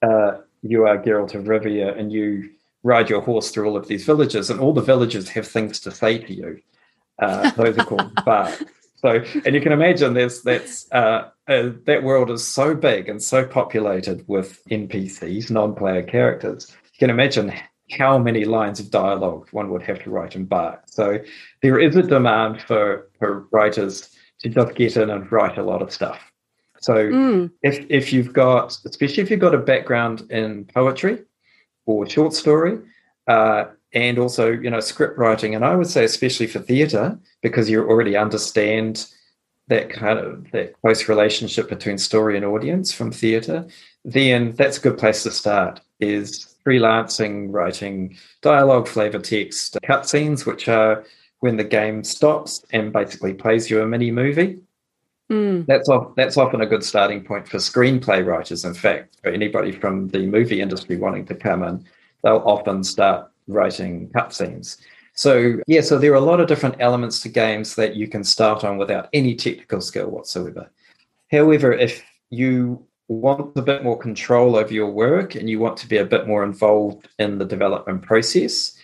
uh, 0.01 0.37
you 0.61 0.87
are 0.87 0.97
Geralt 0.97 1.35
of 1.35 1.45
Rivia 1.45 1.97
and 1.97 2.11
you 2.11 2.49
ride 2.83 3.09
your 3.09 3.21
horse 3.21 3.51
through 3.51 3.67
all 3.67 3.75
of 3.75 3.87
these 3.87 4.05
villages, 4.05 4.49
and 4.49 4.59
all 4.59 4.71
the 4.71 4.81
villages 4.81 5.27
have 5.29 5.47
things 5.47 5.79
to 5.81 5.91
say 5.91 6.19
to 6.19 6.33
you. 6.33 6.61
Uh, 7.19 7.49
those 7.51 7.77
are 7.77 7.85
called 7.85 8.13
barks. 8.25 8.63
So, 9.05 9.23
and 9.45 9.53
you 9.53 9.61
can 9.61 9.71
imagine 9.71 10.15
there's 10.15 10.41
that's 10.41 10.91
uh, 10.91 11.29
uh, 11.47 11.69
that 11.85 12.01
world 12.01 12.31
is 12.31 12.45
so 12.45 12.73
big 12.73 13.07
and 13.07 13.21
so 13.21 13.45
populated 13.45 14.27
with 14.27 14.63
NPCs, 14.71 15.51
non-player 15.51 16.01
characters. 16.01 16.75
You 16.85 16.97
can 16.99 17.11
imagine 17.11 17.53
how 17.91 18.17
many 18.17 18.45
lines 18.45 18.79
of 18.79 18.89
dialogue 18.89 19.47
one 19.51 19.69
would 19.69 19.83
have 19.83 20.01
to 20.05 20.09
write 20.09 20.35
in 20.35 20.45
Bark. 20.45 20.81
So, 20.87 21.19
there 21.61 21.79
is 21.79 21.95
a 21.95 22.01
demand 22.01 22.63
for 22.63 23.11
for 23.19 23.47
writers 23.51 24.09
to 24.39 24.49
just 24.49 24.73
get 24.73 24.97
in 24.97 25.11
and 25.11 25.31
write 25.31 25.59
a 25.59 25.63
lot 25.63 25.83
of 25.83 25.91
stuff. 25.91 26.31
So 26.79 26.95
mm. 26.95 27.51
if 27.61 27.85
if 27.89 28.11
you've 28.11 28.33
got, 28.33 28.75
especially 28.85 29.21
if 29.21 29.29
you've 29.29 29.39
got 29.39 29.53
a 29.53 29.59
background 29.59 30.31
in 30.31 30.65
poetry 30.65 31.25
or 31.85 32.09
short 32.09 32.33
story, 32.33 32.79
uh, 33.27 33.65
and 33.95 34.19
also 34.19 34.51
you 34.51 34.69
know 34.69 34.81
script 34.81 35.17
writing, 35.17 35.55
and 35.55 35.65
I 35.65 35.75
would 35.75 35.87
say 35.87 36.03
especially 36.03 36.47
for 36.47 36.59
theatre 36.59 37.17
because 37.41 37.69
you 37.69 37.81
already 37.81 38.15
understand 38.15 39.07
that 39.67 39.89
kind 39.89 40.19
of 40.19 40.51
that 40.51 40.79
close 40.81 41.09
relationship 41.09 41.69
between 41.69 41.97
story 41.97 42.35
and 42.35 42.45
audience 42.45 42.93
from 42.93 43.11
theatre, 43.11 43.65
then 44.03 44.51
that's 44.51 44.77
a 44.77 44.81
good 44.81 44.97
place 44.97 45.23
to 45.23 45.31
start. 45.31 45.81
Is 45.99 46.55
freelancing, 46.65 47.53
writing 47.53 48.17
dialogue, 48.41 48.87
flavor 48.87 49.19
text, 49.19 49.77
cutscenes, 49.83 50.45
which 50.45 50.67
are 50.67 51.05
when 51.39 51.57
the 51.57 51.63
game 51.63 52.03
stops 52.03 52.65
and 52.71 52.91
basically 52.91 53.33
plays 53.33 53.69
you 53.69 53.81
a 53.81 53.87
mini 53.87 54.11
movie. 54.11 54.59
Mm. 55.31 55.65
That's 55.65 55.89
off, 55.89 56.15
that's 56.15 56.37
often 56.37 56.61
a 56.61 56.65
good 56.65 56.83
starting 56.83 57.23
point 57.23 57.47
for 57.47 57.57
screenplay 57.57 58.25
writers. 58.25 58.65
In 58.65 58.73
fact, 58.73 59.17
for 59.21 59.29
anybody 59.29 59.71
from 59.71 60.09
the 60.09 60.25
movie 60.27 60.61
industry 60.61 60.97
wanting 60.97 61.25
to 61.27 61.35
come 61.35 61.63
in, 61.63 61.85
they'll 62.23 62.43
often 62.45 62.83
start 62.83 63.31
writing 63.47 64.09
cutscenes. 64.09 64.77
So 65.13 65.59
yeah, 65.67 65.81
so 65.81 65.97
there 65.97 66.11
are 66.11 66.15
a 66.15 66.19
lot 66.19 66.39
of 66.39 66.47
different 66.47 66.75
elements 66.79 67.21
to 67.21 67.29
games 67.29 67.75
that 67.75 67.95
you 67.95 68.07
can 68.07 68.23
start 68.23 68.63
on 68.63 68.77
without 68.77 69.09
any 69.13 69.35
technical 69.35 69.81
skill 69.81 70.09
whatsoever. 70.09 70.69
However, 71.31 71.71
if 71.71 72.03
you 72.29 72.85
want 73.07 73.57
a 73.57 73.61
bit 73.61 73.83
more 73.83 73.97
control 73.97 74.55
over 74.55 74.73
your 74.73 74.89
work 74.89 75.35
and 75.35 75.49
you 75.49 75.59
want 75.59 75.77
to 75.77 75.87
be 75.87 75.97
a 75.97 76.05
bit 76.05 76.27
more 76.27 76.43
involved 76.43 77.07
in 77.19 77.37
the 77.37 77.45
development 77.45 78.01
process, 78.01 78.77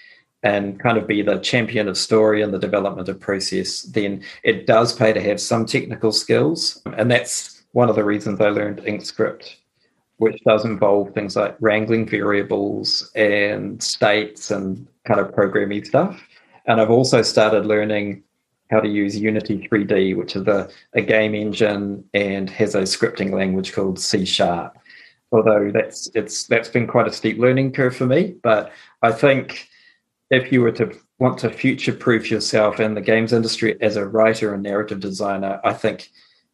and 0.43 0.79
kind 0.79 0.97
of 0.97 1.07
be 1.07 1.21
the 1.21 1.39
champion 1.39 1.87
of 1.87 1.97
story 1.97 2.41
and 2.41 2.53
the 2.53 2.59
development 2.59 3.07
of 3.09 3.19
process, 3.19 3.83
then 3.83 4.23
it 4.43 4.65
does 4.65 4.93
pay 4.93 5.13
to 5.13 5.21
have 5.21 5.39
some 5.39 5.65
technical 5.65 6.11
skills. 6.11 6.81
And 6.97 7.11
that's 7.11 7.63
one 7.73 7.89
of 7.89 7.95
the 7.95 8.03
reasons 8.03 8.41
I 8.41 8.49
learned 8.49 8.79
InkScript, 8.79 9.55
which 10.21 10.39
does 10.43 10.65
involve 10.65 11.11
things 11.15 11.35
like 11.35 11.57
wrangling 11.59 12.07
variables 12.07 13.11
and 13.15 13.81
states 13.81 14.51
and 14.51 14.87
kind 15.03 15.19
of 15.19 15.33
programming 15.33 15.83
stuff. 15.83 16.21
And 16.67 16.79
I've 16.79 16.91
also 16.91 17.23
started 17.23 17.65
learning 17.65 18.21
how 18.69 18.81
to 18.81 18.87
use 18.87 19.17
Unity 19.17 19.67
3D, 19.67 20.15
which 20.15 20.35
is 20.35 20.45
a, 20.45 20.69
a 20.93 21.01
game 21.01 21.33
engine 21.33 22.07
and 22.13 22.51
has 22.51 22.75
a 22.75 22.81
scripting 22.81 23.33
language 23.33 23.73
called 23.73 23.99
C 23.99 24.23
Sharp. 24.23 24.77
Although 25.31 25.71
that's 25.73 26.07
it's 26.13 26.45
that's 26.45 26.69
been 26.69 26.85
quite 26.85 27.07
a 27.07 27.11
steep 27.11 27.39
learning 27.39 27.71
curve 27.71 27.95
for 27.95 28.05
me, 28.05 28.35
but 28.43 28.71
I 29.01 29.11
think 29.11 29.69
if 30.29 30.51
you 30.51 30.61
were 30.61 30.71
to 30.73 30.95
want 31.17 31.39
to 31.39 31.49
future 31.49 31.93
proof 31.93 32.29
yourself 32.29 32.79
in 32.79 32.93
the 32.93 33.01
games 33.01 33.33
industry 33.33 33.75
as 33.81 33.95
a 33.95 34.05
writer 34.05 34.53
and 34.53 34.61
narrative 34.61 34.99
designer, 34.99 35.59
I 35.63 35.73
think 35.73 36.11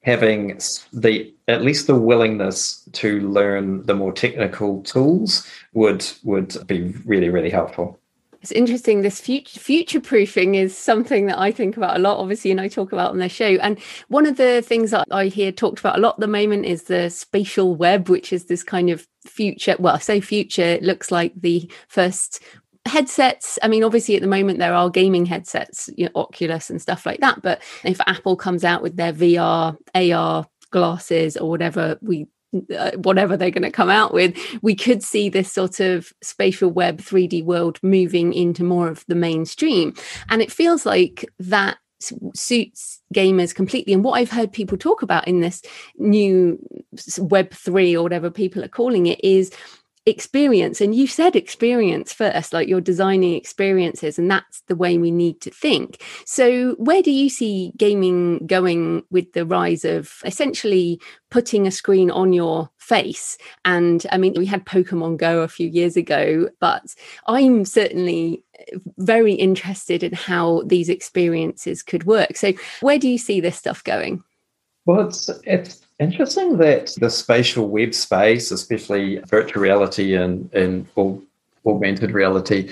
having 0.08 0.58
the 0.94 1.34
at 1.50 1.62
least 1.62 1.86
the 1.86 1.96
willingness 1.96 2.88
to 2.94 3.20
learn 3.30 3.86
the 3.86 3.94
more 3.94 4.14
technical 4.14 4.82
tools 4.84 5.46
would 5.74 6.10
would 6.24 6.56
be 6.66 6.94
really 7.06 7.30
really 7.30 7.50
helpful. 7.50 8.00
It's 8.42 8.54
interesting 8.54 9.02
this 9.02 9.20
future 9.20 9.60
future 9.60 10.00
proofing 10.00 10.56
is 10.56 10.78
something 10.78 11.26
that 11.26 11.38
i 11.38 11.52
think 11.52 11.76
about 11.76 11.98
a 11.98 12.00
lot 12.00 12.20
obviously 12.20 12.52
and 12.52 12.62
i 12.62 12.70
talk 12.70 12.94
about 12.94 13.12
on 13.12 13.18
the 13.18 13.28
show. 13.28 13.58
And 13.68 13.78
one 14.08 14.26
of 14.26 14.38
the 14.38 14.62
things 14.62 14.92
that 14.92 15.08
i 15.12 15.26
hear 15.26 15.52
talked 15.52 15.80
about 15.80 15.98
a 15.98 16.02
lot 16.02 16.16
at 16.16 16.22
the 16.22 16.28
moment 16.28 16.66
is 16.66 16.84
the 16.84 17.10
spatial 17.10 17.76
web 17.76 18.08
which 18.08 18.32
is 18.32 18.46
this 18.46 18.64
kind 18.64 18.90
of 18.90 19.06
future 19.26 19.76
well 19.78 19.96
I 19.96 20.00
say 20.00 20.22
future 20.22 20.62
it 20.78 20.84
looks 20.84 21.12
like 21.12 21.34
the 21.36 21.70
first 21.90 22.42
headsets. 22.88 23.60
I 23.62 23.68
mean 23.68 23.84
obviously 23.84 24.16
at 24.16 24.22
the 24.22 24.28
moment 24.28 24.60
there 24.60 24.74
are 24.74 24.90
gaming 24.90 25.26
headsets 25.26 25.90
you 25.96 26.06
know, 26.06 26.12
oculus 26.16 26.70
and 26.70 26.82
stuff 26.82 27.06
like 27.06 27.20
that 27.20 27.42
but 27.42 27.62
if 27.84 28.00
apple 28.08 28.36
comes 28.36 28.64
out 28.64 28.82
with 28.82 28.96
their 28.96 29.14
vr 29.14 29.78
ar 29.96 30.48
glasses 30.72 31.38
or 31.38 31.50
whatever 31.50 31.98
we 32.02 32.28
uh, 32.76 32.92
whatever 33.04 33.36
they're 33.36 33.52
going 33.52 33.62
to 33.62 33.72
come 33.72 33.90
out 33.90 34.14
with 34.14 34.36
we 34.62 34.74
could 34.74 35.04
see 35.04 35.28
this 35.28 35.52
sort 35.52 35.80
of 35.80 36.14
spatial 36.24 36.70
web 36.70 37.00
3d 37.00 37.44
world 37.44 37.78
moving 37.84 38.34
into 38.34 38.64
more 38.64 38.88
of 38.88 39.04
the 39.08 39.16
mainstream. 39.16 39.94
And 40.30 40.42
it 40.42 40.52
feels 40.52 40.86
like 40.86 41.26
that 41.40 41.78
suits 42.34 43.02
gamers 43.14 43.54
completely. 43.54 43.92
And 43.92 44.04
what 44.04 44.14
i've 44.14 44.32
heard 44.32 44.52
people 44.54 44.78
talk 44.78 45.02
about 45.02 45.28
in 45.28 45.42
this 45.42 45.62
new 45.98 46.58
web 47.20 47.52
3 47.52 47.98
or 47.98 48.04
whatever 48.04 48.30
people 48.32 48.64
are 48.64 48.70
calling 48.70 49.08
it 49.08 49.24
is 49.24 49.52
experience 50.08 50.80
and 50.80 50.96
you 50.96 51.06
said 51.06 51.36
experience 51.36 52.14
first 52.14 52.54
like 52.54 52.70
you're 52.70 52.80
designing 52.80 53.36
experiences 53.36 54.18
and 54.18 54.32
that's 54.32 54.62
the 54.62 54.76
way 54.76 54.98
we 54.98 55.12
need 55.12 55.42
to 55.42 55.52
think. 55.52 56.02
So 56.26 56.76
where 56.76 57.04
do 57.04 57.12
you 57.12 57.30
see 57.30 57.74
gaming 57.76 58.48
going 58.48 59.04
with 59.12 59.34
the 59.34 59.46
rise 59.46 59.84
of 59.84 60.14
essentially 60.24 61.02
putting 61.30 61.68
a 61.68 61.72
screen 61.72 62.10
on 62.10 62.32
your 62.32 62.70
face? 62.78 63.38
And 63.66 64.06
i 64.12 64.18
mean 64.18 64.34
we 64.38 64.46
had 64.46 64.66
pokemon 64.66 65.18
go 65.18 65.42
a 65.42 65.48
few 65.50 65.68
years 65.68 65.98
ago 65.98 66.48
but 66.62 66.96
i'm 67.28 67.66
certainly 67.66 68.44
uh, 68.60 68.80
very 68.98 69.34
interested 69.34 70.04
in 70.04 70.14
how 70.14 70.64
these 70.66 70.88
experiences 70.88 71.84
could 71.84 72.06
work. 72.06 72.38
So 72.38 72.54
where 72.80 72.98
do 72.98 73.10
you 73.10 73.18
see 73.18 73.42
this 73.42 73.58
stuff 73.58 73.84
going? 73.84 74.24
Well 74.86 75.08
it's 75.08 75.30
it's 75.44 75.87
Interesting 76.00 76.58
that 76.58 76.96
the 77.00 77.10
spatial 77.10 77.70
web 77.70 77.94
space, 77.94 78.52
especially 78.52 79.18
virtual 79.28 79.64
reality 79.64 80.16
and, 80.16 80.54
and 80.54 80.88
augmented 81.66 82.12
reality, 82.12 82.70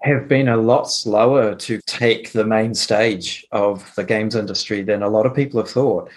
have 0.00 0.28
been 0.28 0.48
a 0.48 0.56
lot 0.56 0.84
slower 0.84 1.54
to 1.54 1.80
take 1.86 2.32
the 2.32 2.44
main 2.44 2.74
stage 2.74 3.46
of 3.52 3.94
the 3.94 4.04
games 4.04 4.34
industry 4.34 4.82
than 4.82 5.02
a 5.02 5.08
lot 5.08 5.24
of 5.24 5.34
people 5.34 5.58
have 5.58 5.70
thought. 5.70 6.10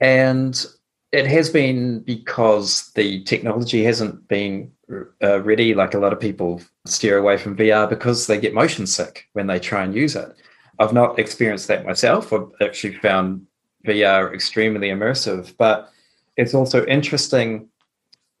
And 0.00 0.64
it 1.12 1.26
has 1.26 1.50
been 1.50 2.00
because 2.00 2.90
the 2.94 3.22
technology 3.24 3.84
hasn't 3.84 4.26
been 4.28 4.72
uh, 5.22 5.42
ready. 5.42 5.74
Like 5.74 5.92
a 5.92 5.98
lot 5.98 6.14
of 6.14 6.20
people 6.20 6.62
steer 6.86 7.18
away 7.18 7.36
from 7.36 7.56
VR 7.56 7.88
because 7.88 8.26
they 8.26 8.40
get 8.40 8.54
motion 8.54 8.86
sick 8.86 9.28
when 9.34 9.46
they 9.46 9.58
try 9.58 9.84
and 9.84 9.94
use 9.94 10.16
it. 10.16 10.34
I've 10.78 10.92
not 10.94 11.18
experienced 11.18 11.68
that 11.68 11.86
myself. 11.86 12.32
I've 12.32 12.50
actually 12.62 12.94
found 12.94 13.46
VR 13.86 14.34
extremely 14.34 14.88
immersive. 14.88 15.54
But 15.56 15.90
it's 16.36 16.54
also 16.54 16.84
interesting 16.86 17.68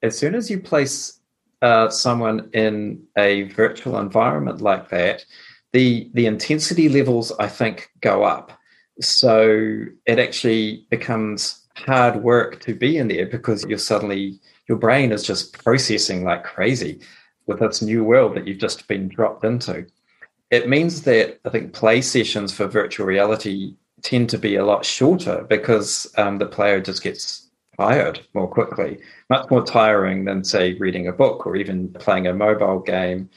as 0.02 0.18
soon 0.18 0.34
as 0.34 0.50
you 0.50 0.60
place 0.60 1.20
uh, 1.62 1.88
someone 1.88 2.50
in 2.52 3.02
a 3.16 3.44
virtual 3.44 3.98
environment 3.98 4.60
like 4.60 4.88
that, 4.90 5.24
the 5.72 6.10
the 6.14 6.26
intensity 6.26 6.88
levels 6.88 7.32
I 7.38 7.48
think 7.48 7.90
go 8.00 8.24
up. 8.24 8.52
So 9.00 9.84
it 10.06 10.18
actually 10.18 10.86
becomes 10.90 11.66
hard 11.76 12.22
work 12.22 12.60
to 12.60 12.74
be 12.74 12.96
in 12.96 13.08
there 13.08 13.26
because 13.26 13.64
you're 13.64 13.78
suddenly 13.78 14.40
your 14.68 14.78
brain 14.78 15.12
is 15.12 15.22
just 15.22 15.62
processing 15.64 16.24
like 16.24 16.44
crazy 16.44 17.00
with 17.46 17.60
this 17.60 17.82
new 17.82 18.02
world 18.04 18.34
that 18.34 18.46
you've 18.46 18.58
just 18.58 18.88
been 18.88 19.08
dropped 19.08 19.44
into. 19.44 19.86
It 20.50 20.68
means 20.68 21.02
that 21.02 21.38
I 21.44 21.50
think 21.50 21.72
play 21.72 22.00
sessions 22.00 22.52
for 22.52 22.66
virtual 22.66 23.06
reality 23.06 23.74
tend 24.02 24.30
to 24.30 24.38
be 24.38 24.56
a 24.56 24.64
lot 24.64 24.84
shorter 24.84 25.44
because 25.48 26.06
um, 26.16 26.38
the 26.38 26.46
player 26.46 26.80
just 26.80 27.02
gets 27.02 27.50
tired 27.78 28.20
more 28.34 28.48
quickly, 28.48 28.98
much 29.30 29.50
more 29.50 29.64
tiring 29.64 30.24
than, 30.24 30.44
say, 30.44 30.74
reading 30.74 31.08
a 31.08 31.12
book 31.12 31.46
or 31.46 31.56
even 31.56 31.92
playing 31.94 32.26
a 32.26 32.34
mobile 32.34 32.80
game 32.80 33.28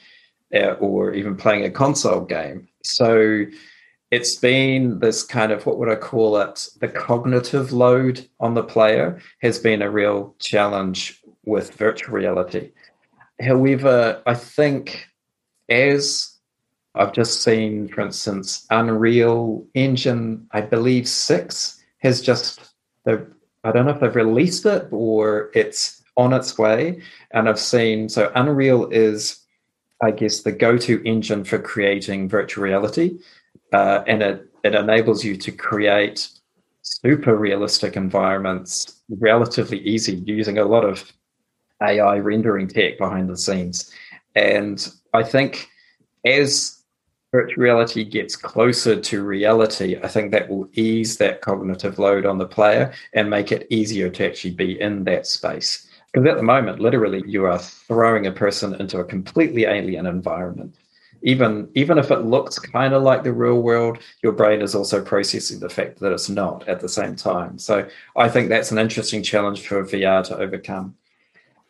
uh, 0.54 0.72
or 0.74 1.12
even 1.12 1.36
playing 1.36 1.64
a 1.64 1.70
console 1.70 2.22
game. 2.22 2.68
So 2.82 3.44
it's 4.10 4.36
been 4.36 4.98
this 4.98 5.22
kind 5.22 5.52
of 5.52 5.66
what 5.66 5.78
would 5.78 5.88
I 5.88 5.94
call 5.96 6.38
it? 6.38 6.68
The 6.80 6.88
cognitive 6.88 7.72
load 7.72 8.26
on 8.40 8.54
the 8.54 8.64
player 8.64 9.20
has 9.42 9.58
been 9.58 9.82
a 9.82 9.90
real 9.90 10.34
challenge 10.38 11.20
with 11.44 11.74
virtual 11.74 12.14
reality. 12.14 12.72
However, 13.40 14.22
I 14.26 14.34
think 14.34 15.06
as 15.68 16.36
I've 16.94 17.12
just 17.12 17.42
seen, 17.42 17.88
for 17.88 18.00
instance, 18.02 18.66
Unreal 18.70 19.64
Engine, 19.74 20.46
I 20.52 20.60
believe 20.60 21.08
six 21.08 21.80
has 21.98 22.20
just 22.20 22.72
the 23.04 23.26
I 23.62 23.72
don't 23.72 23.84
know 23.84 23.92
if 23.92 24.00
they've 24.00 24.16
released 24.16 24.64
it 24.64 24.88
or 24.90 25.50
it's 25.54 26.02
on 26.16 26.32
its 26.32 26.58
way. 26.58 27.02
And 27.32 27.48
I've 27.48 27.58
seen 27.58 28.08
so 28.08 28.32
Unreal 28.34 28.88
is, 28.90 29.38
I 30.02 30.10
guess, 30.10 30.40
the 30.40 30.52
go-to 30.52 31.02
engine 31.04 31.44
for 31.44 31.58
creating 31.58 32.28
virtual 32.28 32.64
reality, 32.64 33.18
uh, 33.72 34.02
and 34.06 34.22
it 34.22 34.46
it 34.64 34.74
enables 34.74 35.24
you 35.24 35.36
to 35.36 35.52
create 35.52 36.28
super 36.82 37.36
realistic 37.36 37.96
environments 37.96 39.00
relatively 39.18 39.78
easy 39.80 40.16
using 40.26 40.58
a 40.58 40.64
lot 40.64 40.84
of 40.84 41.12
AI 41.82 42.18
rendering 42.18 42.68
tech 42.68 42.98
behind 42.98 43.28
the 43.28 43.36
scenes. 43.36 43.90
And 44.34 44.86
I 45.14 45.22
think 45.22 45.68
as 46.24 46.79
virtual 47.32 47.62
reality 47.62 48.04
gets 48.04 48.36
closer 48.36 49.00
to 49.00 49.24
reality, 49.24 49.98
I 50.02 50.08
think 50.08 50.32
that 50.32 50.48
will 50.48 50.68
ease 50.74 51.16
that 51.18 51.40
cognitive 51.40 51.98
load 51.98 52.26
on 52.26 52.38
the 52.38 52.46
player 52.46 52.92
and 53.12 53.30
make 53.30 53.52
it 53.52 53.66
easier 53.70 54.10
to 54.10 54.26
actually 54.26 54.52
be 54.52 54.80
in 54.80 55.04
that 55.04 55.26
space. 55.26 55.86
Because 56.12 56.28
at 56.28 56.36
the 56.36 56.42
moment, 56.42 56.80
literally, 56.80 57.22
you 57.26 57.44
are 57.44 57.58
throwing 57.58 58.26
a 58.26 58.32
person 58.32 58.74
into 58.74 58.98
a 58.98 59.04
completely 59.04 59.64
alien 59.64 60.06
environment. 60.06 60.74
Even 61.22 61.68
even 61.74 61.98
if 61.98 62.10
it 62.10 62.20
looks 62.20 62.58
kind 62.58 62.94
of 62.94 63.02
like 63.02 63.22
the 63.22 63.32
real 63.32 63.60
world, 63.60 63.98
your 64.22 64.32
brain 64.32 64.62
is 64.62 64.74
also 64.74 65.04
processing 65.04 65.60
the 65.60 65.68
fact 65.68 65.98
that 66.00 66.12
it's 66.12 66.30
not 66.30 66.66
at 66.66 66.80
the 66.80 66.88
same 66.88 67.14
time. 67.14 67.58
So 67.58 67.86
I 68.16 68.28
think 68.28 68.48
that's 68.48 68.72
an 68.72 68.78
interesting 68.78 69.22
challenge 69.22 69.66
for 69.66 69.84
VR 69.84 70.24
to 70.24 70.38
overcome. 70.38 70.96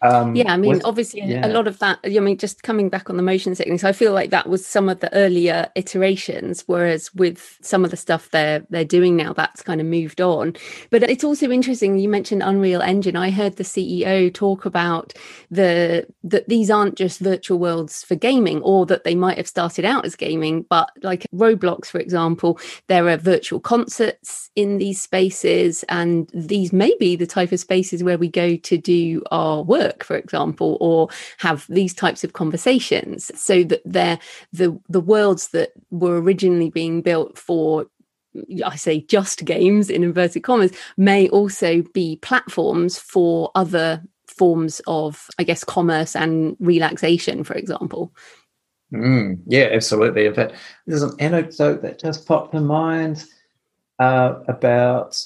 Um, 0.02 0.34
yeah, 0.34 0.52
I 0.52 0.56
mean, 0.56 0.72
with, 0.72 0.84
obviously, 0.84 1.22
yeah. 1.22 1.46
a 1.46 1.48
lot 1.48 1.66
of 1.66 1.78
that. 1.80 1.98
I 2.04 2.18
mean, 2.20 2.38
just 2.38 2.62
coming 2.62 2.88
back 2.88 3.10
on 3.10 3.16
the 3.16 3.22
motion 3.22 3.54
sickness, 3.54 3.84
I 3.84 3.92
feel 3.92 4.12
like 4.12 4.30
that 4.30 4.48
was 4.48 4.64
some 4.64 4.88
of 4.88 5.00
the 5.00 5.12
earlier 5.14 5.68
iterations. 5.74 6.64
Whereas 6.66 7.14
with 7.14 7.58
some 7.60 7.84
of 7.84 7.90
the 7.90 7.96
stuff 7.96 8.30
they're 8.30 8.64
they're 8.70 8.84
doing 8.84 9.16
now, 9.16 9.32
that's 9.32 9.62
kind 9.62 9.80
of 9.80 9.86
moved 9.86 10.20
on. 10.20 10.56
But 10.88 11.02
it's 11.02 11.24
also 11.24 11.50
interesting. 11.50 11.98
You 11.98 12.08
mentioned 12.08 12.42
Unreal 12.42 12.80
Engine. 12.80 13.16
I 13.16 13.30
heard 13.30 13.56
the 13.56 13.64
CEO 13.64 14.32
talk 14.32 14.64
about 14.64 15.12
the 15.50 16.06
that 16.24 16.48
these 16.48 16.70
aren't 16.70 16.96
just 16.96 17.20
virtual 17.20 17.58
worlds 17.58 18.02
for 18.02 18.14
gaming, 18.14 18.62
or 18.62 18.86
that 18.86 19.04
they 19.04 19.14
might 19.14 19.36
have 19.36 19.48
started 19.48 19.84
out 19.84 20.06
as 20.06 20.16
gaming, 20.16 20.62
but 20.70 20.90
like 21.02 21.26
Roblox, 21.34 21.86
for 21.86 21.98
example, 21.98 22.58
there 22.86 23.06
are 23.08 23.16
virtual 23.16 23.60
concerts 23.60 24.50
in 24.56 24.78
these 24.78 25.02
spaces, 25.02 25.84
and 25.90 26.30
these 26.32 26.72
may 26.72 26.94
be 26.98 27.16
the 27.16 27.26
type 27.26 27.52
of 27.52 27.60
spaces 27.60 28.02
where 28.02 28.18
we 28.18 28.28
go 28.28 28.56
to 28.56 28.78
do 28.78 29.22
our 29.30 29.62
work 29.62 29.89
for 30.02 30.16
example, 30.16 30.76
or 30.80 31.08
have 31.38 31.66
these 31.68 31.94
types 31.94 32.24
of 32.24 32.32
conversations 32.32 33.30
so 33.40 33.64
that 33.64 33.82
they're 33.84 34.18
the 34.52 34.78
the 34.88 35.00
worlds 35.00 35.48
that 35.48 35.70
were 35.90 36.20
originally 36.20 36.70
being 36.70 37.02
built 37.02 37.38
for 37.38 37.86
I 38.64 38.76
say 38.76 39.00
just 39.00 39.44
games 39.44 39.90
in 39.90 40.04
inverted 40.04 40.44
commas 40.44 40.72
may 40.96 41.28
also 41.30 41.82
be 41.94 42.16
platforms 42.16 42.98
for 42.98 43.50
other 43.54 44.02
forms 44.28 44.80
of, 44.86 45.26
I 45.38 45.42
guess, 45.42 45.64
commerce 45.64 46.14
and 46.14 46.56
relaxation, 46.60 47.42
for 47.42 47.54
example. 47.54 48.12
Mm, 48.92 49.40
yeah, 49.46 49.68
absolutely. 49.72 50.26
In 50.26 50.34
fact, 50.34 50.54
there's 50.86 51.02
an 51.02 51.14
anecdote 51.18 51.82
that 51.82 51.98
just 51.98 52.26
popped 52.26 52.52
to 52.52 52.60
mind 52.60 53.24
uh, 53.98 54.36
about 54.48 55.22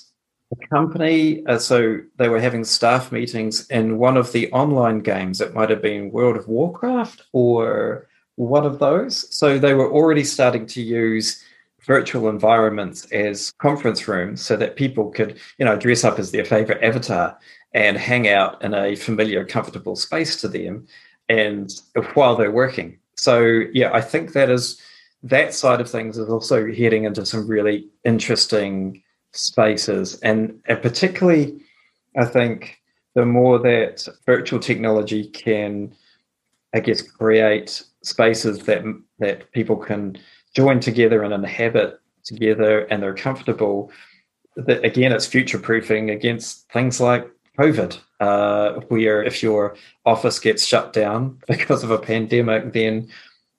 a 0.62 0.66
company, 0.68 1.44
uh, 1.46 1.58
so 1.58 1.98
they 2.16 2.28
were 2.28 2.40
having 2.40 2.64
staff 2.64 3.12
meetings 3.12 3.66
in 3.68 3.98
one 3.98 4.16
of 4.16 4.32
the 4.32 4.50
online 4.52 5.00
games. 5.00 5.40
It 5.40 5.54
might 5.54 5.70
have 5.70 5.82
been 5.82 6.10
World 6.10 6.36
of 6.36 6.48
Warcraft 6.48 7.22
or 7.32 8.08
one 8.36 8.66
of 8.66 8.78
those. 8.78 9.32
So 9.34 9.58
they 9.58 9.74
were 9.74 9.90
already 9.90 10.24
starting 10.24 10.66
to 10.66 10.82
use 10.82 11.42
virtual 11.82 12.28
environments 12.28 13.04
as 13.12 13.52
conference 13.58 14.08
rooms 14.08 14.40
so 14.40 14.56
that 14.56 14.76
people 14.76 15.10
could, 15.10 15.38
you 15.58 15.64
know, 15.64 15.76
dress 15.76 16.04
up 16.04 16.18
as 16.18 16.30
their 16.30 16.44
favorite 16.44 16.82
avatar 16.82 17.38
and 17.72 17.96
hang 17.96 18.28
out 18.28 18.62
in 18.62 18.74
a 18.74 18.96
familiar, 18.96 19.44
comfortable 19.44 19.96
space 19.96 20.40
to 20.40 20.48
them 20.48 20.86
and 21.28 21.80
while 22.14 22.36
they're 22.36 22.50
working. 22.50 22.98
So 23.16 23.62
yeah, 23.72 23.90
I 23.92 24.00
think 24.00 24.32
that 24.32 24.50
is 24.50 24.80
that 25.22 25.54
side 25.54 25.80
of 25.80 25.90
things 25.90 26.18
is 26.18 26.28
also 26.28 26.70
heading 26.72 27.04
into 27.04 27.24
some 27.24 27.46
really 27.46 27.88
interesting 28.04 29.02
spaces. 29.36 30.18
And, 30.20 30.60
and 30.66 30.80
particularly 30.80 31.60
I 32.16 32.24
think 32.24 32.80
the 33.14 33.26
more 33.26 33.58
that 33.58 34.06
virtual 34.26 34.60
technology 34.60 35.26
can 35.28 35.94
I 36.74 36.80
guess 36.80 37.02
create 37.02 37.82
spaces 38.02 38.58
that 38.60 38.82
that 39.18 39.50
people 39.52 39.76
can 39.76 40.18
join 40.54 40.80
together 40.80 41.22
and 41.22 41.32
inhabit 41.32 42.00
together 42.24 42.80
and 42.86 43.02
they're 43.02 43.14
comfortable 43.14 43.90
that 44.56 44.84
again 44.84 45.12
it's 45.12 45.26
future 45.26 45.58
proofing 45.58 46.10
against 46.10 46.70
things 46.70 47.00
like 47.00 47.30
covid 47.58 47.98
uh, 48.20 48.80
where 48.88 49.22
if 49.22 49.42
your 49.42 49.76
office 50.04 50.38
gets 50.38 50.64
shut 50.64 50.92
down 50.92 51.38
because 51.48 51.84
of 51.84 51.90
a 51.90 51.98
pandemic 51.98 52.72
then 52.72 53.08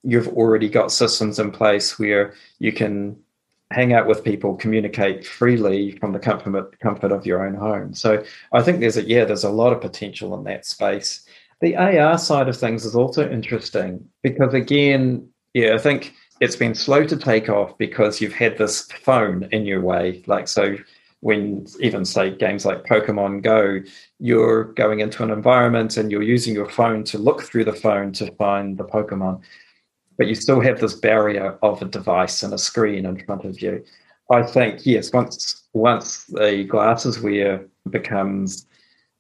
you've 0.04 0.28
already 0.30 0.70
got 0.70 0.92
systems 0.92 1.40
in 1.40 1.52
place 1.52 1.98
where 1.98 2.34
you 2.60 2.72
can 2.72 3.18
hang 3.72 3.94
out 3.94 4.08
with 4.08 4.24
people 4.24 4.56
communicate 4.56 5.26
freely 5.26 5.92
from 5.98 6.14
the 6.14 6.20
comfort 6.20 6.80
comfort 6.80 7.12
of 7.12 7.26
your 7.26 7.46
own 7.46 7.56
home. 7.56 7.94
So 7.94 8.24
i 8.54 8.62
think 8.62 8.80
there's 8.80 8.98
a 8.98 9.04
yeah 9.04 9.26
there's 9.26 9.44
a 9.44 9.50
lot 9.50 9.74
of 9.74 9.82
potential 9.82 10.36
in 10.38 10.44
that 10.46 10.66
space. 10.66 11.26
The 11.62 11.76
ar 11.76 12.18
side 12.18 12.48
of 12.48 12.58
things 12.58 12.86
is 12.86 12.96
also 12.96 13.30
interesting 13.30 14.08
because 14.22 14.54
again 14.54 15.30
yeah 15.54 15.74
i 15.74 15.78
think 15.78 16.14
it's 16.42 16.56
been 16.56 16.76
slow 16.76 17.06
to 17.06 17.16
take 17.16 17.50
off 17.50 17.78
because 17.78 18.20
you've 18.20 18.34
had 18.34 18.58
this 18.58 18.84
phone 18.92 19.48
in 19.52 19.66
your 19.66 19.82
way. 19.82 20.24
Like, 20.28 20.48
so 20.48 20.76
when 21.22 21.66
even 21.80 22.06
say 22.06 22.36
games 22.36 22.66
like 22.66 22.84
Pokemon 22.84 23.42
Go, 23.42 23.82
you're 24.20 24.66
going 24.74 25.00
into 25.00 25.24
an 25.24 25.32
environment 25.32 25.98
and 25.98 26.12
you're 26.12 26.22
using 26.22 26.54
your 26.54 26.70
phone 26.70 27.04
to 27.06 27.18
look 27.18 27.42
through 27.42 27.66
the 27.66 27.74
phone 27.74 28.12
to 28.14 28.32
find 28.34 28.78
the 28.78 28.84
Pokemon, 28.84 29.42
but 30.18 30.28
you 30.28 30.36
still 30.36 30.62
have 30.62 30.80
this 30.80 30.94
barrier 30.94 31.58
of 31.62 31.82
a 31.82 31.86
device 31.86 32.44
and 32.44 32.54
a 32.54 32.58
screen 32.58 33.06
in 33.06 33.24
front 33.26 33.46
of 33.46 33.62
you. 33.62 33.84
I 34.32 34.44
think 34.44 34.86
yes, 34.86 35.12
once 35.14 35.64
once 35.74 36.26
the 36.26 36.64
glasses 36.64 37.20
wear 37.20 37.66
becomes 37.90 38.66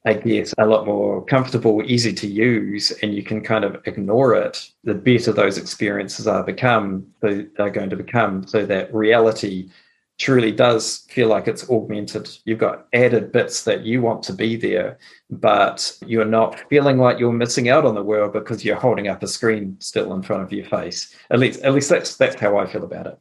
I 0.07 0.13
guess, 0.13 0.53
a 0.59 0.67
lot 0.67 0.85
more 0.85 1.25
comfortable, 1.25 1.81
easy 1.83 2.13
to 2.13 2.27
use, 2.27 2.91
and 3.01 3.15
you 3.15 3.23
can 3.23 3.41
kind 3.41 3.65
of 3.65 3.81
ignore 3.87 4.35
it, 4.35 4.69
the 4.83 4.93
better 4.93 5.31
those 5.31 5.57
experiences 5.57 6.27
are 6.27 6.43
become, 6.43 7.07
they're 7.21 7.71
going 7.71 7.89
to 7.89 7.95
become, 7.95 8.45
so 8.45 8.67
that 8.67 8.93
reality 8.93 9.67
truly 10.17 10.51
does 10.51 11.05
feel 11.09 11.27
like 11.27 11.47
it's 11.47 11.69
augmented. 11.69 12.29
You've 12.45 12.59
got 12.59 12.87
added 12.93 13.31
bits 13.31 13.63
that 13.65 13.85
you 13.85 14.01
want 14.01 14.23
to 14.23 14.33
be 14.33 14.55
there, 14.55 14.97
but 15.29 15.97
you're 16.05 16.25
not 16.25 16.59
feeling 16.69 16.97
like 16.97 17.19
you're 17.19 17.31
missing 17.31 17.69
out 17.69 17.85
on 17.85 17.95
the 17.95 18.03
world 18.03 18.33
because 18.33 18.63
you're 18.63 18.75
holding 18.75 19.07
up 19.07 19.23
a 19.23 19.27
screen 19.27 19.77
still 19.79 20.13
in 20.13 20.21
front 20.21 20.43
of 20.43 20.53
your 20.53 20.65
face. 20.65 21.15
At 21.29 21.39
least, 21.39 21.61
at 21.61 21.73
least 21.73 21.89
that's 21.89 22.15
that's 22.15 22.39
how 22.39 22.57
I 22.57 22.65
feel 22.65 22.83
about 22.83 23.07
it. 23.07 23.19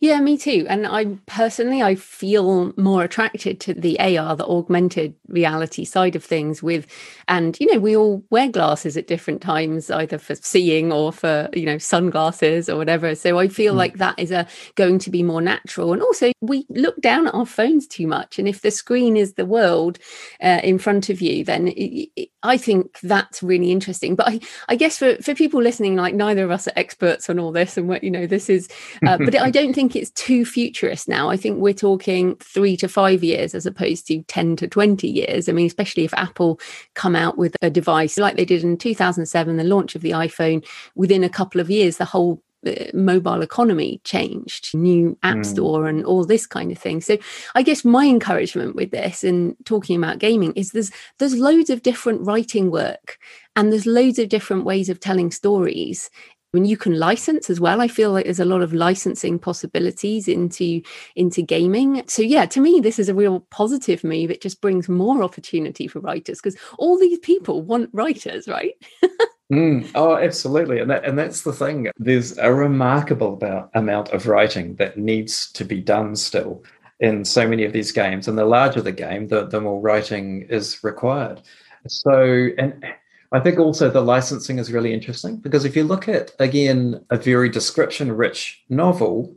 Yeah, 0.00 0.20
me 0.20 0.38
too. 0.38 0.64
And 0.68 0.86
I 0.86 1.06
personally, 1.26 1.82
I 1.82 1.96
feel 1.96 2.72
more 2.76 3.02
attracted 3.02 3.58
to 3.60 3.74
the 3.74 3.98
AR, 3.98 4.36
the 4.36 4.46
augmented 4.46 5.14
reality 5.26 5.84
side 5.84 6.14
of 6.14 6.24
things. 6.24 6.62
With, 6.62 6.86
and 7.26 7.58
you 7.58 7.72
know, 7.72 7.80
we 7.80 7.96
all 7.96 8.22
wear 8.30 8.48
glasses 8.48 8.96
at 8.96 9.08
different 9.08 9.42
times, 9.42 9.90
either 9.90 10.18
for 10.18 10.36
seeing 10.36 10.92
or 10.92 11.12
for 11.12 11.48
you 11.52 11.66
know 11.66 11.78
sunglasses 11.78 12.68
or 12.68 12.76
whatever. 12.76 13.14
So 13.16 13.40
I 13.40 13.48
feel 13.48 13.74
mm. 13.74 13.78
like 13.78 13.98
that 13.98 14.16
is 14.18 14.30
a 14.30 14.46
going 14.76 15.00
to 15.00 15.10
be 15.10 15.24
more 15.24 15.40
natural. 15.40 15.92
And 15.92 16.00
also, 16.00 16.30
we 16.40 16.64
look 16.68 17.00
down 17.00 17.26
at 17.26 17.34
our 17.34 17.46
phones 17.46 17.88
too 17.88 18.06
much. 18.06 18.38
And 18.38 18.46
if 18.46 18.60
the 18.60 18.70
screen 18.70 19.16
is 19.16 19.34
the 19.34 19.46
world 19.46 19.98
uh, 20.40 20.60
in 20.62 20.78
front 20.78 21.10
of 21.10 21.20
you, 21.20 21.44
then 21.44 21.68
it, 21.68 22.08
it, 22.14 22.28
I 22.44 22.56
think 22.56 23.00
that's 23.00 23.42
really 23.42 23.72
interesting. 23.72 24.14
But 24.14 24.28
I, 24.28 24.40
I 24.68 24.76
guess 24.76 24.96
for 24.96 25.16
for 25.16 25.34
people 25.34 25.60
listening, 25.60 25.96
like 25.96 26.14
neither 26.14 26.44
of 26.44 26.52
us 26.52 26.68
are 26.68 26.72
experts 26.76 27.28
on 27.28 27.40
all 27.40 27.50
this, 27.50 27.76
and 27.76 27.88
what 27.88 28.04
you 28.04 28.12
know, 28.12 28.28
this 28.28 28.48
is. 28.48 28.68
Uh, 29.04 29.18
but 29.18 29.34
I 29.34 29.50
don't 29.58 29.74
think 29.74 29.87
think 29.88 30.02
it's 30.02 30.10
too 30.10 30.44
futurist 30.44 31.08
now. 31.08 31.30
I 31.30 31.36
think 31.36 31.58
we're 31.58 31.72
talking 31.72 32.36
three 32.36 32.76
to 32.76 32.88
five 32.88 33.24
years 33.24 33.54
as 33.54 33.64
opposed 33.64 34.06
to 34.08 34.22
10 34.24 34.56
to 34.56 34.68
20 34.68 35.08
years. 35.08 35.48
I 35.48 35.52
mean, 35.52 35.66
especially 35.66 36.04
if 36.04 36.12
Apple 36.14 36.60
come 36.94 37.16
out 37.16 37.38
with 37.38 37.56
a 37.62 37.70
device 37.70 38.18
like 38.18 38.36
they 38.36 38.44
did 38.44 38.64
in 38.64 38.76
2007, 38.76 39.56
the 39.56 39.64
launch 39.64 39.94
of 39.94 40.02
the 40.02 40.10
iPhone, 40.10 40.66
within 40.94 41.24
a 41.24 41.30
couple 41.30 41.60
of 41.60 41.70
years, 41.70 41.96
the 41.96 42.04
whole 42.04 42.42
uh, 42.66 42.74
mobile 42.92 43.40
economy 43.40 44.00
changed 44.04 44.74
new 44.74 45.16
app 45.22 45.36
mm. 45.36 45.46
store 45.46 45.86
and 45.86 46.04
all 46.04 46.24
this 46.24 46.44
kind 46.44 46.72
of 46.72 46.76
thing 46.76 47.00
so 47.00 47.16
i 47.54 47.62
guess 47.62 47.84
my 47.84 48.04
encouragement 48.04 48.74
with 48.74 48.90
this 48.90 49.22
and 49.22 49.54
talking 49.64 49.96
about 49.96 50.18
gaming 50.18 50.52
is 50.54 50.72
there's 50.72 50.90
there's 51.20 51.38
loads 51.38 51.70
of 51.70 51.84
different 51.84 52.20
writing 52.26 52.68
work 52.68 53.16
and 53.54 53.70
there's 53.70 53.86
loads 53.86 54.18
of 54.18 54.28
different 54.28 54.64
ways 54.64 54.88
of 54.88 54.98
telling 54.98 55.30
stories 55.30 56.10
when 56.52 56.64
you 56.64 56.76
can 56.76 56.98
license 56.98 57.50
as 57.50 57.60
well 57.60 57.80
i 57.80 57.88
feel 57.88 58.12
like 58.12 58.24
there's 58.24 58.40
a 58.40 58.44
lot 58.44 58.62
of 58.62 58.72
licensing 58.72 59.38
possibilities 59.38 60.28
into 60.28 60.80
into 61.16 61.42
gaming. 61.42 62.02
So 62.06 62.22
yeah 62.22 62.46
to 62.46 62.60
me 62.60 62.80
this 62.80 62.98
is 62.98 63.08
a 63.08 63.14
real 63.14 63.40
positive 63.50 64.04
move. 64.04 64.30
It 64.30 64.40
just 64.40 64.60
brings 64.60 64.88
more 64.88 65.22
opportunity 65.22 65.88
for 65.88 66.00
writers 66.00 66.40
because 66.40 66.58
all 66.78 66.98
these 66.98 67.18
people 67.18 67.62
want 67.62 67.90
writers 67.92 68.48
right? 68.48 68.74
Mm, 69.50 69.90
oh 69.94 70.14
absolutely. 70.14 70.78
And, 70.78 70.90
that, 70.90 71.06
and 71.06 71.18
that's 71.18 71.40
the 71.40 71.54
thing. 71.54 71.88
There's 71.96 72.36
a 72.36 72.52
remarkable 72.52 73.32
about, 73.32 73.70
amount 73.72 74.10
of 74.10 74.26
writing 74.26 74.74
that 74.74 74.98
needs 74.98 75.50
to 75.52 75.64
be 75.64 75.80
done 75.80 76.16
still 76.16 76.62
in 77.00 77.24
so 77.24 77.48
many 77.48 77.64
of 77.64 77.72
these 77.72 77.90
games. 77.90 78.28
And 78.28 78.36
the 78.36 78.44
larger 78.44 78.82
the 78.82 78.92
game 78.92 79.28
the, 79.28 79.46
the 79.46 79.58
more 79.58 79.80
writing 79.80 80.42
is 80.50 80.84
required. 80.84 81.40
So 81.86 82.48
and 82.58 82.84
I 83.30 83.40
think 83.40 83.58
also 83.58 83.90
the 83.90 84.00
licensing 84.00 84.58
is 84.58 84.72
really 84.72 84.94
interesting 84.94 85.36
because 85.36 85.64
if 85.64 85.76
you 85.76 85.84
look 85.84 86.08
at, 86.08 86.30
again, 86.38 87.04
a 87.10 87.16
very 87.16 87.50
description 87.50 88.10
rich 88.12 88.62
novel, 88.70 89.36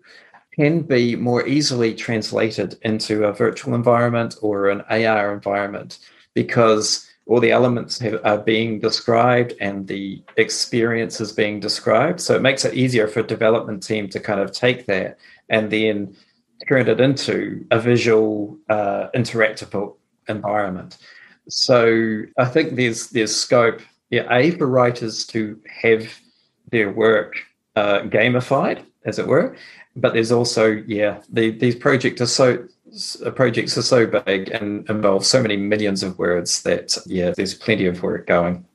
can 0.53 0.81
be 0.81 1.15
more 1.15 1.47
easily 1.47 1.93
translated 1.93 2.77
into 2.81 3.25
a 3.25 3.33
virtual 3.33 3.73
environment 3.73 4.35
or 4.41 4.69
an 4.69 4.81
AR 4.81 5.33
environment 5.33 5.99
because 6.33 7.07
all 7.25 7.39
the 7.39 7.51
elements 7.51 7.99
have, 7.99 8.19
are 8.25 8.37
being 8.37 8.79
described 8.79 9.53
and 9.61 9.87
the 9.87 10.21
experience 10.37 11.21
is 11.21 11.31
being 11.31 11.59
described. 11.59 12.19
So 12.19 12.35
it 12.35 12.41
makes 12.41 12.65
it 12.65 12.73
easier 12.73 13.07
for 13.07 13.21
a 13.21 13.27
development 13.27 13.83
team 13.83 14.09
to 14.09 14.19
kind 14.19 14.39
of 14.39 14.51
take 14.51 14.85
that 14.87 15.17
and 15.49 15.71
then 15.71 16.15
turn 16.67 16.87
it 16.87 16.99
into 16.99 17.65
a 17.71 17.79
visual, 17.79 18.57
uh, 18.69 19.07
interactable 19.15 19.95
environment. 20.27 20.97
So 21.49 22.23
I 22.37 22.45
think 22.45 22.75
there's 22.75 23.09
there's 23.09 23.35
scope, 23.35 23.81
yeah, 24.09 24.27
a 24.31 24.51
for 24.51 24.67
writers 24.67 25.25
to 25.27 25.59
have 25.81 26.07
their 26.71 26.91
work 26.91 27.35
uh, 27.75 28.01
gamified, 28.01 28.83
as 29.05 29.19
it 29.19 29.27
were, 29.27 29.55
but 29.95 30.13
there's 30.13 30.31
also 30.31 30.83
yeah, 30.87 31.21
the, 31.29 31.51
these 31.51 31.75
projects 31.75 32.21
are 32.21 32.27
so 32.27 32.67
projects 33.35 33.77
are 33.77 33.81
so 33.81 34.05
big 34.05 34.49
and 34.49 34.89
involve 34.89 35.25
so 35.25 35.41
many 35.41 35.55
millions 35.57 36.03
of 36.03 36.17
words 36.19 36.63
that 36.63 36.97
yeah, 37.05 37.31
there's 37.35 37.53
plenty 37.53 37.85
of 37.85 38.03
work 38.03 38.27
going. 38.27 38.65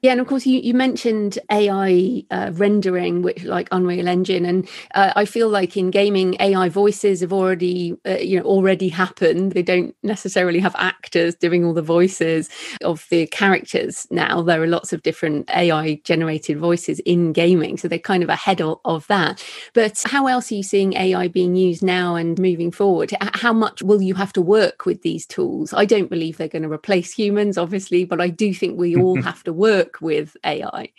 Yeah, 0.00 0.12
and 0.12 0.20
of 0.20 0.28
course, 0.28 0.46
you, 0.46 0.60
you 0.60 0.74
mentioned 0.74 1.40
AI 1.50 2.22
uh, 2.30 2.52
rendering, 2.54 3.22
which 3.22 3.42
like 3.42 3.68
Unreal 3.72 4.06
Engine, 4.06 4.44
and 4.46 4.68
uh, 4.94 5.12
I 5.16 5.24
feel 5.24 5.48
like 5.48 5.76
in 5.76 5.90
gaming, 5.90 6.36
AI 6.38 6.68
voices 6.68 7.20
have 7.20 7.32
already, 7.32 7.96
uh, 8.06 8.18
you 8.18 8.38
know, 8.38 8.44
already 8.44 8.88
happened. 8.90 9.52
They 9.52 9.62
don't 9.62 9.96
necessarily 10.04 10.60
have 10.60 10.76
actors 10.78 11.34
doing 11.34 11.64
all 11.64 11.74
the 11.74 11.82
voices 11.82 12.48
of 12.84 13.06
the 13.10 13.26
characters 13.26 14.06
now. 14.12 14.40
There 14.40 14.62
are 14.62 14.68
lots 14.68 14.92
of 14.92 15.02
different 15.02 15.50
AI 15.50 16.00
generated 16.04 16.58
voices 16.58 17.00
in 17.00 17.32
gaming, 17.32 17.76
so 17.76 17.88
they're 17.88 17.98
kind 17.98 18.22
of 18.22 18.28
ahead 18.28 18.60
of, 18.60 18.78
of 18.84 19.04
that. 19.08 19.44
But 19.74 20.00
how 20.06 20.28
else 20.28 20.52
are 20.52 20.56
you 20.56 20.62
seeing 20.62 20.94
AI 20.94 21.26
being 21.26 21.56
used 21.56 21.82
now 21.82 22.14
and 22.14 22.38
moving 22.38 22.70
forward? 22.70 23.12
How 23.34 23.52
much 23.52 23.82
will 23.82 24.00
you 24.00 24.14
have 24.14 24.32
to 24.34 24.42
work 24.42 24.86
with 24.86 25.02
these 25.02 25.26
tools? 25.26 25.74
I 25.74 25.86
don't 25.86 26.08
believe 26.08 26.36
they're 26.36 26.46
going 26.46 26.62
to 26.62 26.70
replace 26.70 27.12
humans, 27.12 27.58
obviously, 27.58 28.04
but 28.04 28.20
I 28.20 28.28
do 28.28 28.54
think 28.54 28.78
we 28.78 28.94
all 28.94 29.20
have 29.22 29.42
to 29.42 29.52
work 29.52 29.87
work 29.88 30.00
with 30.00 30.36
AI. 30.44 30.92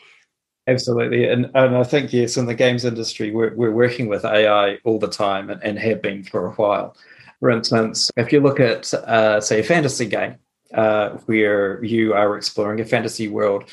Absolutely. 0.67 1.27
And, 1.27 1.49
and 1.55 1.75
I 1.75 1.83
think, 1.83 2.13
yes, 2.13 2.37
in 2.37 2.45
the 2.45 2.53
games 2.53 2.85
industry, 2.85 3.31
we're, 3.31 3.55
we're 3.55 3.71
working 3.71 4.07
with 4.07 4.25
AI 4.25 4.77
all 4.83 4.99
the 4.99 5.07
time 5.07 5.49
and, 5.49 5.63
and 5.63 5.79
have 5.79 6.01
been 6.01 6.23
for 6.23 6.47
a 6.47 6.51
while. 6.51 6.95
For 7.39 7.49
instance, 7.49 8.11
if 8.17 8.31
you 8.31 8.41
look 8.41 8.59
at, 8.59 8.93
uh, 8.93 9.41
say, 9.41 9.61
a 9.61 9.63
fantasy 9.63 10.05
game 10.05 10.35
uh, 10.73 11.09
where 11.25 11.83
you 11.83 12.13
are 12.13 12.37
exploring 12.37 12.81
a 12.81 12.85
fantasy 12.85 13.27
world, 13.27 13.63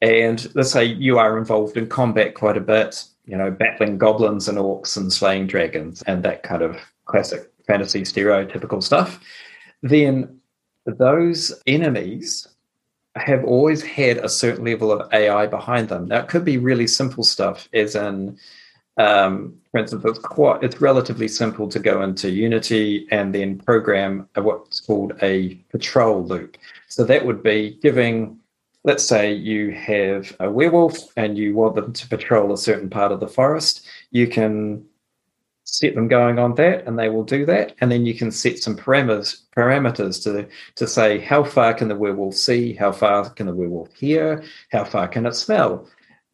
and 0.00 0.48
let's 0.54 0.70
say 0.70 0.84
you 0.84 1.18
are 1.18 1.36
involved 1.36 1.76
in 1.76 1.88
combat 1.88 2.34
quite 2.34 2.56
a 2.56 2.60
bit, 2.60 3.04
you 3.26 3.36
know, 3.36 3.50
battling 3.50 3.98
goblins 3.98 4.48
and 4.48 4.56
orcs 4.56 4.96
and 4.96 5.12
slaying 5.12 5.46
dragons 5.46 6.02
and 6.02 6.22
that 6.22 6.42
kind 6.42 6.62
of 6.62 6.78
classic 7.04 7.50
fantasy 7.66 8.02
stereotypical 8.02 8.82
stuff 8.82 9.20
then 9.82 10.40
those 10.86 11.52
enemies 11.66 12.48
have 13.18 13.44
always 13.44 13.82
had 13.82 14.18
a 14.18 14.28
certain 14.28 14.64
level 14.64 14.92
of 14.92 15.12
AI 15.12 15.46
behind 15.46 15.88
them. 15.88 16.08
Now, 16.08 16.20
it 16.20 16.28
could 16.28 16.44
be 16.44 16.58
really 16.58 16.86
simple 16.86 17.24
stuff, 17.24 17.68
as 17.72 17.94
in, 17.94 18.38
um, 18.96 19.54
for 19.70 19.80
instance, 19.80 20.04
it's 20.04 20.18
quite 20.18 20.62
it's 20.62 20.80
relatively 20.80 21.28
simple 21.28 21.68
to 21.68 21.78
go 21.78 22.02
into 22.02 22.30
Unity 22.30 23.06
and 23.10 23.34
then 23.34 23.58
program 23.58 24.28
what's 24.34 24.80
called 24.80 25.12
a 25.22 25.54
patrol 25.70 26.24
loop. 26.24 26.56
So 26.88 27.04
that 27.04 27.24
would 27.24 27.42
be 27.42 27.78
giving, 27.82 28.38
let's 28.84 29.04
say, 29.04 29.32
you 29.32 29.72
have 29.72 30.34
a 30.40 30.50
werewolf 30.50 30.96
and 31.16 31.38
you 31.38 31.54
want 31.54 31.76
them 31.76 31.92
to 31.92 32.08
patrol 32.08 32.52
a 32.52 32.58
certain 32.58 32.90
part 32.90 33.12
of 33.12 33.20
the 33.20 33.28
forest. 33.28 33.86
You 34.10 34.26
can 34.26 34.84
set 35.70 35.94
them 35.94 36.08
going 36.08 36.38
on 36.38 36.54
that 36.54 36.86
and 36.86 36.98
they 36.98 37.10
will 37.10 37.24
do 37.24 37.44
that. 37.44 37.74
And 37.80 37.92
then 37.92 38.06
you 38.06 38.14
can 38.14 38.30
set 38.30 38.58
some 38.58 38.76
parameters 38.76 39.42
parameters 39.56 40.22
to 40.24 40.48
to 40.76 40.86
say 40.86 41.18
how 41.18 41.44
far 41.44 41.74
can 41.74 41.88
the 41.88 41.96
werewolf 41.96 42.34
see? 42.34 42.72
How 42.72 42.90
far 42.90 43.28
can 43.30 43.46
the 43.46 43.54
werewolf 43.54 43.94
hear? 43.94 44.42
How 44.72 44.84
far 44.84 45.08
can 45.08 45.26
it 45.26 45.34
smell? 45.34 45.86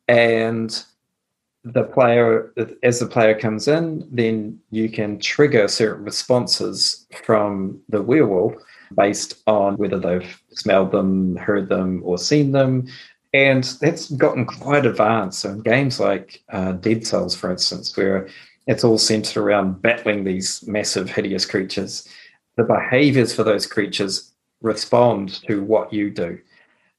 And 0.07 0.85
the 1.65 1.83
player 1.83 2.53
as 2.83 3.01
the 3.01 3.07
player 3.07 3.37
comes 3.39 3.69
in 3.69 4.07
then 4.13 4.61
you 4.71 4.89
can 4.89 5.19
trigger 5.19 5.67
certain 5.67 6.05
responses 6.05 7.07
from 7.25 7.81
the 7.89 8.03
werewolf 8.03 8.55
based 8.97 9.43
on 9.47 9.77
whether 9.79 9.99
they've 9.99 10.43
smelled 10.51 10.93
them 10.93 11.35
heard 11.37 11.69
them 11.69 12.03
or 12.05 12.19
seen 12.19 12.53
them. 12.53 12.87
And 13.33 13.65
that's 13.81 14.11
gotten 14.11 14.45
quite 14.45 14.87
advanced. 14.87 15.41
So 15.41 15.51
in 15.51 15.63
games 15.63 15.99
like 15.99 16.45
uh, 16.51 16.73
dead 16.73 17.05
cells 17.05 17.35
for 17.35 17.51
instance 17.51 17.97
where 17.97 18.29
it's 18.67 18.85
all 18.85 18.99
centered 18.99 19.37
around 19.37 19.83
battling 19.83 20.25
these 20.25 20.67
massive, 20.67 21.11
hideous 21.11 21.45
creatures. 21.47 22.09
The 22.57 22.65
behaviors 22.65 23.35
for 23.35 23.45
those 23.45 23.67
creatures 23.67 24.33
respond 24.63 25.43
to 25.47 25.63
what 25.63 25.93
you 25.93 26.11
do. 26.11 26.39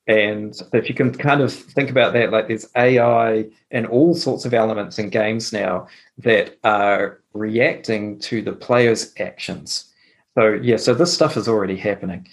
And 0.07 0.55
if 0.73 0.87
you 0.87 0.93
can 0.93 1.11
kind 1.11 1.41
of 1.41 1.51
think 1.51 1.89
about 1.89 2.13
that, 2.13 2.31
like 2.31 2.47
there's 2.47 2.67
AI 2.75 3.47
and 3.71 3.87
all 3.87 4.13
sorts 4.13 4.45
of 4.45 4.53
elements 4.53 4.99
in 4.99 5.09
games 5.09 5.51
now 5.51 5.87
that 6.19 6.57
are 6.63 7.21
reacting 7.33 8.19
to 8.19 8.43
the 8.43 8.53
player's 8.53 9.13
actions. 9.19 9.91
So, 10.37 10.59
yeah, 10.61 10.77
so 10.77 10.93
this 10.93 11.13
stuff 11.13 11.37
is 11.37 11.47
already 11.47 11.75
happening. 11.75 12.27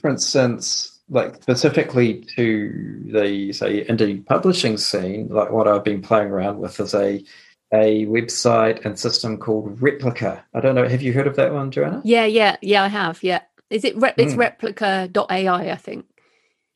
For 0.00 0.08
instance, 0.08 1.00
like 1.08 1.42
specifically 1.42 2.24
to 2.36 3.02
the, 3.06 3.52
say, 3.52 3.84
indie 3.86 4.24
publishing 4.24 4.76
scene, 4.76 5.28
like 5.28 5.50
what 5.50 5.66
I've 5.66 5.84
been 5.84 6.02
playing 6.02 6.28
around 6.28 6.58
with 6.58 6.78
is 6.78 6.94
a 6.94 7.24
a 7.72 8.06
website 8.06 8.84
and 8.84 8.98
system 8.98 9.38
called 9.38 9.80
Replica. 9.80 10.44
I 10.54 10.60
don't 10.60 10.74
know. 10.74 10.88
Have 10.88 11.02
you 11.02 11.12
heard 11.12 11.26
of 11.26 11.36
that 11.36 11.52
one, 11.52 11.70
Joanna? 11.70 12.00
Yeah, 12.04 12.24
yeah, 12.24 12.56
yeah. 12.62 12.84
I 12.84 12.88
have. 12.88 13.22
Yeah, 13.22 13.40
is 13.70 13.84
it? 13.84 13.96
Re- 13.96 14.14
it's 14.16 14.34
mm. 14.34 14.58
Replika.ai, 14.58 15.70
I 15.70 15.76
think. 15.76 16.06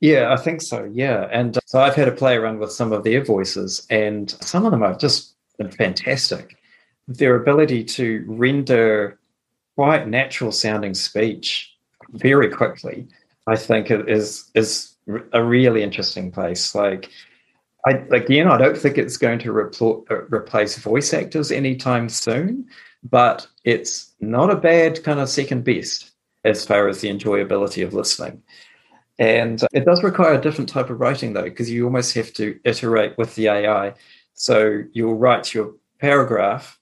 Yeah, 0.00 0.32
I 0.32 0.36
think 0.36 0.62
so. 0.62 0.90
Yeah, 0.92 1.28
and 1.30 1.56
uh, 1.56 1.60
so 1.66 1.80
I've 1.80 1.94
had 1.94 2.08
a 2.08 2.12
play 2.12 2.36
around 2.36 2.58
with 2.58 2.72
some 2.72 2.92
of 2.92 3.04
their 3.04 3.22
voices, 3.24 3.86
and 3.90 4.30
some 4.40 4.64
of 4.64 4.72
them 4.72 4.82
have 4.82 4.98
just 4.98 5.34
been 5.58 5.70
fantastic. 5.70 6.56
Their 7.06 7.36
ability 7.36 7.84
to 7.84 8.24
render 8.26 9.18
quite 9.76 10.08
natural 10.08 10.52
sounding 10.52 10.94
speech 10.94 11.74
very 12.10 12.50
quickly, 12.50 13.06
I 13.46 13.56
think, 13.56 13.90
is 13.90 14.50
is 14.54 14.94
a 15.32 15.42
really 15.42 15.82
interesting 15.82 16.30
place. 16.30 16.74
Like 16.74 17.10
I, 17.86 17.92
again, 18.12 18.46
I 18.46 18.58
don't 18.58 18.76
think 18.76 18.98
it's 18.98 19.16
going 19.16 19.38
to 19.40 19.52
repl- 19.52 20.10
uh, 20.10 20.26
replace 20.34 20.76
voice 20.78 21.14
actors 21.14 21.50
anytime 21.50 22.08
soon, 22.08 22.68
but 23.02 23.46
it's 23.64 24.12
not 24.20 24.50
a 24.50 24.56
bad 24.56 25.02
kind 25.02 25.20
of 25.20 25.28
second 25.28 25.64
best 25.64 26.10
as 26.44 26.66
far 26.66 26.88
as 26.88 27.00
the 27.00 27.08
enjoyability 27.10 27.84
of 27.84 27.94
listening. 27.94 28.42
And 29.18 29.62
it 29.72 29.84
does 29.84 30.02
require 30.02 30.34
a 30.34 30.40
different 30.40 30.70
type 30.70 30.88
of 30.88 31.00
writing, 31.00 31.34
though, 31.34 31.42
because 31.44 31.70
you 31.70 31.84
almost 31.84 32.14
have 32.14 32.32
to 32.34 32.58
iterate 32.64 33.16
with 33.18 33.34
the 33.34 33.48
AI. 33.48 33.94
So 34.34 34.82
you'll 34.92 35.16
write 35.16 35.52
your 35.52 35.74
paragraph, 35.98 36.78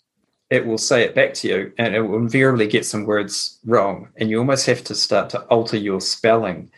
it 0.48 0.64
will 0.64 0.78
say 0.78 1.02
it 1.02 1.16
back 1.16 1.34
to 1.34 1.48
you, 1.48 1.72
and 1.78 1.94
it 1.94 2.00
will 2.00 2.16
invariably 2.16 2.68
get 2.68 2.86
some 2.86 3.04
words 3.04 3.58
wrong. 3.64 4.08
And 4.16 4.30
you 4.30 4.38
almost 4.38 4.66
have 4.66 4.84
to 4.84 4.94
start 4.94 5.30
to 5.30 5.40
alter 5.46 5.76
your 5.76 6.00
spelling 6.00 6.70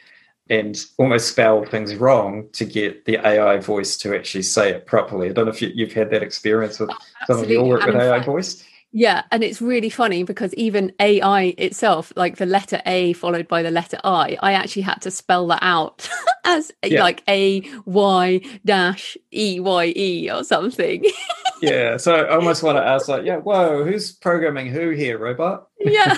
and 0.50 0.84
almost 0.98 1.28
spell 1.28 1.64
things 1.64 1.94
wrong 1.94 2.48
to 2.52 2.64
get 2.64 3.04
the 3.04 3.16
AI 3.26 3.58
voice 3.58 3.96
to 3.98 4.14
actually 4.14 4.42
say 4.42 4.70
it 4.70 4.84
properly. 4.84 5.30
I 5.30 5.32
don't 5.32 5.46
know 5.46 5.52
if 5.52 5.62
you, 5.62 5.86
have 5.86 5.94
had 5.94 6.10
that 6.10 6.22
experience 6.22 6.80
with 6.80 6.90
Absolutely. 6.90 7.26
some 7.26 7.44
of 7.44 7.50
your 7.50 7.64
work 7.64 7.86
with 7.86 7.94
AI 7.94 8.16
fact, 8.16 8.26
voice. 8.26 8.64
Yeah, 8.92 9.22
and 9.30 9.44
it's 9.44 9.62
really 9.62 9.88
funny 9.88 10.24
because 10.24 10.52
even 10.54 10.92
AI 10.98 11.54
itself, 11.56 12.12
like 12.16 12.38
the 12.38 12.46
letter 12.46 12.82
A 12.86 13.12
followed 13.12 13.46
by 13.46 13.62
the 13.62 13.70
letter 13.70 14.00
I, 14.02 14.36
I 14.42 14.54
actually 14.54 14.82
had 14.82 15.00
to 15.02 15.12
spell 15.12 15.46
that 15.46 15.62
out 15.62 16.08
as 16.44 16.72
yeah. 16.84 17.00
like 17.00 17.22
A 17.28 17.62
Y 17.84 18.40
dash 18.64 19.16
E 19.32 19.60
Y 19.60 19.92
E 19.94 20.30
or 20.32 20.42
something. 20.42 21.04
yeah, 21.62 21.96
so 21.96 22.16
I 22.16 22.34
almost 22.34 22.64
want 22.64 22.78
to 22.78 22.84
ask, 22.84 23.06
like, 23.06 23.24
yeah, 23.24 23.36
whoa, 23.36 23.84
who's 23.84 24.10
programming 24.10 24.66
who 24.66 24.90
here, 24.90 25.18
robot? 25.18 25.68
yeah, 25.78 26.16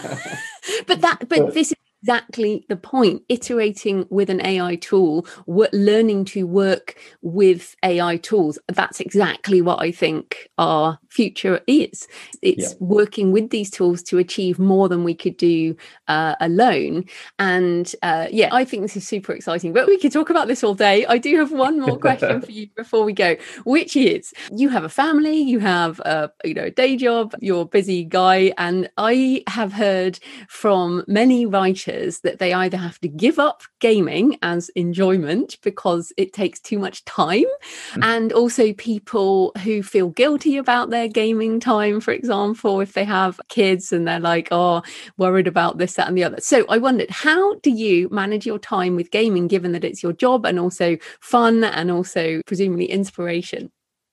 but 0.87 1.03
that, 1.03 1.29
but 1.29 1.53
this 1.53 1.73
is 1.73 1.77
exactly 2.03 2.65
the 2.69 2.77
point. 2.77 3.23
Iterating 3.29 4.07
with 4.11 4.29
an 4.31 4.45
ai 4.45 4.77
tool 4.77 5.27
learning 5.73 6.25
to 6.25 6.47
work 6.47 6.97
with 7.23 7.77
ai 7.85 8.17
tools 8.19 8.59
that's 8.69 9.01
exactly 9.01 9.61
what 9.63 9.81
i 9.81 9.91
think 9.91 10.49
our 10.59 10.99
future 11.13 11.61
is 11.67 12.09
it's 12.41 12.71
yeah. 12.71 12.77
working 12.81 13.33
with 13.33 13.51
these 13.51 13.71
tools 13.71 14.03
to 14.03 14.19
achieve 14.19 14.59
more 14.59 14.89
than 14.89 15.05
we 15.05 15.15
could 15.15 15.37
do 15.37 15.77
uh, 16.09 16.35
alone 16.41 17.05
and 17.39 17.95
uh, 18.03 18.27
yeah 18.31 18.49
i 18.53 18.65
think 18.65 18.83
this 18.83 18.97
is 18.97 19.07
super 19.07 19.33
exciting 19.33 19.73
but 19.73 19.87
we 19.87 19.99
could 19.99 20.13
talk 20.13 20.31
about 20.31 20.49
this 20.49 20.65
all 20.65 20.75
day 20.75 21.05
i 21.07 21.19
do 21.19 21.37
have 21.37 21.53
one 21.53 21.79
more 21.79 21.99
question 21.99 22.41
for 22.47 22.51
you 22.51 22.67
before 22.77 23.05
we 23.05 23.13
go 23.13 23.37
which 23.65 23.95
is 23.95 24.33
you 24.57 24.69
have 24.69 24.85
a 24.85 24.89
family 24.89 25.37
you 25.37 25.59
have 25.59 26.01
a 26.01 26.31
you 26.45 26.55
know 26.55 26.71
day 26.71 26.97
job 26.97 27.35
you're 27.41 27.63
a 27.63 27.67
busy 27.67 28.05
guy 28.05 28.53
and 28.57 28.89
i 28.97 29.43
have 29.49 29.73
heard 29.73 30.19
from 30.49 31.05
many 31.07 31.45
writers 31.45 32.21
that 32.21 32.39
they 32.39 32.53
either 32.53 32.77
have 32.77 32.99
to 33.01 33.09
give 33.09 33.39
up 33.39 33.63
gaming 33.81 34.39
as 34.43 34.71
enjoyment 34.71 35.59
because 35.63 36.13
it 36.17 36.33
takes 36.33 36.61
too 36.61 36.79
much 36.79 37.05
time, 37.05 37.45
mm. 37.93 38.03
and 38.03 38.33
also 38.33 38.73
people 38.73 39.53
who 39.63 39.83
feel 39.83 40.09
guilty 40.09 40.57
about 40.57 40.91
their 40.91 41.02
gaming 41.09 41.61
time, 41.61 42.01
for 42.01 42.13
example, 42.13 42.81
if 42.81 42.93
they 42.93 43.05
have 43.05 43.41
kids 43.49 43.93
and 43.93 44.07
they're 44.07 44.21
like, 44.21 44.49
oh, 44.51 44.83
worried 45.17 45.47
about 45.47 45.79
this, 45.79 45.95
that, 45.95 46.09
and 46.09 46.17
the 46.17 46.25
other. 46.25 46.41
So 46.41 46.65
I 46.69 46.79
wondered, 46.79 47.11
how 47.11 47.55
do 47.57 47.71
you 47.71 48.09
manage 48.11 48.47
your 48.47 48.59
time 48.59 48.97
with 48.97 49.11
gaming 49.11 49.49
given 49.49 49.73
that 49.73 49.85
it's 49.85 50.03
your 50.03 50.13
job 50.13 50.45
and 50.45 50.59
also 50.59 50.97
fun 51.21 51.65
and 51.65 51.91
also 51.91 52.41
presumably 52.47 52.87
inspiration? 52.87 53.71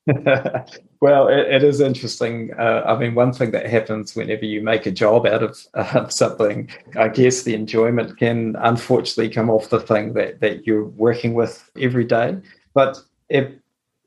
well, 1.01 1.27
it, 1.27 1.47
it 1.47 1.63
is 1.63 1.81
interesting. 1.81 2.51
Uh, 2.57 2.83
I 2.85 2.97
mean, 2.97 3.15
one 3.15 3.33
thing 3.33 3.51
that 3.51 3.67
happens 3.67 4.15
whenever 4.15 4.45
you 4.45 4.61
make 4.61 4.85
a 4.85 4.91
job 4.91 5.25
out 5.25 5.43
of 5.43 5.59
uh, 5.73 6.07
something, 6.07 6.69
I 6.95 7.09
guess 7.09 7.43
the 7.43 7.53
enjoyment 7.53 8.17
can 8.17 8.55
unfortunately 8.59 9.33
come 9.33 9.49
off 9.49 9.69
the 9.69 9.79
thing 9.79 10.13
that, 10.13 10.39
that 10.41 10.65
you're 10.65 10.85
working 10.85 11.33
with 11.33 11.69
every 11.79 12.05
day. 12.05 12.37
But 12.73 12.99
it, 13.29 13.59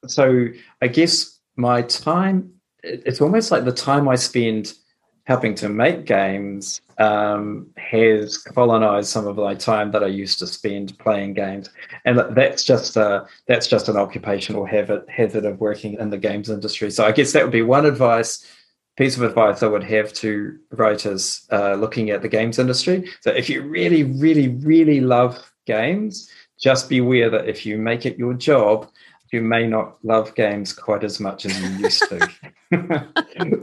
so 0.07 0.49
I 0.81 0.89
guess 0.89 1.39
my 1.57 1.83
time, 1.83 2.53
it's 2.83 3.21
almost 3.21 3.51
like 3.51 3.65
the 3.65 3.73
time 3.73 4.09
I 4.09 4.17
spend 4.17 4.75
helping 5.25 5.55
to 5.55 5.69
make 5.69 6.05
games 6.05 6.81
um, 6.99 7.69
has 7.77 8.39
colonized 8.39 9.09
some 9.09 9.27
of 9.27 9.37
my 9.37 9.55
time 9.55 9.93
that 9.93 10.03
I 10.03 10.09
used 10.09 10.41
to 10.41 10.47
spend 10.47 10.99
playing 10.99 11.35
games, 11.35 11.71
and 12.05 12.19
that's 12.37 12.65
just 12.65 12.97
a, 12.97 13.27
that's 13.47 13.69
just 13.69 13.89
an 13.89 13.97
occupational 13.97 14.67
habit 14.67 15.45
of 15.45 15.61
working 15.61 15.95
in 15.95 16.11
the 16.11 16.19
games 16.19 16.51
industry. 16.51 16.91
So 16.91 17.05
I 17.05 17.13
guess 17.13 17.33
that 17.33 17.43
would 17.45 17.53
be 17.53 17.63
one 17.63 17.87
advice 17.87 18.45
piece 18.97 19.17
of 19.17 19.23
advice 19.23 19.63
I 19.63 19.69
would 19.69 19.85
have 19.85 20.13
to 20.15 20.59
writers 20.73 21.47
uh, 21.51 21.75
looking 21.75 22.11
at 22.11 22.23
the 22.23 22.29
games 22.29 22.59
industry. 22.59 23.09
So 23.21 23.31
if 23.31 23.49
you 23.49 23.63
really, 23.63 24.03
really, 24.05 24.49
really 24.49 25.01
love 25.01 25.39
games, 25.67 26.31
just 26.61 26.89
beware 26.89 27.31
that 27.31 27.49
if 27.49 27.65
you 27.65 27.79
make 27.79 28.05
it 28.05 28.19
your 28.19 28.35
job, 28.35 28.91
you 29.33 29.41
may 29.41 29.67
not 29.67 29.97
love 30.05 30.35
games 30.35 30.73
quite 30.75 31.03
as 31.03 31.19
much 31.19 31.47
as 31.47 31.61
you 31.61 31.69
used 31.79 32.03
to. 32.09 32.29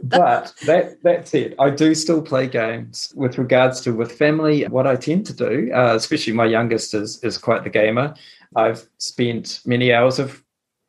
but 0.03 0.53
that 0.65 0.97
that's 1.03 1.33
it. 1.33 1.55
I 1.59 1.69
do 1.69 1.95
still 1.95 2.21
play 2.21 2.47
games. 2.47 3.13
With 3.15 3.37
regards 3.37 3.81
to 3.81 3.93
with 3.93 4.11
family, 4.11 4.65
what 4.65 4.87
I 4.87 4.95
tend 4.95 5.25
to 5.27 5.33
do, 5.33 5.71
uh, 5.73 5.93
especially 5.95 6.33
my 6.33 6.45
youngest 6.45 6.93
is 6.93 7.23
is 7.23 7.37
quite 7.37 7.63
the 7.63 7.69
gamer. 7.69 8.15
I've 8.55 8.87
spent 8.97 9.61
many 9.65 9.93
hours 9.93 10.19
of 10.19 10.43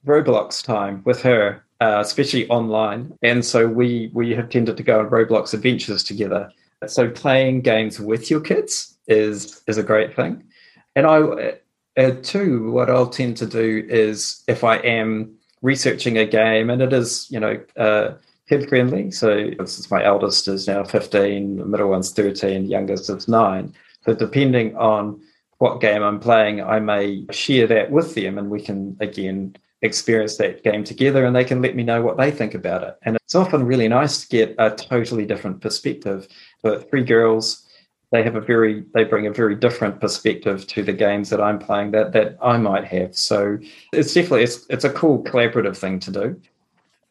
Roblox 0.07 0.65
time 0.65 1.03
with 1.05 1.21
her, 1.23 1.63
uh, 1.81 1.99
especially 2.01 2.49
online, 2.49 3.17
and 3.23 3.45
so 3.45 3.67
we 3.67 4.11
we 4.15 4.35
have 4.35 4.49
tended 4.49 4.77
to 4.79 4.83
go 4.83 5.01
on 5.01 5.11
Roblox 5.11 5.55
adventures 5.55 6.03
together. 6.03 6.51
So 6.87 7.11
playing 7.11 7.61
games 7.61 8.01
with 8.01 8.31
your 8.31 8.41
kids 8.41 8.99
is 9.07 9.63
is 9.67 9.79
a 9.79 9.83
great 9.83 10.15
thing, 10.17 10.43
and 10.97 11.07
I 11.07 11.59
uh, 12.05 12.17
two, 12.23 12.71
what 12.71 12.91
I'll 12.91 13.09
tend 13.09 13.37
to 13.39 13.47
do 13.47 13.87
is 13.89 14.43
if 14.49 14.65
I 14.65 14.77
am 14.77 15.37
researching 15.63 16.19
a 16.19 16.27
game 16.27 16.71
and 16.71 16.81
it 16.83 16.93
is, 16.93 17.27
you 17.31 17.41
know, 17.41 17.61
uh, 17.77 18.15
kid 18.49 18.69
friendly. 18.69 19.11
So 19.11 19.51
since 19.59 19.91
my 19.91 20.05
eldest 20.05 20.49
is 20.49 20.67
now 20.67 20.83
15, 20.85 21.57
the 21.57 21.65
middle 21.65 21.89
one's 21.89 22.13
13, 22.13 22.67
youngest 22.67 23.09
is 23.11 23.29
nine. 23.29 23.73
So 24.05 24.13
But 24.13 24.19
depending 24.19 24.77
on 24.77 25.21
what 25.59 25.81
game 25.81 26.03
I'm 26.03 26.19
playing, 26.19 26.63
I 26.63 26.81
may 26.81 27.27
share 27.31 27.67
that 27.69 27.91
with 27.91 28.15
them 28.15 28.39
and 28.39 28.51
we 28.51 28.63
can 28.63 28.97
again 29.01 29.57
experience 29.83 30.37
that 30.37 30.63
game 30.63 30.85
together 30.85 31.25
and 31.25 31.35
they 31.35 31.45
can 31.45 31.63
let 31.63 31.77
me 31.77 31.83
know 31.83 32.03
what 32.03 32.17
they 32.17 32.31
think 32.31 32.55
about 32.55 32.83
it. 32.83 32.99
And 33.03 33.17
it's 33.17 33.35
often 33.35 33.65
really 33.65 33.89
nice 33.89 34.23
to 34.23 34.29
get 34.29 34.55
a 34.59 34.71
totally 34.71 35.27
different 35.27 35.61
perspective. 35.61 36.29
The 36.63 36.81
three 36.81 37.05
girls, 37.05 37.67
they 38.13 38.23
have 38.23 38.35
a 38.35 38.41
very 38.41 38.85
they 38.95 39.05
bring 39.05 39.27
a 39.27 39.33
very 39.33 39.55
different 39.55 40.01
perspective 40.01 40.67
to 40.69 40.83
the 40.83 40.93
games 40.93 41.31
that 41.31 41.41
I'm 41.41 41.59
playing 41.59 41.93
that 41.93 42.13
that 42.13 42.37
I 42.43 42.57
might 42.57 42.85
have. 42.85 43.17
So 43.17 43.59
it's 43.93 44.15
definitely 44.15 44.43
it's 44.43 44.67
it's 44.69 44.85
a 44.85 44.93
cool 44.93 45.23
collaborative 45.23 45.77
thing 45.77 46.01
to 46.01 46.11
do. 46.11 46.41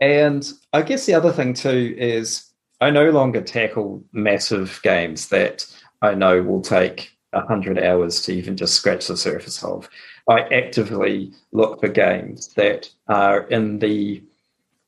And 0.01 0.51
I 0.73 0.81
guess 0.81 1.05
the 1.05 1.13
other 1.13 1.31
thing 1.31 1.53
too 1.53 1.95
is 1.97 2.49
I 2.81 2.89
no 2.89 3.09
longer 3.09 3.41
tackle 3.41 4.03
massive 4.13 4.79
games 4.83 5.29
that 5.29 5.65
I 6.01 6.13
know 6.15 6.41
will 6.41 6.61
take 6.61 7.11
100 7.31 7.83
hours 7.83 8.21
to 8.23 8.33
even 8.33 8.55
just 8.57 8.75
scratch 8.75 9.07
the 9.07 9.17
surface 9.17 9.61
of. 9.63 9.89
I 10.29 10.41
actively 10.53 11.33
look 11.51 11.79
for 11.79 11.89
games 11.89 12.53
that 12.55 12.89
are 13.07 13.41
in 13.47 13.79
the 13.79 14.23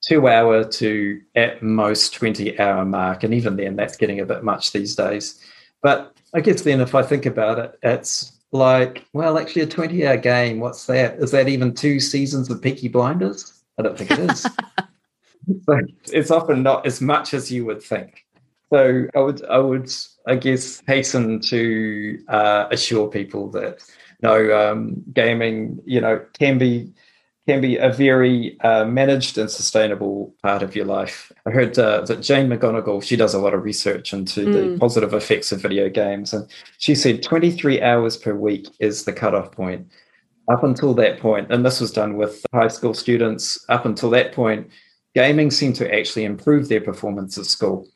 two 0.02 0.28
hour 0.28 0.64
to 0.64 1.22
at 1.36 1.62
most 1.62 2.14
20 2.14 2.60
hour 2.60 2.86
mark. 2.86 3.24
And 3.24 3.34
even 3.34 3.56
then, 3.56 3.76
that's 3.76 3.98
getting 3.98 4.20
a 4.20 4.26
bit 4.26 4.44
much 4.44 4.72
these 4.72 4.96
days. 4.96 5.40
But 5.82 6.16
I 6.34 6.42
guess 6.42 6.62
then, 6.62 6.82
if 6.82 6.96
I 6.96 7.04
think 7.04 7.26
about 7.26 7.60
it, 7.60 7.78
it's 7.84 8.32
like, 8.52 9.06
well, 9.14 9.38
actually, 9.38 9.64
a 9.64 9.68
20 9.68 10.06
hour 10.06 10.18
game, 10.18 10.60
what's 10.60 10.86
that? 10.88 11.16
Is 11.20 11.32
that 11.32 11.48
even 11.48 11.74
two 11.74 12.00
seasons 12.00 12.50
of 12.50 12.62
Peaky 12.62 12.88
Blinders? 12.88 13.64
I 13.78 13.84
don't 13.84 13.98
think 13.98 14.12
it 14.12 14.20
is. 14.20 14.42
so 15.66 15.80
it's 16.12 16.32
often 16.32 16.64
not 16.64 16.86
as 16.86 17.02
much 17.02 17.34
as 17.34 17.52
you 17.52 17.66
would 17.66 17.82
think. 17.82 18.26
So 18.72 19.08
I 19.16 19.20
would, 19.20 19.46
I 19.46 19.58
would, 19.58 19.92
I 20.28 20.36
guess, 20.36 20.82
hasten 20.88 21.42
to 21.42 22.20
uh, 22.30 22.68
assure 22.72 23.10
people 23.10 23.50
that 23.52 23.84
no, 24.22 24.72
um, 24.72 25.04
gaming, 25.14 25.80
you 25.86 26.00
know, 26.00 26.24
can 26.38 26.58
be 26.58 26.94
can 27.52 27.62
be 27.62 27.76
a 27.76 27.92
very 27.92 28.60
uh, 28.62 28.86
managed 28.86 29.38
and 29.38 29.52
sustainable 29.52 30.34
part 30.42 30.64
of 30.64 30.76
your 30.76 30.86
life. 30.86 31.32
I 31.46 31.50
heard 31.50 31.78
uh, 31.78 32.02
that 32.02 32.22
Jane 32.22 32.48
McGonigal, 32.48 33.04
she 33.04 33.18
does 33.18 33.34
a 33.34 33.40
lot 33.40 33.54
of 33.54 33.64
research 33.64 34.14
into 34.14 34.46
mm. 34.46 34.54
the 34.54 34.80
positive 34.80 35.14
effects 35.14 35.52
of 35.52 35.62
video 35.62 35.90
games, 35.90 36.34
and 36.34 36.48
she 36.78 36.96
said 36.96 37.22
23 37.22 37.82
hours 37.82 38.16
per 38.16 38.34
week 38.34 38.68
is 38.80 39.04
the 39.04 39.14
cutoff 39.14 39.52
point. 39.52 39.86
Up 40.50 40.64
until 40.64 40.94
that 40.94 41.20
point, 41.20 41.52
and 41.52 41.66
this 41.66 41.82
was 41.82 41.92
done 41.92 42.16
with 42.16 42.46
high 42.54 42.70
school 42.70 42.94
students, 42.94 43.64
up 43.70 43.86
until 43.86 44.10
that 44.12 44.32
point, 44.32 44.70
gaming 45.14 45.52
seemed 45.52 45.76
to 45.76 45.94
actually 45.94 46.24
improve 46.24 46.70
their 46.70 46.82
performance 46.82 47.38
at 47.38 47.46
school 47.46 47.88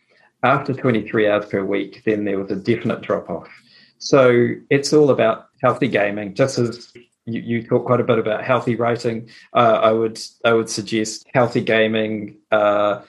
after 0.44 0.74
23 0.74 1.28
hours 1.28 1.46
per 1.46 1.64
week, 1.64 2.04
then 2.06 2.24
there 2.24 2.40
was 2.40 2.52
a 2.52 2.56
definite 2.56 3.02
drop 3.02 3.30
off. 3.30 3.50
So 3.98 4.50
it's 4.70 4.94
all 4.94 5.10
about 5.10 5.48
healthy 5.64 5.88
gaming. 5.88 6.36
Just 6.36 6.60
as 6.60 6.94
you, 7.26 7.42
you 7.42 7.68
talk 7.68 7.86
quite 7.86 8.00
a 8.00 8.04
bit 8.04 8.20
about 8.20 8.44
healthy 8.44 8.76
writing, 8.76 9.30
uh, 9.54 9.80
I 9.84 9.92
would 9.92 10.20
I 10.44 10.54
would 10.54 10.70
suggest 10.70 11.28
healthy 11.34 11.62
gaming. 11.62 12.38
Uh, 12.52 13.02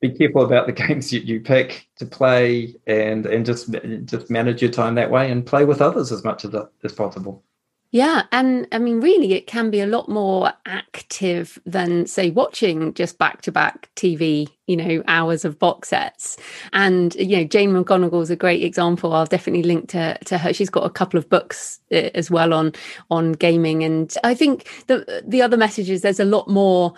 be 0.00 0.10
careful 0.10 0.44
about 0.44 0.66
the 0.66 0.72
games 0.86 1.12
you, 1.12 1.20
you 1.20 1.40
pick 1.40 1.88
to 1.96 2.06
play, 2.06 2.74
and 2.86 3.26
and 3.26 3.46
just 3.46 3.74
just 4.04 4.30
manage 4.30 4.62
your 4.62 4.70
time 4.70 4.96
that 4.96 5.10
way, 5.10 5.30
and 5.30 5.46
play 5.46 5.64
with 5.64 5.80
others 5.80 6.12
as 6.12 6.24
much 6.24 6.44
as 6.44 6.54
as 6.82 6.92
possible. 6.92 7.44
Yeah. 7.92 8.22
And 8.32 8.66
I 8.72 8.78
mean, 8.78 9.02
really, 9.02 9.34
it 9.34 9.46
can 9.46 9.70
be 9.70 9.80
a 9.80 9.86
lot 9.86 10.08
more 10.08 10.50
active 10.64 11.58
than, 11.66 12.06
say, 12.06 12.30
watching 12.30 12.94
just 12.94 13.18
back 13.18 13.42
to 13.42 13.52
back 13.52 13.90
TV, 13.96 14.48
you 14.66 14.78
know, 14.78 15.02
hours 15.08 15.44
of 15.44 15.58
box 15.58 15.90
sets. 15.90 16.38
And, 16.72 17.14
you 17.16 17.36
know, 17.36 17.44
Jane 17.44 17.70
McGonigal 17.70 18.22
is 18.22 18.30
a 18.30 18.36
great 18.36 18.64
example. 18.64 19.12
I'll 19.12 19.26
definitely 19.26 19.64
link 19.64 19.90
to, 19.90 20.16
to 20.24 20.38
her. 20.38 20.54
She's 20.54 20.70
got 20.70 20.86
a 20.86 20.90
couple 20.90 21.18
of 21.18 21.28
books 21.28 21.80
uh, 21.92 22.08
as 22.14 22.30
well 22.30 22.54
on 22.54 22.72
on 23.10 23.32
gaming. 23.32 23.84
And 23.84 24.14
I 24.24 24.34
think 24.34 24.66
the 24.86 25.22
the 25.26 25.42
other 25.42 25.58
message 25.58 25.90
is 25.90 26.00
there's 26.00 26.18
a 26.18 26.24
lot 26.24 26.48
more 26.48 26.94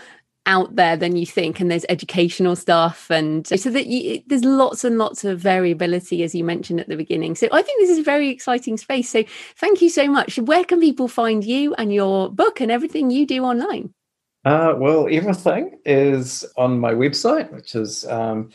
out 0.46 0.76
there 0.76 0.96
than 0.96 1.16
you 1.16 1.24
think 1.24 1.58
and 1.58 1.70
there's 1.70 1.86
educational 1.88 2.54
stuff 2.54 3.10
and 3.10 3.46
so 3.46 3.70
that 3.70 3.86
you, 3.86 4.22
there's 4.26 4.44
lots 4.44 4.84
and 4.84 4.98
lots 4.98 5.24
of 5.24 5.38
variability 5.38 6.22
as 6.22 6.34
you 6.34 6.44
mentioned 6.44 6.80
at 6.80 6.88
the 6.88 6.96
beginning. 6.96 7.34
So 7.34 7.48
i 7.50 7.62
think 7.62 7.80
this 7.80 7.88
is 7.90 7.98
a 7.98 8.02
very 8.02 8.28
exciting 8.28 8.76
space. 8.76 9.08
So 9.08 9.24
thank 9.56 9.80
you 9.80 9.88
so 9.88 10.06
much. 10.08 10.38
Where 10.38 10.64
can 10.64 10.80
people 10.80 11.08
find 11.08 11.42
you 11.42 11.72
and 11.74 11.94
your 11.94 12.30
book 12.30 12.60
and 12.60 12.70
everything 12.70 13.10
you 13.10 13.26
do 13.26 13.42
online? 13.44 13.94
Uh, 14.44 14.74
well 14.76 15.08
everything 15.10 15.78
is 15.86 16.44
on 16.56 16.78
my 16.78 16.92
website 16.92 17.50
which 17.50 17.74
is 17.74 18.04
um, 18.06 18.50